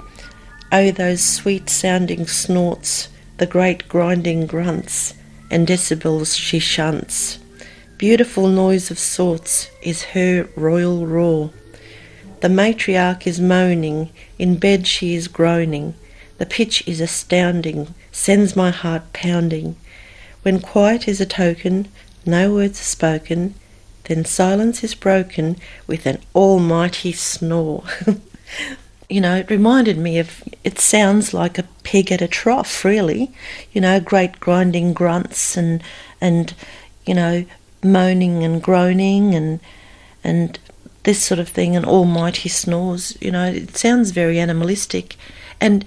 Oh, 0.71 0.89
those 0.89 1.23
sweet 1.23 1.69
sounding 1.69 2.25
snorts, 2.25 3.09
the 3.37 3.45
great 3.45 3.87
grinding 3.87 4.47
grunts, 4.47 5.13
and 5.51 5.67
decibels 5.67 6.35
she 6.35 6.57
shunts. 6.57 7.37
Beautiful 7.97 8.47
noise 8.47 8.91
of 8.91 8.99
sorts 8.99 9.71
is 9.81 10.13
her 10.13 10.47
royal 10.55 11.07
roar. 11.07 11.49
The 12.41 12.47
matriarch 12.47 13.25
is 13.25 13.41
moaning, 13.41 14.11
in 14.37 14.57
bed 14.57 14.85
she 14.85 15.15
is 15.15 15.27
groaning. 15.27 15.95
The 16.37 16.45
pitch 16.45 16.87
is 16.87 17.01
astounding, 17.01 17.95
sends 18.11 18.55
my 18.55 18.69
heart 18.69 19.13
pounding. 19.13 19.77
When 20.43 20.59
quiet 20.59 21.07
is 21.07 21.19
a 21.19 21.25
token, 21.25 21.87
no 22.23 22.53
words 22.53 22.79
are 22.79 22.83
spoken, 22.83 23.55
then 24.03 24.25
silence 24.25 24.83
is 24.83 24.93
broken 24.93 25.55
with 25.87 26.05
an 26.05 26.19
almighty 26.35 27.13
snore. 27.13 27.83
you 29.09 29.21
know, 29.21 29.37
it 29.37 29.49
reminded 29.49 29.97
me 29.97 30.19
of, 30.19 30.43
it 30.63 30.77
sounds 30.77 31.33
like 31.33 31.57
a 31.57 31.67
pig 31.81 32.11
at 32.11 32.21
a 32.21 32.27
trough, 32.27 32.85
really. 32.85 33.33
You 33.71 33.81
know, 33.81 33.99
great 33.99 34.39
grinding 34.39 34.93
grunts 34.93 35.57
and, 35.57 35.81
and, 36.21 36.53
you 37.03 37.15
know, 37.15 37.43
moaning 37.83 38.43
and 38.43 38.61
groaning 38.61 39.35
and, 39.35 39.59
and 40.23 40.59
this 41.03 41.23
sort 41.23 41.39
of 41.39 41.49
thing 41.49 41.75
and 41.75 41.85
almighty 41.85 42.49
snores. 42.49 43.17
You 43.21 43.31
know, 43.31 43.45
it 43.45 43.77
sounds 43.77 44.11
very 44.11 44.39
animalistic. 44.39 45.15
And 45.59 45.85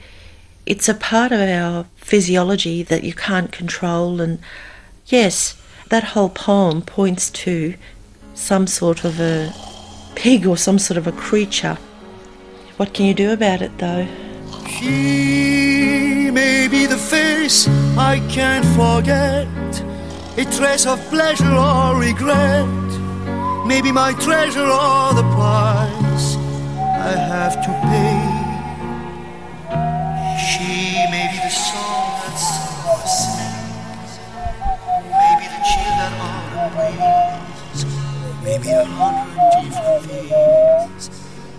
it's 0.67 0.89
a 0.89 0.95
part 0.95 1.33
of 1.33 1.41
our 1.41 1.87
physiology 1.97 2.83
that 2.85 3.05
you 3.05 3.15
can't 3.15 3.53
control. 3.53 4.21
And 4.21 4.39
yes, 5.07 5.61
that 5.89 6.05
whole 6.05 6.29
poem 6.31 6.83
points 6.83 7.31
to 7.31 7.75
some 8.35 8.67
sort 8.67 9.05
of 9.05 9.21
a 9.21 9.53
pig 10.15 10.47
or 10.47 10.57
some 10.57 10.79
sort 10.79 10.97
of 10.97 11.07
a 11.07 11.13
creature. 11.13 11.77
What 12.77 12.95
can 12.95 13.07
you 13.07 13.15
do 13.15 13.33
about 13.33 13.63
it 13.63 13.77
though? 13.79 14.07
She 14.69 16.31
may 16.31 16.69
be 16.69 16.87
the 16.87 16.97
face 16.97 17.69
I 17.99 18.21
can't 18.31 18.65
forget, 18.77 19.49
a 20.37 20.45
trace 20.45 20.87
of 20.87 21.01
pleasure 21.09 21.53
or 21.53 21.99
regret, 21.99 22.67
maybe 23.67 23.91
my 23.91 24.13
treasure 24.15 24.61
or 24.61 25.13
the 25.15 25.25
price 25.35 26.37
I 26.77 27.13
have 27.33 27.55
to 27.65 27.71
pay. 27.89 28.21
She 30.39 30.95
may 31.11 31.27
be 31.33 31.39
the 31.39 31.51
song 31.51 32.21
that 32.23 32.37
summer 32.39 33.07
sings, 33.19 34.13
maybe 35.11 35.47
the 35.55 35.61
chill 35.69 35.95
that 36.01 36.13
autumn 36.27 36.71
brings, 36.77 37.81
maybe 38.45 38.71
a 38.71 38.85
hundred 38.85 39.51
different 39.63 40.03
things. 40.07 41.11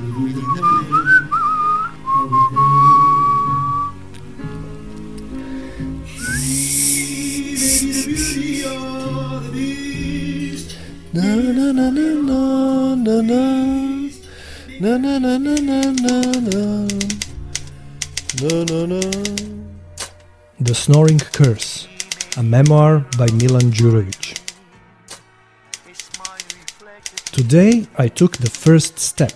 Within 0.01 0.49
the 0.55 0.61
blink 0.61 1.31
the. 8.61 8.71
Na 11.13 11.35
na 11.35 11.71
na 11.71 11.89
na 11.89 12.95
na 12.95 13.21
na. 13.21 13.41
Na 14.79 14.97
na 14.97 15.19
na 15.19 15.37
na 15.37 15.55
na 15.55 15.91
na 15.91 16.21
na. 16.49 16.87
Na 18.41 18.63
na 18.69 18.85
na. 18.85 19.01
The 20.59 20.75
Snoring 20.75 21.19
Curse, 21.19 21.87
a 22.37 22.43
memoir 22.43 23.05
by 23.17 23.27
Milan 23.31 23.71
Jurovic. 23.71 24.37
Today 27.31 27.87
I 27.97 28.07
took 28.07 28.37
the 28.37 28.49
first 28.49 28.99
step. 28.99 29.33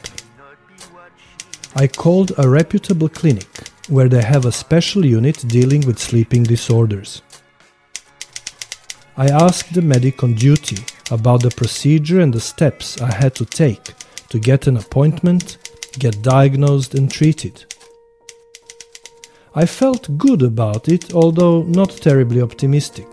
I 1.76 1.88
called 1.88 2.32
a 2.38 2.48
reputable 2.48 3.10
clinic 3.10 3.48
where 3.90 4.08
they 4.08 4.22
have 4.22 4.46
a 4.46 4.52
special 4.52 5.06
unit 5.06 5.44
dealing 5.48 5.82
with 5.86 6.00
sleeping 6.00 6.44
disorders. 6.44 7.22
I 9.18 9.28
asked 9.28 9.74
the 9.74 9.82
medic 9.82 10.24
on 10.24 10.34
duty 10.34 10.78
about 11.10 11.42
the 11.42 11.50
procedure 11.50 12.20
and 12.20 12.34
the 12.34 12.42
steps 12.42 13.02
I 13.02 13.14
had 13.14 13.34
to 13.36 13.46
take 13.46 13.94
to 14.28 14.40
get 14.40 14.68
an 14.68 14.76
appointment, 14.76 15.58
get 15.98 16.22
diagnosed, 16.22 16.96
and 16.96 17.10
treated. 17.10 17.64
I 19.54 19.66
felt 19.66 20.18
good 20.18 20.42
about 20.42 20.90
it, 20.90 21.14
although 21.14 21.64
not 21.64 21.92
terribly 21.92 22.42
optimistic. 22.42 23.08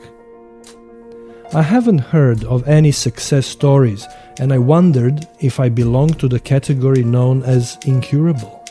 I 1.54 1.62
haven't 1.62 1.98
heard 1.98 2.42
of 2.44 2.66
any 2.66 2.90
success 2.90 3.46
stories, 3.46 4.08
and 4.40 4.52
I 4.52 4.58
wondered 4.58 5.28
if 5.38 5.60
I 5.60 5.68
belonged 5.68 6.18
to 6.18 6.26
the 6.26 6.40
category 6.40 7.04
known 7.04 7.44
as 7.44 7.78
incurable. 7.86 8.64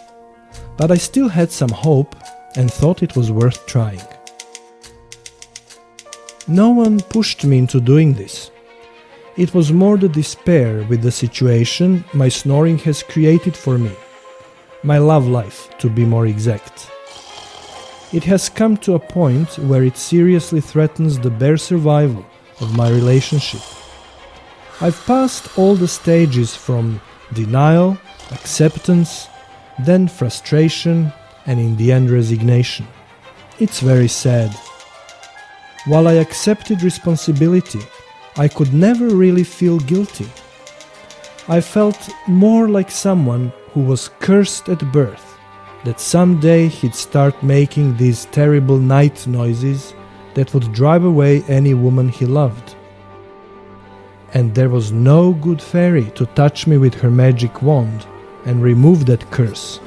But 0.75 0.91
I 0.91 0.97
still 0.97 1.29
had 1.29 1.49
some 1.49 1.69
hope 1.69 2.13
and 2.57 2.69
thought 2.69 3.03
it 3.03 3.15
was 3.15 3.31
worth 3.31 3.65
trying. 3.67 4.01
No 6.47 6.69
one 6.69 6.99
pushed 6.99 7.45
me 7.45 7.59
into 7.59 7.79
doing 7.79 8.13
this. 8.13 8.51
It 9.37 9.53
was 9.53 9.71
more 9.71 9.97
the 9.97 10.09
despair 10.09 10.83
with 10.89 11.01
the 11.03 11.11
situation 11.11 12.03
my 12.13 12.29
snoring 12.29 12.77
has 12.79 13.03
created 13.03 13.55
for 13.55 13.77
me. 13.77 13.91
My 14.83 14.97
love 14.97 15.27
life, 15.27 15.69
to 15.77 15.89
be 15.89 16.03
more 16.03 16.25
exact. 16.25 16.89
It 18.11 18.23
has 18.25 18.49
come 18.49 18.75
to 18.77 18.95
a 18.95 18.99
point 18.99 19.57
where 19.59 19.83
it 19.83 19.95
seriously 19.95 20.59
threatens 20.59 21.17
the 21.17 21.29
bare 21.29 21.57
survival 21.57 22.25
of 22.59 22.75
my 22.75 22.89
relationship. 22.89 23.61
I've 24.81 25.01
passed 25.05 25.57
all 25.57 25.75
the 25.75 25.87
stages 25.87 26.55
from 26.55 26.99
denial, 27.33 27.97
acceptance, 28.31 29.27
then 29.79 30.07
frustration, 30.07 31.13
and 31.45 31.59
in 31.59 31.77
the 31.77 31.91
end 31.91 32.09
resignation. 32.09 32.87
It's 33.59 33.79
very 33.79 34.07
sad. 34.07 34.55
While 35.85 36.07
I 36.07 36.13
accepted 36.13 36.83
responsibility, 36.83 37.81
I 38.37 38.47
could 38.47 38.71
never 38.71 39.07
really 39.07 39.43
feel 39.43 39.79
guilty. 39.79 40.29
I 41.47 41.59
felt 41.59 42.07
more 42.27 42.69
like 42.69 42.91
someone 42.91 43.51
who 43.73 43.81
was 43.81 44.11
cursed 44.19 44.69
at 44.69 44.91
birth 44.91 45.39
that 45.83 45.99
someday 45.99 46.67
he'd 46.67 46.93
start 46.93 47.41
making 47.41 47.97
these 47.97 48.25
terrible 48.25 48.77
night 48.77 49.25
noises 49.25 49.95
that 50.35 50.53
would 50.53 50.71
drive 50.71 51.03
away 51.03 51.41
any 51.47 51.73
woman 51.73 52.09
he 52.09 52.27
loved. 52.27 52.75
And 54.35 54.53
there 54.53 54.69
was 54.69 54.91
no 54.91 55.33
good 55.33 55.63
fairy 55.63 56.11
to 56.11 56.27
touch 56.27 56.67
me 56.67 56.77
with 56.77 56.93
her 56.93 57.09
magic 57.09 57.63
wand 57.63 58.05
and 58.45 58.61
remove 58.61 59.07
that 59.07 59.31
curse. 59.31 59.79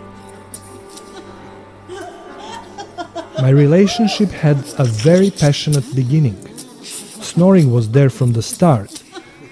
My 3.41 3.51
relationship 3.51 4.31
had 4.31 4.59
a 4.79 4.85
very 4.85 5.31
passionate 5.31 5.95
beginning. 5.95 6.37
Snoring 6.83 7.73
was 7.73 7.91
there 7.91 8.11
from 8.11 8.33
the 8.33 8.43
start. 8.43 9.03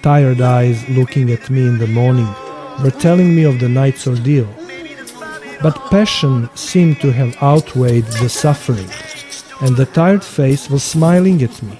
Tired 0.01 0.41
eyes 0.41 0.87
looking 0.89 1.31
at 1.31 1.49
me 1.49 1.61
in 1.67 1.77
the 1.77 1.87
morning 1.87 2.27
were 2.81 2.91
telling 2.91 3.35
me 3.35 3.43
of 3.43 3.59
the 3.59 3.69
night's 3.69 4.07
ordeal. 4.07 4.47
But 5.61 5.75
passion 5.91 6.49
seemed 6.55 7.01
to 7.01 7.11
have 7.11 7.35
outweighed 7.41 8.05
the 8.05 8.29
suffering, 8.29 8.89
and 9.61 9.75
the 9.75 9.85
tired 9.85 10.23
face 10.23 10.69
was 10.69 10.83
smiling 10.83 11.43
at 11.43 11.61
me. 11.61 11.77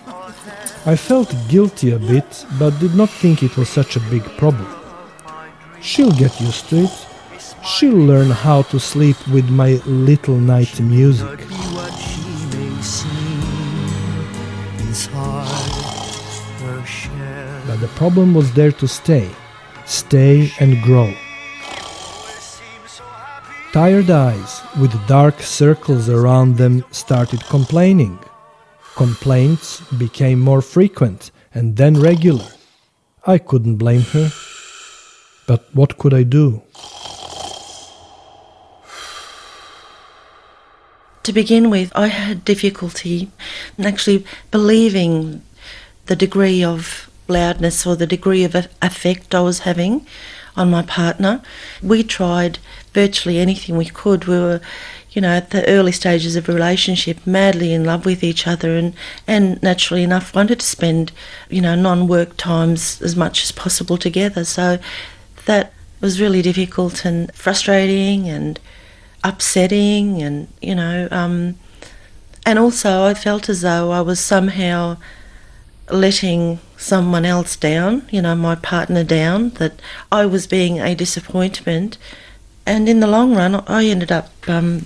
I 0.86 0.95
felt 0.97 1.34
guilty 1.47 1.91
a 1.91 1.99
bit, 1.99 2.45
but 2.60 2.80
did 2.80 2.95
not 2.95 3.10
think 3.10 3.43
it 3.43 3.56
was 3.56 3.70
such 3.70 3.95
a 3.95 4.06
big 4.12 4.24
problem. 4.38 4.68
She'll 5.82 6.12
get 6.12 6.39
used 6.41 6.70
to 6.70 6.84
it. 6.84 7.08
She'll 7.66 7.95
learn 7.95 8.30
how 8.30 8.64
to 8.64 8.80
sleep 8.80 9.16
with 9.30 9.49
my 9.49 9.82
little 9.86 10.36
night 10.36 10.82
music. 10.82 11.39
What 11.39 11.93
she 11.97 12.22
may 12.51 12.82
seem 12.82 13.41
inside 14.80 15.47
her 16.61 16.86
shell. 16.86 17.61
But 17.66 17.80
the 17.80 17.88
problem 17.95 18.34
was 18.34 18.51
there 18.53 18.74
to 18.74 18.88
stay, 18.88 19.30
stay 19.86 20.51
and 20.59 20.82
grow. 20.84 21.14
Tired 23.72 24.09
eyes 24.09 24.61
with 24.80 25.07
dark 25.07 25.41
circles 25.41 26.09
around 26.09 26.57
them 26.57 26.84
started 26.91 27.43
complaining. 27.45 28.20
Complaints 28.95 29.82
became 29.97 30.39
more 30.39 30.61
frequent 30.61 31.32
and 31.53 31.78
then 31.78 31.99
regular. 31.99 32.45
I 33.26 33.38
couldn't 33.38 33.78
blame 33.78 34.01
her. 34.11 34.32
But 35.47 35.74
what 35.74 35.97
could 35.97 36.14
I 36.14 36.24
do? 36.24 36.61
To 41.24 41.32
begin 41.32 41.69
with, 41.69 41.91
I 41.95 42.07
had 42.07 42.43
difficulty 42.43 43.32
actually 43.82 44.26
believing 44.51 45.41
the 46.07 46.17
degree 46.17 46.63
of 46.63 47.09
loudness 47.30 47.86
or 47.86 47.95
the 47.95 48.05
degree 48.05 48.43
of 48.43 48.55
affect 48.82 49.34
I 49.34 49.39
was 49.39 49.59
having 49.59 50.05
on 50.57 50.69
my 50.69 50.82
partner. 50.82 51.41
We 51.82 52.03
tried 52.03 52.59
virtually 52.93 53.39
anything 53.39 53.78
we 53.78 53.86
could. 53.86 54.26
We 54.26 54.38
were, 54.38 54.59
you 55.11 55.21
know, 55.21 55.30
at 55.30 55.51
the 55.51 55.65
early 55.67 55.93
stages 55.93 56.36
of 56.36 56.49
a 56.49 56.53
relationship, 56.53 57.26
madly 57.26 57.74
in 57.74 57.86
love 57.86 58.05
with 58.05 58.21
each 58.21 58.45
other, 58.45 58.76
and 58.76 58.93
and 59.26 59.63
naturally 59.63 60.03
enough 60.03 60.36
wanted 60.36 60.59
to 60.59 60.65
spend, 60.65 61.13
you 61.49 61.61
know, 61.61 61.76
non-work 61.76 62.36
times 62.36 63.01
as 63.01 63.15
much 63.15 63.43
as 63.43 63.51
possible 63.53 63.97
together. 63.97 64.43
So 64.43 64.78
that 65.45 65.71
was 66.01 66.19
really 66.19 66.41
difficult 66.41 67.05
and 67.05 67.34
frustrating 67.34 68.28
and 68.28 68.59
upsetting, 69.24 70.21
and 70.21 70.47
you 70.61 70.76
know, 70.76 71.07
um, 71.11 71.55
and 72.45 72.59
also 72.59 73.05
I 73.05 73.13
felt 73.13 73.49
as 73.49 73.61
though 73.61 73.91
I 73.91 74.01
was 74.01 74.19
somehow 74.19 74.97
letting 75.89 76.59
someone 76.78 77.26
else 77.26 77.55
down, 77.55 78.07
you 78.11 78.21
know, 78.21 78.36
my 78.36 78.55
partner 78.55 79.03
down, 79.03 79.49
that 79.51 79.80
I 80.11 80.26
was 80.26 80.47
being 80.47 80.80
a 80.80 80.95
disappointment. 80.95 81.97
And 82.65 82.88
in 82.88 82.99
the 82.99 83.07
long 83.07 83.36
run, 83.36 83.55
I 83.67 83.86
ended 83.86 84.11
up 84.11 84.32
um, 84.47 84.86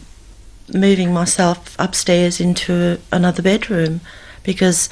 moving 0.73 1.13
myself 1.13 1.75
upstairs 1.79 2.39
into 2.39 2.99
another 3.11 3.41
bedroom 3.41 4.01
because 4.43 4.89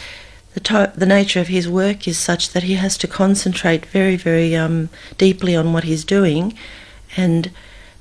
the, 0.54 0.60
to- 0.62 0.94
the 0.96 1.06
nature 1.06 1.40
of 1.40 1.48
his 1.48 1.68
work 1.68 2.08
is 2.08 2.18
such 2.18 2.52
that 2.52 2.64
he 2.64 2.76
has 2.76 2.98
to 3.00 3.08
concentrate 3.08 3.86
very, 3.88 4.16
very 4.16 4.56
um, 4.56 4.90
deeply 5.18 5.56
on 5.56 5.74
what 5.74 5.84
he's 5.84 6.06
doing 6.06 6.58
and 7.18 7.52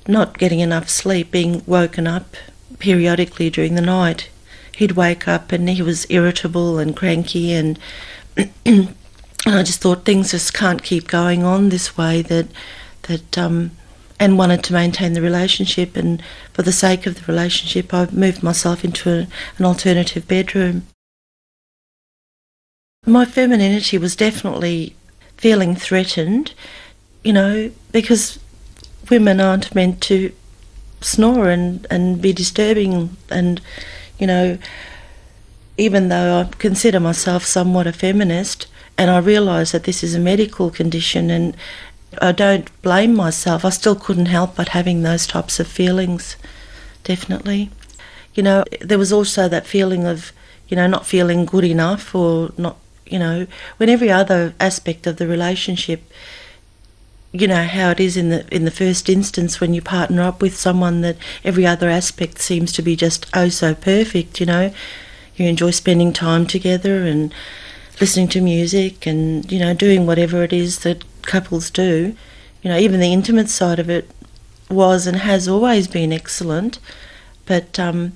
not 0.07 0.39
getting 0.39 0.61
enough 0.61 0.89
sleep, 0.89 1.31
being 1.31 1.63
woken 1.67 2.07
up 2.07 2.37
periodically 2.79 3.51
during 3.51 3.75
the 3.75 3.81
night. 3.81 4.29
He'd 4.77 4.93
wake 4.93 5.29
up 5.29 5.53
and 5.53 5.69
he 5.69 5.83
was 5.83 6.07
irritable 6.11 6.79
and 6.79 6.97
cranky 6.97 7.53
and 7.53 7.79
and 8.67 8.95
I 9.47 9.63
just 9.63 9.81
thought 9.81 10.05
things 10.05 10.33
just 10.33 10.53
can't 10.53 10.83
keep 10.83 11.07
going 11.07 11.45
on 11.45 11.69
this 11.69 11.97
way 11.97 12.23
that 12.23 12.49
that 13.03 13.39
um, 13.39 13.71
and 14.19 14.39
wanted 14.39 14.65
to 14.65 14.73
maintain 14.73 15.13
the 15.13 15.23
relationship 15.23 15.97
and 15.97 16.23
for 16.53 16.63
the 16.63 16.73
sake 16.73 17.07
of 17.07 17.15
the 17.15 17.33
relationship 17.33 17.93
I 17.95 18.07
moved 18.11 18.43
myself 18.43 18.85
into 18.85 19.11
a, 19.11 19.27
an 19.59 19.65
alternative 19.65 20.27
bedroom. 20.27 20.87
My 23.07 23.25
femininity 23.25 23.99
was 23.99 24.17
definitely 24.17 24.97
feeling 25.37 25.77
threatened, 25.77 26.55
you 27.23 27.33
know, 27.33 27.71
because 27.93 28.39
women 29.11 29.41
aren't 29.41 29.75
meant 29.75 30.01
to 30.03 30.33
snore 31.01 31.51
and, 31.51 31.87
and 31.91 32.21
be 32.21 32.33
disturbing 32.33 33.17
and, 33.31 33.61
you 34.19 34.27
know, 34.27 34.59
even 35.77 36.09
though 36.09 36.41
I 36.41 36.57
consider 36.57 37.01
myself 37.01 37.45
somewhat 37.45 37.87
a 37.87 37.93
feminist 37.93 38.67
and 38.97 39.11
I 39.11 39.19
realise 39.19 39.73
that 39.73 39.85
this 39.85 40.03
is 40.03 40.15
a 40.15 40.21
medical 40.21 40.71
condition 40.71 41.31
and 41.31 41.57
I 42.23 42.33
don't 42.33 42.71
blame 42.83 43.15
myself, 43.15 43.65
I 43.65 43.71
still 43.71 43.97
couldn't 43.97 44.27
help 44.27 44.55
but 44.55 44.69
having 44.69 45.03
those 45.03 45.27
types 45.27 45.59
of 45.59 45.67
feelings, 45.67 46.37
definitely. 47.03 47.71
You 48.35 48.45
know, 48.45 48.65
there 48.81 48.99
was 48.99 49.13
also 49.13 49.49
that 49.49 49.67
feeling 49.67 50.07
of, 50.07 50.33
you 50.69 50.77
know, 50.77 50.87
not 50.87 51.07
feeling 51.07 51.45
good 51.45 51.65
enough 51.65 52.15
or 52.15 52.53
not, 52.57 52.77
you 53.05 53.19
know, 53.19 53.47
when 53.79 53.89
every 53.89 54.11
other 54.11 54.55
aspect 54.61 55.07
of 55.07 55.17
the 55.17 55.27
relationship 55.27 56.09
you 57.35 57.49
know 57.49 57.65
how 57.65 57.91
it 57.91 57.99
is 57.99 58.17
in 58.17 58.29
the 58.29 58.47
in 58.55 58.65
the 58.65 58.71
first 58.71 59.09
instance 59.09 59.61
when 59.61 59.75
you 59.75 59.83
partner 59.83 60.23
up 60.23 60.41
with 60.41 60.57
someone 60.57 61.01
that 61.01 61.17
every 61.43 61.67
other 61.67 61.89
aspect 61.89 62.39
seems 62.39 62.73
to 62.73 62.81
be 62.81 62.95
just 62.95 63.27
oh 63.35 63.49
so 63.49 63.75
perfect 63.75 64.41
you 64.41 64.47
know. 64.47 64.73
You 65.37 65.49
enjoy 65.49 65.73
spending 65.73 66.13
time 66.13 66.47
together 66.47 67.05
and 67.05 67.35
listening 68.01 68.29
to 68.29 68.41
music 68.41 69.05
and 69.05 69.51
you 69.51 69.59
know 69.59 69.75
doing 69.75 70.07
whatever 70.07 70.45
it 70.45 70.53
is 70.53 70.79
that 70.81 71.05
couples 71.23 71.71
do. 71.71 72.15
You 72.63 72.71
know 72.71 72.79
even 72.79 73.01
the 73.01 73.13
intimate 73.13 73.51
side 73.51 73.81
of 73.81 73.91
it 73.91 74.09
was 74.71 75.09
and 75.09 75.17
has 75.17 75.49
always 75.49 75.89
been 75.89 76.13
excellent 76.13 76.79
but 77.47 77.79
um, 77.79 78.13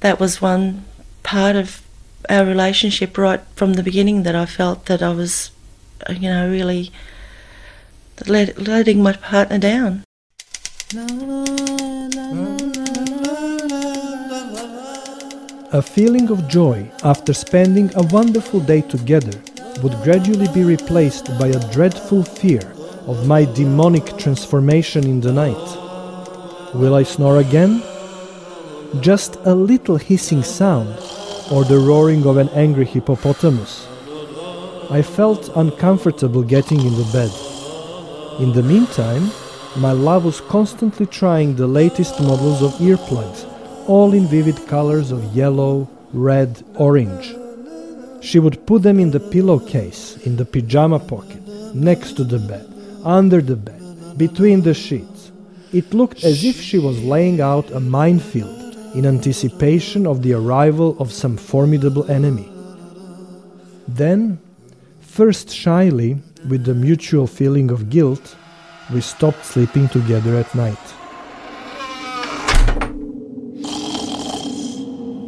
that 0.00 0.20
was 0.20 0.40
one 0.40 0.84
part 1.24 1.56
of 1.56 1.82
our 2.30 2.44
relationship 2.44 3.18
right 3.18 3.40
from 3.56 3.72
the 3.74 3.82
beginning 3.82 4.22
that 4.22 4.36
I 4.36 4.46
felt 4.46 4.86
that 4.86 5.02
I 5.02 5.12
was 5.12 5.50
you 6.08 6.30
know 6.30 6.48
really 6.48 6.92
let, 8.26 8.58
letting 8.60 9.02
my 9.02 9.12
partner 9.12 9.58
down 9.58 10.04
A 15.74 15.82
feeling 15.82 16.30
of 16.30 16.46
joy 16.46 16.88
after 17.02 17.34
spending 17.34 17.90
a 17.96 18.06
wonderful 18.12 18.60
day 18.60 18.80
together 18.82 19.36
would 19.82 20.00
gradually 20.04 20.46
be 20.54 20.62
replaced 20.62 21.36
by 21.36 21.48
a 21.48 21.72
dreadful 21.72 22.22
fear 22.22 22.62
of 23.08 23.26
my 23.26 23.44
demonic 23.44 24.16
transformation 24.16 25.02
in 25.02 25.20
the 25.20 25.32
night. 25.32 26.74
Will 26.74 26.94
I 26.94 27.02
snore 27.02 27.38
again? 27.38 27.82
Just 29.00 29.34
a 29.44 29.52
little 29.52 29.96
hissing 29.96 30.44
sound, 30.44 30.94
or 31.50 31.64
the 31.64 31.78
roaring 31.78 32.24
of 32.24 32.36
an 32.36 32.50
angry 32.50 32.84
hippopotamus. 32.84 33.88
I 34.90 35.02
felt 35.02 35.50
uncomfortable 35.56 36.44
getting 36.44 36.80
in 36.80 36.94
the 36.94 37.10
bed. 37.12 37.53
In 38.40 38.52
the 38.52 38.62
meantime, 38.62 39.30
my 39.76 39.92
love 39.92 40.24
was 40.24 40.40
constantly 40.40 41.06
trying 41.06 41.54
the 41.54 41.66
latest 41.66 42.20
models 42.20 42.62
of 42.62 42.72
earplugs 42.80 43.46
all 43.86 44.12
in 44.14 44.26
vivid 44.26 44.66
colors 44.66 45.10
of 45.10 45.22
yellow, 45.36 45.88
red, 46.12 46.64
orange. 46.76 47.34
She 48.22 48.38
would 48.38 48.66
put 48.66 48.82
them 48.82 48.98
in 48.98 49.10
the 49.10 49.20
pillowcase, 49.20 50.16
in 50.26 50.36
the 50.36 50.44
pyjama 50.44 50.98
pocket, 50.98 51.46
next 51.74 52.14
to 52.14 52.24
the 52.24 52.38
bed, 52.38 52.66
under 53.04 53.40
the 53.42 53.56
bed, 53.56 53.82
between 54.16 54.62
the 54.62 54.74
sheets. 54.74 55.32
It 55.72 55.92
looked 55.92 56.24
as 56.24 56.44
if 56.44 56.60
she 56.60 56.78
was 56.78 57.02
laying 57.02 57.40
out 57.40 57.70
a 57.70 57.80
minefield 57.80 58.74
in 58.94 59.06
anticipation 59.06 60.06
of 60.06 60.22
the 60.22 60.32
arrival 60.32 60.96
of 60.98 61.12
some 61.12 61.36
formidable 61.36 62.10
enemy. 62.10 62.48
Then, 63.86 64.38
first 65.00 65.50
shyly, 65.50 66.18
with 66.48 66.64
the 66.64 66.74
mutual 66.74 67.26
feeling 67.26 67.70
of 67.70 67.90
guilt, 67.90 68.36
we 68.92 69.00
stopped 69.00 69.44
sleeping 69.44 69.88
together 69.88 70.36
at 70.36 70.54
night. 70.54 70.78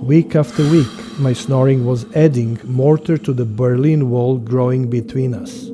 Week 0.03 0.37
after 0.37 0.63
week, 0.71 1.19
my 1.19 1.33
snoring 1.33 1.87
was 1.87 2.05
adding 2.15 2.61
mortar 2.65 3.17
to 3.19 3.33
the 3.33 3.45
Berlin 3.45 4.11
Wall 4.11 4.39
growing 4.39 4.89
between 4.89 5.35
us. 5.35 5.71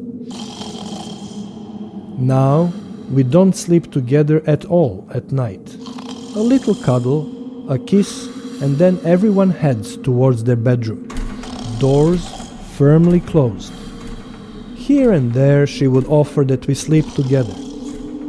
Now, 2.19 2.73
we 3.11 3.25
don't 3.25 3.55
sleep 3.55 3.91
together 3.91 4.43
at 4.47 4.65
all 4.65 5.07
at 5.13 5.33
night. 5.33 5.75
A 6.37 6.41
little 6.41 6.75
cuddle, 6.75 7.71
a 7.71 7.79
kiss, 7.79 8.27
and 8.63 8.79
then 8.79 9.01
everyone 9.05 9.51
heads 9.51 9.97
towards 9.97 10.45
their 10.45 10.57
bedroom. 10.57 11.09
Doors 11.79 12.27
firmly 12.77 13.21
closed. 13.21 13.73
Here 14.83 15.13
and 15.13 15.33
there, 15.33 15.65
she 15.65 15.87
would 15.87 16.09
offer 16.09 16.43
that 16.43 16.67
we 16.67 16.75
sleep 16.75 17.09
together. 17.15 17.55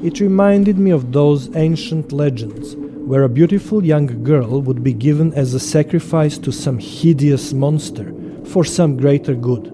It 0.03 0.19
reminded 0.19 0.77
me 0.77 0.91
of 0.91 1.11
those 1.11 1.49
ancient 1.55 2.11
legends 2.11 2.75
where 2.75 3.23
a 3.23 3.37
beautiful 3.39 3.83
young 3.83 4.23
girl 4.23 4.61
would 4.61 4.83
be 4.83 4.93
given 4.93 5.33
as 5.33 5.55
a 5.55 5.59
sacrifice 5.59 6.37
to 6.37 6.51
some 6.51 6.77
hideous 6.77 7.53
monster 7.53 8.13
for 8.45 8.63
some 8.63 8.97
greater 8.97 9.33
good. 9.33 9.73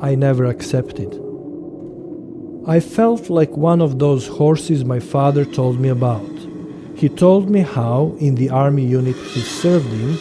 I 0.00 0.14
never 0.14 0.44
accepted. 0.44 1.20
I 2.64 2.78
felt 2.78 3.28
like 3.28 3.56
one 3.56 3.82
of 3.82 3.98
those 3.98 4.28
horses 4.28 4.84
my 4.84 5.00
father 5.00 5.44
told 5.44 5.80
me 5.80 5.88
about. 5.88 6.30
He 6.94 7.08
told 7.08 7.50
me 7.50 7.62
how, 7.62 8.14
in 8.20 8.36
the 8.36 8.50
army 8.50 8.86
unit 8.86 9.16
he 9.16 9.40
served 9.40 9.92
in, 9.92 10.16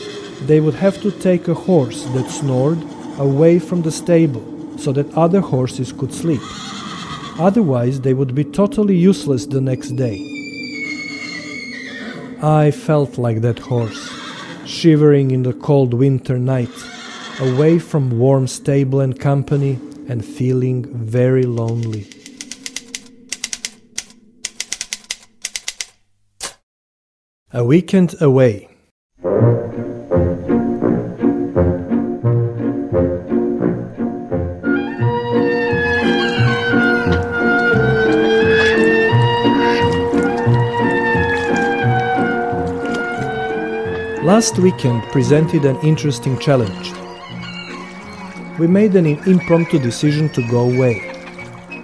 they 0.48 0.60
would 0.60 0.74
have 0.74 1.00
to 1.04 1.12
take 1.12 1.48
a 1.48 1.54
horse 1.54 2.04
that 2.16 2.32
snored 2.32 2.80
away 3.20 3.60
from 3.60 3.84
the 3.84 3.92
stable 3.92 4.53
so 4.84 4.92
that 4.92 5.18
other 5.18 5.40
horses 5.40 5.94
could 5.94 6.14
sleep. 6.14 6.42
Otherwise, 7.40 8.02
they 8.02 8.14
would 8.14 8.36
be 8.36 8.44
totally 8.44 8.96
useless 8.96 9.46
the 9.46 9.62
next 9.62 9.92
day. 9.92 10.18
I 12.42 12.72
felt 12.72 13.18
like 13.18 13.40
that 13.42 13.60
horse, 13.60 14.12
shivering 14.66 15.32
in 15.32 15.44
the 15.44 15.54
cold 15.54 15.94
winter 15.94 16.38
night, 16.38 16.76
away 17.40 17.80
from 17.80 18.20
warm 18.20 18.48
stable 18.48 19.00
and 19.00 19.18
company, 19.18 19.80
and 20.10 20.24
feeling 20.24 20.86
very 20.94 21.44
lonely. 21.44 22.06
A 27.54 27.64
weekend 27.64 28.16
away. 28.20 28.68
Last 44.34 44.58
weekend 44.58 45.04
presented 45.12 45.64
an 45.64 45.80
interesting 45.82 46.40
challenge. 46.40 46.92
We 48.58 48.66
made 48.66 48.96
an 48.96 49.06
impromptu 49.06 49.78
decision 49.78 50.28
to 50.30 50.42
go 50.48 50.62
away. 50.62 50.96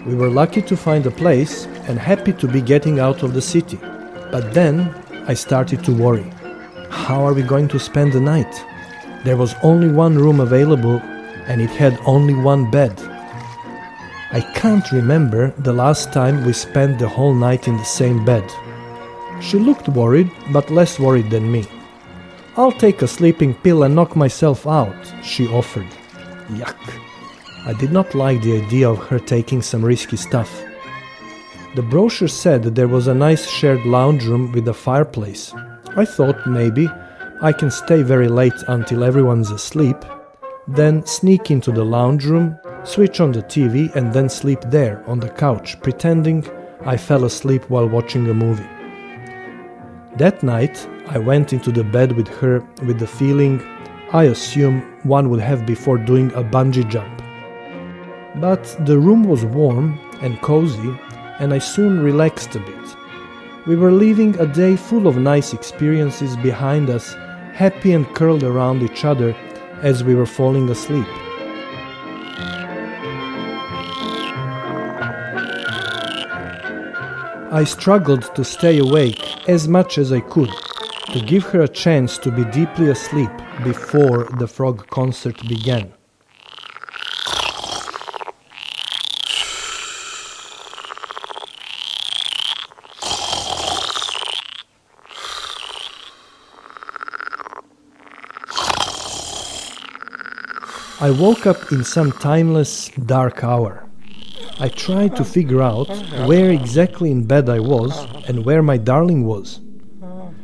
We 0.08 0.16
were 0.16 0.32
lucky 0.32 0.64
to 0.64 0.76
find 0.76 1.06
a 1.06 1.12
place 1.12 1.68
and 1.88 2.00
happy 2.00 2.34
to 2.34 2.48
be 2.48 2.62
getting 2.62 3.00
out 3.00 3.22
of 3.22 3.36
the 3.36 3.42
city. 3.54 3.78
But 4.32 4.56
then 4.56 4.92
I 5.28 5.36
started 5.36 5.84
to 5.84 5.94
worry. 5.94 6.26
How 6.90 7.24
are 7.24 7.36
we 7.36 7.44
going 7.44 7.68
to 7.68 7.80
spend 7.80 8.14
the 8.14 8.20
night? 8.20 8.66
There 9.26 9.38
was 9.38 9.54
only 9.62 9.92
one 9.92 10.18
room 10.18 10.40
available 10.40 11.00
and 11.46 11.62
it 11.62 11.70
had 11.70 12.00
only 12.08 12.34
one 12.34 12.72
bed. 12.72 13.00
I 14.32 14.42
can't 14.56 14.92
remember 14.92 15.54
the 15.60 15.74
last 15.84 16.12
time 16.12 16.44
we 16.44 16.54
spent 16.54 16.98
the 16.98 17.10
whole 17.10 17.36
night 17.36 17.68
in 17.68 17.78
the 17.78 17.92
same 18.00 18.26
bed. 18.26 18.52
She 19.40 19.60
looked 19.60 19.88
worried, 19.88 20.32
but 20.52 20.72
less 20.72 20.98
worried 20.98 21.30
than 21.30 21.52
me. 21.52 21.68
I'll 22.60 22.74
take 22.74 23.02
a 23.02 23.08
sleeping 23.08 23.54
pill 23.54 23.84
and 23.84 23.96
knock 23.96 24.18
myself 24.18 24.68
out, 24.68 25.14
she 25.24 25.48
offered. 25.48 25.88
Yuck. 26.50 26.76
I 27.66 27.72
did 27.72 27.94
not 27.94 28.14
like 28.14 28.42
the 28.42 28.62
idea 28.62 28.90
of 28.90 28.98
her 29.08 29.18
taking 29.18 29.62
some 29.62 29.82
risky 29.82 30.18
stuff. 30.18 30.62
The 31.76 31.82
brochure 31.82 32.28
said 32.28 32.64
that 32.64 32.76
there 32.76 32.90
was 32.90 33.08
a 33.08 33.14
nice 33.14 33.50
shared 33.50 33.86
lounge 33.86 34.26
room 34.26 34.52
with 34.52 34.68
a 34.68 34.74
fireplace. 34.74 35.54
I 35.96 36.04
thought 36.04 36.46
maybe 36.48 36.90
I 37.42 37.54
can 37.54 37.72
stay 37.72 38.02
very 38.02 38.28
late 38.28 38.62
until 38.68 39.06
everyone's 39.06 39.52
asleep, 39.52 40.04
then 40.68 41.06
sneak 41.06 41.52
into 41.52 41.72
the 41.72 41.86
lounge 41.86 42.26
room, 42.26 42.60
switch 42.84 43.22
on 43.22 43.32
the 43.32 43.44
TV, 43.44 43.96
and 43.96 44.12
then 44.12 44.28
sleep 44.28 44.60
there 44.66 45.02
on 45.08 45.22
the 45.22 45.30
couch, 45.30 45.80
pretending 45.82 46.46
I 46.82 46.98
fell 46.98 47.24
asleep 47.24 47.70
while 47.70 47.88
watching 47.88 48.30
a 48.30 48.34
movie. 48.34 48.68
That 50.18 50.42
night, 50.44 50.88
I 51.08 51.20
went 51.20 51.54
into 51.54 51.72
the 51.72 51.84
bed 51.84 52.14
with 52.14 52.28
her 52.40 52.60
with 52.86 53.00
the 53.00 53.08
feeling 53.08 53.62
I 54.12 54.24
assume 54.24 54.82
one 55.04 55.30
would 55.30 55.40
have 55.40 55.68
before 55.68 56.00
doing 56.00 56.34
a 56.34 56.44
bungee 56.44 56.90
jump. 56.90 57.22
But 58.42 58.64
the 58.86 58.98
room 58.98 59.24
was 59.24 59.46
warm 59.46 60.00
and 60.22 60.42
cozy, 60.42 60.98
and 61.40 61.54
I 61.54 61.60
soon 61.60 62.02
relaxed 62.02 62.56
a 62.56 62.60
bit. 62.60 62.96
We 63.68 63.76
were 63.76 63.92
leaving 63.92 64.38
a 64.40 64.48
day 64.48 64.76
full 64.76 65.08
of 65.08 65.18
nice 65.18 65.54
experiences 65.54 66.36
behind 66.38 66.90
us, 66.90 67.14
happy 67.54 67.94
and 67.94 68.08
curled 68.16 68.44
around 68.44 68.82
each 68.82 69.06
other 69.06 69.36
as 69.84 70.04
we 70.04 70.16
were 70.16 70.26
falling 70.26 70.70
asleep. 70.70 71.08
I 77.52 77.64
struggled 77.64 78.36
to 78.36 78.46
stay 78.46 78.78
awake 78.78 79.50
as 79.50 79.68
much 79.68 79.98
as 79.98 80.14
I 80.14 80.20
could 80.20 80.52
to 81.14 81.20
give 81.26 81.44
her 81.46 81.62
a 81.62 81.68
chance 81.68 82.20
to 82.20 82.32
be 82.32 82.46
deeply 82.46 82.92
asleep 82.92 83.32
before 83.64 84.26
the 84.38 84.48
frog 84.48 84.88
concert 84.90 85.36
began. 85.48 85.92
I 101.02 101.10
woke 101.10 101.48
up 101.48 101.72
in 101.72 101.84
some 101.84 102.12
timeless 102.12 102.90
dark 102.90 103.44
hour. 103.44 103.89
I 104.62 104.68
tried 104.68 105.16
to 105.16 105.24
figure 105.24 105.62
out 105.62 105.88
where 106.28 106.52
exactly 106.52 107.12
in 107.12 107.24
bed 107.24 107.48
I 107.48 107.60
was 107.60 108.06
and 108.28 108.44
where 108.44 108.62
my 108.62 108.76
darling 108.76 109.24
was. 109.26 109.62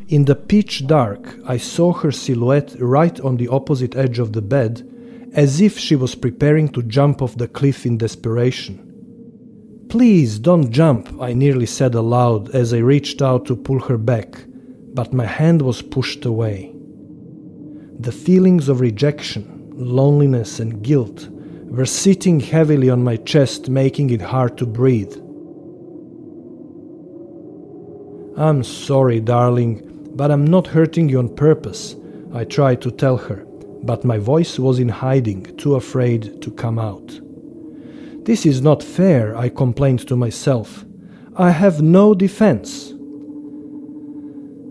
In 0.07 0.24
the 0.24 0.36
pitch 0.36 0.88
dark, 0.88 1.36
I 1.45 1.57
saw 1.57 1.91
her 1.91 2.13
silhouette 2.13 2.76
right 2.80 3.20
on 3.20 3.36
the 3.36 3.49
opposite 3.49 3.95
edge 3.95 4.20
of 4.20 4.32
the 4.32 4.41
bed, 4.41 4.89
as 5.34 5.59
if 5.59 5.78
she 5.78 5.97
was 5.97 6.16
preparing 6.16 6.70
to 6.70 6.84
jump 6.84 7.22
off 7.22 7.36
the 7.36 7.49
cliff 7.49 7.86
in 7.86 7.97
desperation. 7.97 8.82
Please 9.89 10.39
don't 10.39 10.72
jump, 10.72 11.22
I 11.22 11.34
nearly 11.34 11.66
said 11.66 11.93
aloud 11.93 12.55
as 12.55 12.74
I 12.74 12.78
reached 12.78 13.22
out 13.22 13.45
to 13.47 13.55
pull 13.55 13.82
her 13.82 13.97
back, 13.97 14.45
but 14.93 15.13
my 15.13 15.26
hand 15.26 15.61
was 15.61 15.82
pushed 15.82 16.24
away. 16.24 16.74
The 17.99 18.13
feelings 18.13 18.70
of 18.70 18.80
rejection, 18.80 19.72
loneliness, 19.76 20.61
and 20.61 20.82
guilt 20.82 21.28
were 21.76 21.86
sitting 21.86 22.39
heavily 22.39 22.89
on 22.89 23.03
my 23.03 23.17
chest, 23.17 23.69
making 23.69 24.09
it 24.09 24.21
hard 24.21 24.57
to 24.57 24.65
breathe. 24.65 25.13
I'm 28.38 28.63
sorry, 28.63 29.19
darling, 29.19 30.11
but 30.15 30.32
I'm 30.32 30.45
not 30.45 30.67
hurting 30.67 31.09
you 31.09 31.19
on 31.19 31.36
purpose, 31.36 31.97
I 32.34 32.45
tried 32.45 32.82
to 32.84 32.91
tell 32.91 33.17
her, 33.17 33.45
but 33.84 34.05
my 34.05 34.17
voice 34.17 34.57
was 34.57 34.80
in 34.80 34.88
hiding, 34.88 35.43
too 35.57 35.76
afraid 35.76 36.41
to 36.43 36.51
come 36.51 36.80
out. 36.80 37.19
This 38.23 38.45
is 38.45 38.61
not 38.61 38.82
fair, 38.82 39.38
I 39.38 39.49
complained 39.49 40.07
to 40.07 40.15
myself. 40.15 40.86
I 41.36 41.51
have 41.51 41.82
no 41.82 42.13
defense. 42.13 42.93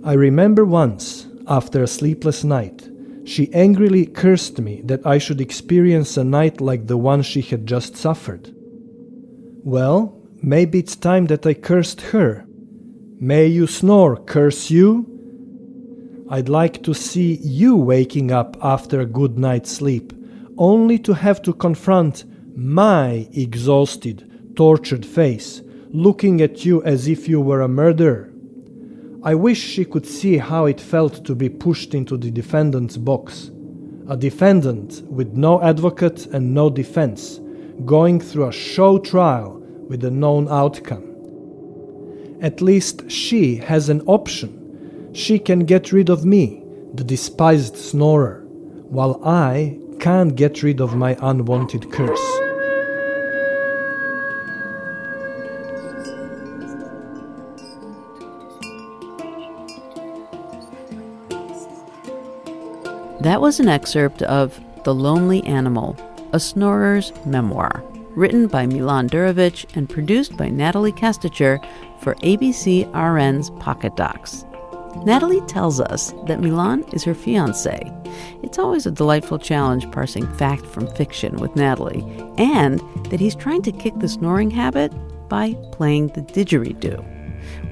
I 0.05 0.15
remember 0.15 0.65
once, 0.65 1.27
after 1.47 1.83
a 1.83 1.87
sleepless 1.87 2.45
night, 2.45 2.89
she 3.25 3.53
angrily 3.55 4.07
cursed 4.07 4.61
me 4.61 4.83
that 4.85 5.07
I 5.07 5.19
should 5.19 5.41
experience 5.41 6.17
a 6.17 6.25
night 6.25 6.61
like 6.61 6.87
the 6.87 6.99
one 6.99 7.23
she 7.23 7.41
had 7.41 7.67
just 7.67 7.97
suffered. 7.97 8.55
Well, 9.65 10.21
maybe 10.43 10.81
it's 10.81 10.95
time 10.95 11.27
that 11.27 11.47
I 11.47 11.55
cursed 11.55 12.03
her. 12.13 12.47
May 13.19 13.47
you 13.47 13.67
snore, 13.67 14.17
curse 14.17 14.71
you! 14.71 15.11
I'd 16.29 16.51
like 16.51 16.83
to 16.83 16.95
see 16.95 17.39
you 17.43 17.77
waking 17.77 18.31
up 18.31 18.57
after 18.61 19.01
a 19.01 19.07
good 19.07 19.39
night's 19.39 19.71
sleep, 19.71 20.13
only 20.59 20.99
to 20.99 21.15
have 21.15 21.41
to 21.43 21.55
confront 21.55 22.25
my 22.57 23.29
exhausted, 23.33 24.53
tortured 24.55 25.07
face, 25.07 25.63
looking 25.89 26.41
at 26.43 26.65
you 26.65 26.83
as 26.83 27.09
if 27.09 27.29
you 27.29 27.41
were 27.41 27.63
a 27.63 27.69
murderer. 27.69 28.34
I 29.25 29.35
wish 29.35 29.59
she 29.59 29.87
could 29.87 30.05
see 30.05 30.37
how 30.37 30.67
it 30.67 30.79
felt 30.79 31.25
to 31.25 31.35
be 31.35 31.49
pushed 31.49 31.95
into 31.95 32.19
the 32.19 32.31
defendant's 32.31 32.99
box. 32.99 33.51
A 34.07 34.19
defendant 34.19 35.03
with 35.09 35.33
no 35.33 35.63
advocate 35.63 36.27
and 36.27 36.53
no 36.53 36.69
defense, 36.69 37.41
going 37.87 38.21
through 38.21 38.49
a 38.49 38.53
show 38.53 38.99
trial 38.99 39.63
with 39.89 40.05
a 40.05 40.11
known 40.11 40.47
outcome. 40.51 41.05
At 42.43 42.61
least 42.61 43.11
she 43.11 43.57
has 43.57 43.89
an 43.89 44.03
option. 44.03 45.09
She 45.15 45.39
can 45.39 45.61
get 45.61 45.91
rid 45.91 46.11
of 46.11 46.27
me, 46.27 46.63
the 46.93 47.05
despised 47.05 47.79
snorer, 47.79 48.45
while 48.91 49.25
I 49.25 49.79
can't 50.01 50.37
get 50.37 50.63
rid 50.63 50.83
of 50.83 50.97
my 50.97 51.17
unwanted 51.23 51.91
curse. 51.91 52.34
That 63.25 63.41
was 63.41 63.59
an 63.59 63.69
excerpt 63.69 64.21
of 64.21 64.61
The 64.85 64.95
Lonely 64.95 65.43
Animal, 65.45 65.97
a 66.35 66.39
snorer's 66.39 67.11
memoir, 67.25 67.83
written 68.11 68.49
by 68.49 68.67
Milan 68.67 69.09
Durovic 69.09 69.65
and 69.75 69.89
produced 69.89 70.37
by 70.37 70.51
Natalie 70.51 70.93
Kestecher 70.93 71.59
for 72.01 72.17
ABC 72.17 72.85
RN's 72.93 73.49
Pocket 73.63 73.97
Docs. 73.97 74.45
Natalie 75.07 75.41
tells 75.47 75.81
us 75.81 76.13
that 76.27 76.43
Milan 76.43 76.85
is 76.93 77.03
her 77.05 77.15
fiance. 77.15 77.91
It's 78.43 78.59
always 78.59 78.85
a 78.85 78.91
delightful 78.91 79.39
challenge 79.39 79.91
parsing 79.91 80.31
fact 80.35 80.67
from 80.67 80.87
fiction 80.89 81.37
with 81.37 81.57
Natalie, 81.57 82.05
and 82.37 82.79
that 83.07 83.21
he's 83.21 83.35
trying 83.35 83.63
to 83.63 83.73
kick 83.73 83.95
the 84.01 84.09
snoring 84.09 84.51
habit 84.51 84.93
by 85.31 85.55
playing 85.73 86.09
the 86.09 86.21
didgeridoo. 86.21 87.03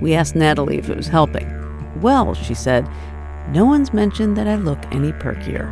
We 0.00 0.14
asked 0.14 0.34
Natalie 0.34 0.78
if 0.78 0.88
it 0.88 0.96
was 0.96 1.09
helping. 1.09 1.46
Well, 2.00 2.32
she 2.32 2.55
said, 2.55 2.88
no 3.49 3.64
one's 3.64 3.93
mentioned 3.93 4.36
that 4.36 4.47
I 4.47 4.55
look 4.57 4.78
any 4.93 5.12
perkier. 5.12 5.70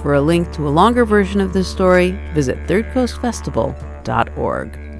For 0.00 0.14
a 0.14 0.20
link 0.20 0.50
to 0.52 0.66
a 0.66 0.70
longer 0.70 1.04
version 1.04 1.40
of 1.40 1.52
this 1.52 1.68
story, 1.68 2.12
visit 2.34 2.58
thirdcoastfestival.org. 2.66 4.91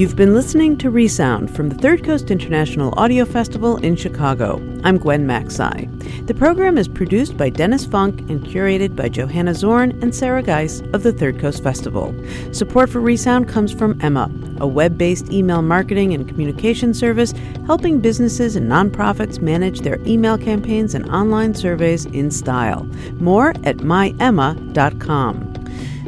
You've 0.00 0.16
been 0.16 0.32
listening 0.32 0.78
to 0.78 0.88
Resound 0.88 1.54
from 1.54 1.68
the 1.68 1.74
Third 1.74 2.02
Coast 2.02 2.30
International 2.30 2.98
Audio 2.98 3.26
Festival 3.26 3.76
in 3.76 3.96
Chicago. 3.96 4.56
I'm 4.82 4.96
Gwen 4.96 5.26
Macsai. 5.26 6.26
The 6.26 6.32
program 6.32 6.78
is 6.78 6.88
produced 6.88 7.36
by 7.36 7.50
Dennis 7.50 7.84
Funk 7.84 8.20
and 8.30 8.42
curated 8.42 8.96
by 8.96 9.10
Johanna 9.10 9.52
Zorn 9.52 9.90
and 10.00 10.14
Sarah 10.14 10.42
Geis 10.42 10.80
of 10.94 11.02
the 11.02 11.12
Third 11.12 11.38
Coast 11.38 11.62
Festival. 11.62 12.14
Support 12.50 12.88
for 12.88 13.02
Resound 13.02 13.46
comes 13.46 13.72
from 13.72 14.00
Emma, 14.00 14.30
a 14.58 14.66
web 14.66 14.96
based 14.96 15.30
email 15.30 15.60
marketing 15.60 16.14
and 16.14 16.26
communication 16.26 16.94
service 16.94 17.34
helping 17.66 18.00
businesses 18.00 18.56
and 18.56 18.70
nonprofits 18.70 19.42
manage 19.42 19.80
their 19.80 20.00
email 20.06 20.38
campaigns 20.38 20.94
and 20.94 21.10
online 21.10 21.54
surveys 21.54 22.06
in 22.06 22.30
style. 22.30 22.84
More 23.18 23.50
at 23.64 23.76
myemma.com. 23.76 25.49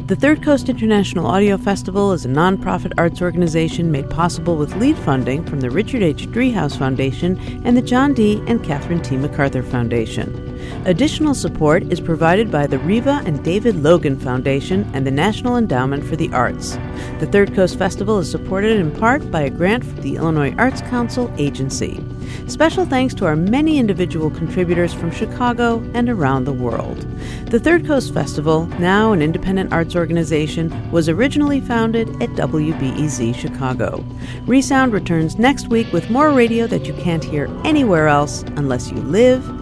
The 0.06 0.16
Third 0.16 0.42
Coast 0.42 0.68
International 0.68 1.28
Audio 1.28 1.56
Festival 1.56 2.10
is 2.10 2.24
a 2.24 2.28
nonprofit 2.28 2.92
arts 2.98 3.22
organization 3.22 3.92
made 3.92 4.10
possible 4.10 4.56
with 4.56 4.74
lead 4.74 4.98
funding 4.98 5.44
from 5.44 5.60
the 5.60 5.70
Richard 5.70 6.02
H. 6.02 6.26
Driehaus 6.26 6.76
Foundation 6.76 7.38
and 7.64 7.76
the 7.76 7.82
John 7.82 8.12
D. 8.12 8.42
and 8.48 8.64
Catherine 8.64 9.00
T. 9.00 9.16
MacArthur 9.16 9.62
Foundation. 9.62 10.51
Additional 10.84 11.34
support 11.34 11.84
is 11.92 12.00
provided 12.00 12.50
by 12.50 12.66
the 12.66 12.78
Riva 12.80 13.22
and 13.24 13.44
David 13.44 13.76
Logan 13.76 14.18
Foundation 14.18 14.90
and 14.94 15.06
the 15.06 15.10
National 15.10 15.56
Endowment 15.56 16.04
for 16.04 16.16
the 16.16 16.32
Arts. 16.32 16.76
The 17.20 17.28
Third 17.30 17.54
Coast 17.54 17.78
Festival 17.78 18.18
is 18.18 18.30
supported 18.30 18.78
in 18.78 18.90
part 18.90 19.30
by 19.30 19.42
a 19.42 19.50
grant 19.50 19.84
from 19.84 20.00
the 20.02 20.16
Illinois 20.16 20.54
Arts 20.58 20.80
Council 20.82 21.32
Agency. 21.38 22.04
Special 22.46 22.84
thanks 22.84 23.14
to 23.14 23.26
our 23.26 23.36
many 23.36 23.78
individual 23.78 24.30
contributors 24.30 24.92
from 24.92 25.10
Chicago 25.10 25.78
and 25.94 26.08
around 26.08 26.44
the 26.44 26.52
world. 26.52 27.06
The 27.46 27.60
Third 27.60 27.86
Coast 27.86 28.12
Festival, 28.12 28.66
now 28.78 29.12
an 29.12 29.22
independent 29.22 29.72
arts 29.72 29.94
organization, 29.94 30.90
was 30.90 31.08
originally 31.08 31.60
founded 31.60 32.08
at 32.22 32.30
WBEZ 32.30 33.34
Chicago. 33.34 34.04
Resound 34.46 34.92
returns 34.92 35.38
next 35.38 35.68
week 35.68 35.92
with 35.92 36.10
more 36.10 36.32
radio 36.32 36.66
that 36.66 36.86
you 36.86 36.94
can't 36.94 37.22
hear 37.22 37.48
anywhere 37.64 38.08
else 38.08 38.42
unless 38.56 38.90
you 38.90 38.96
live 38.96 39.61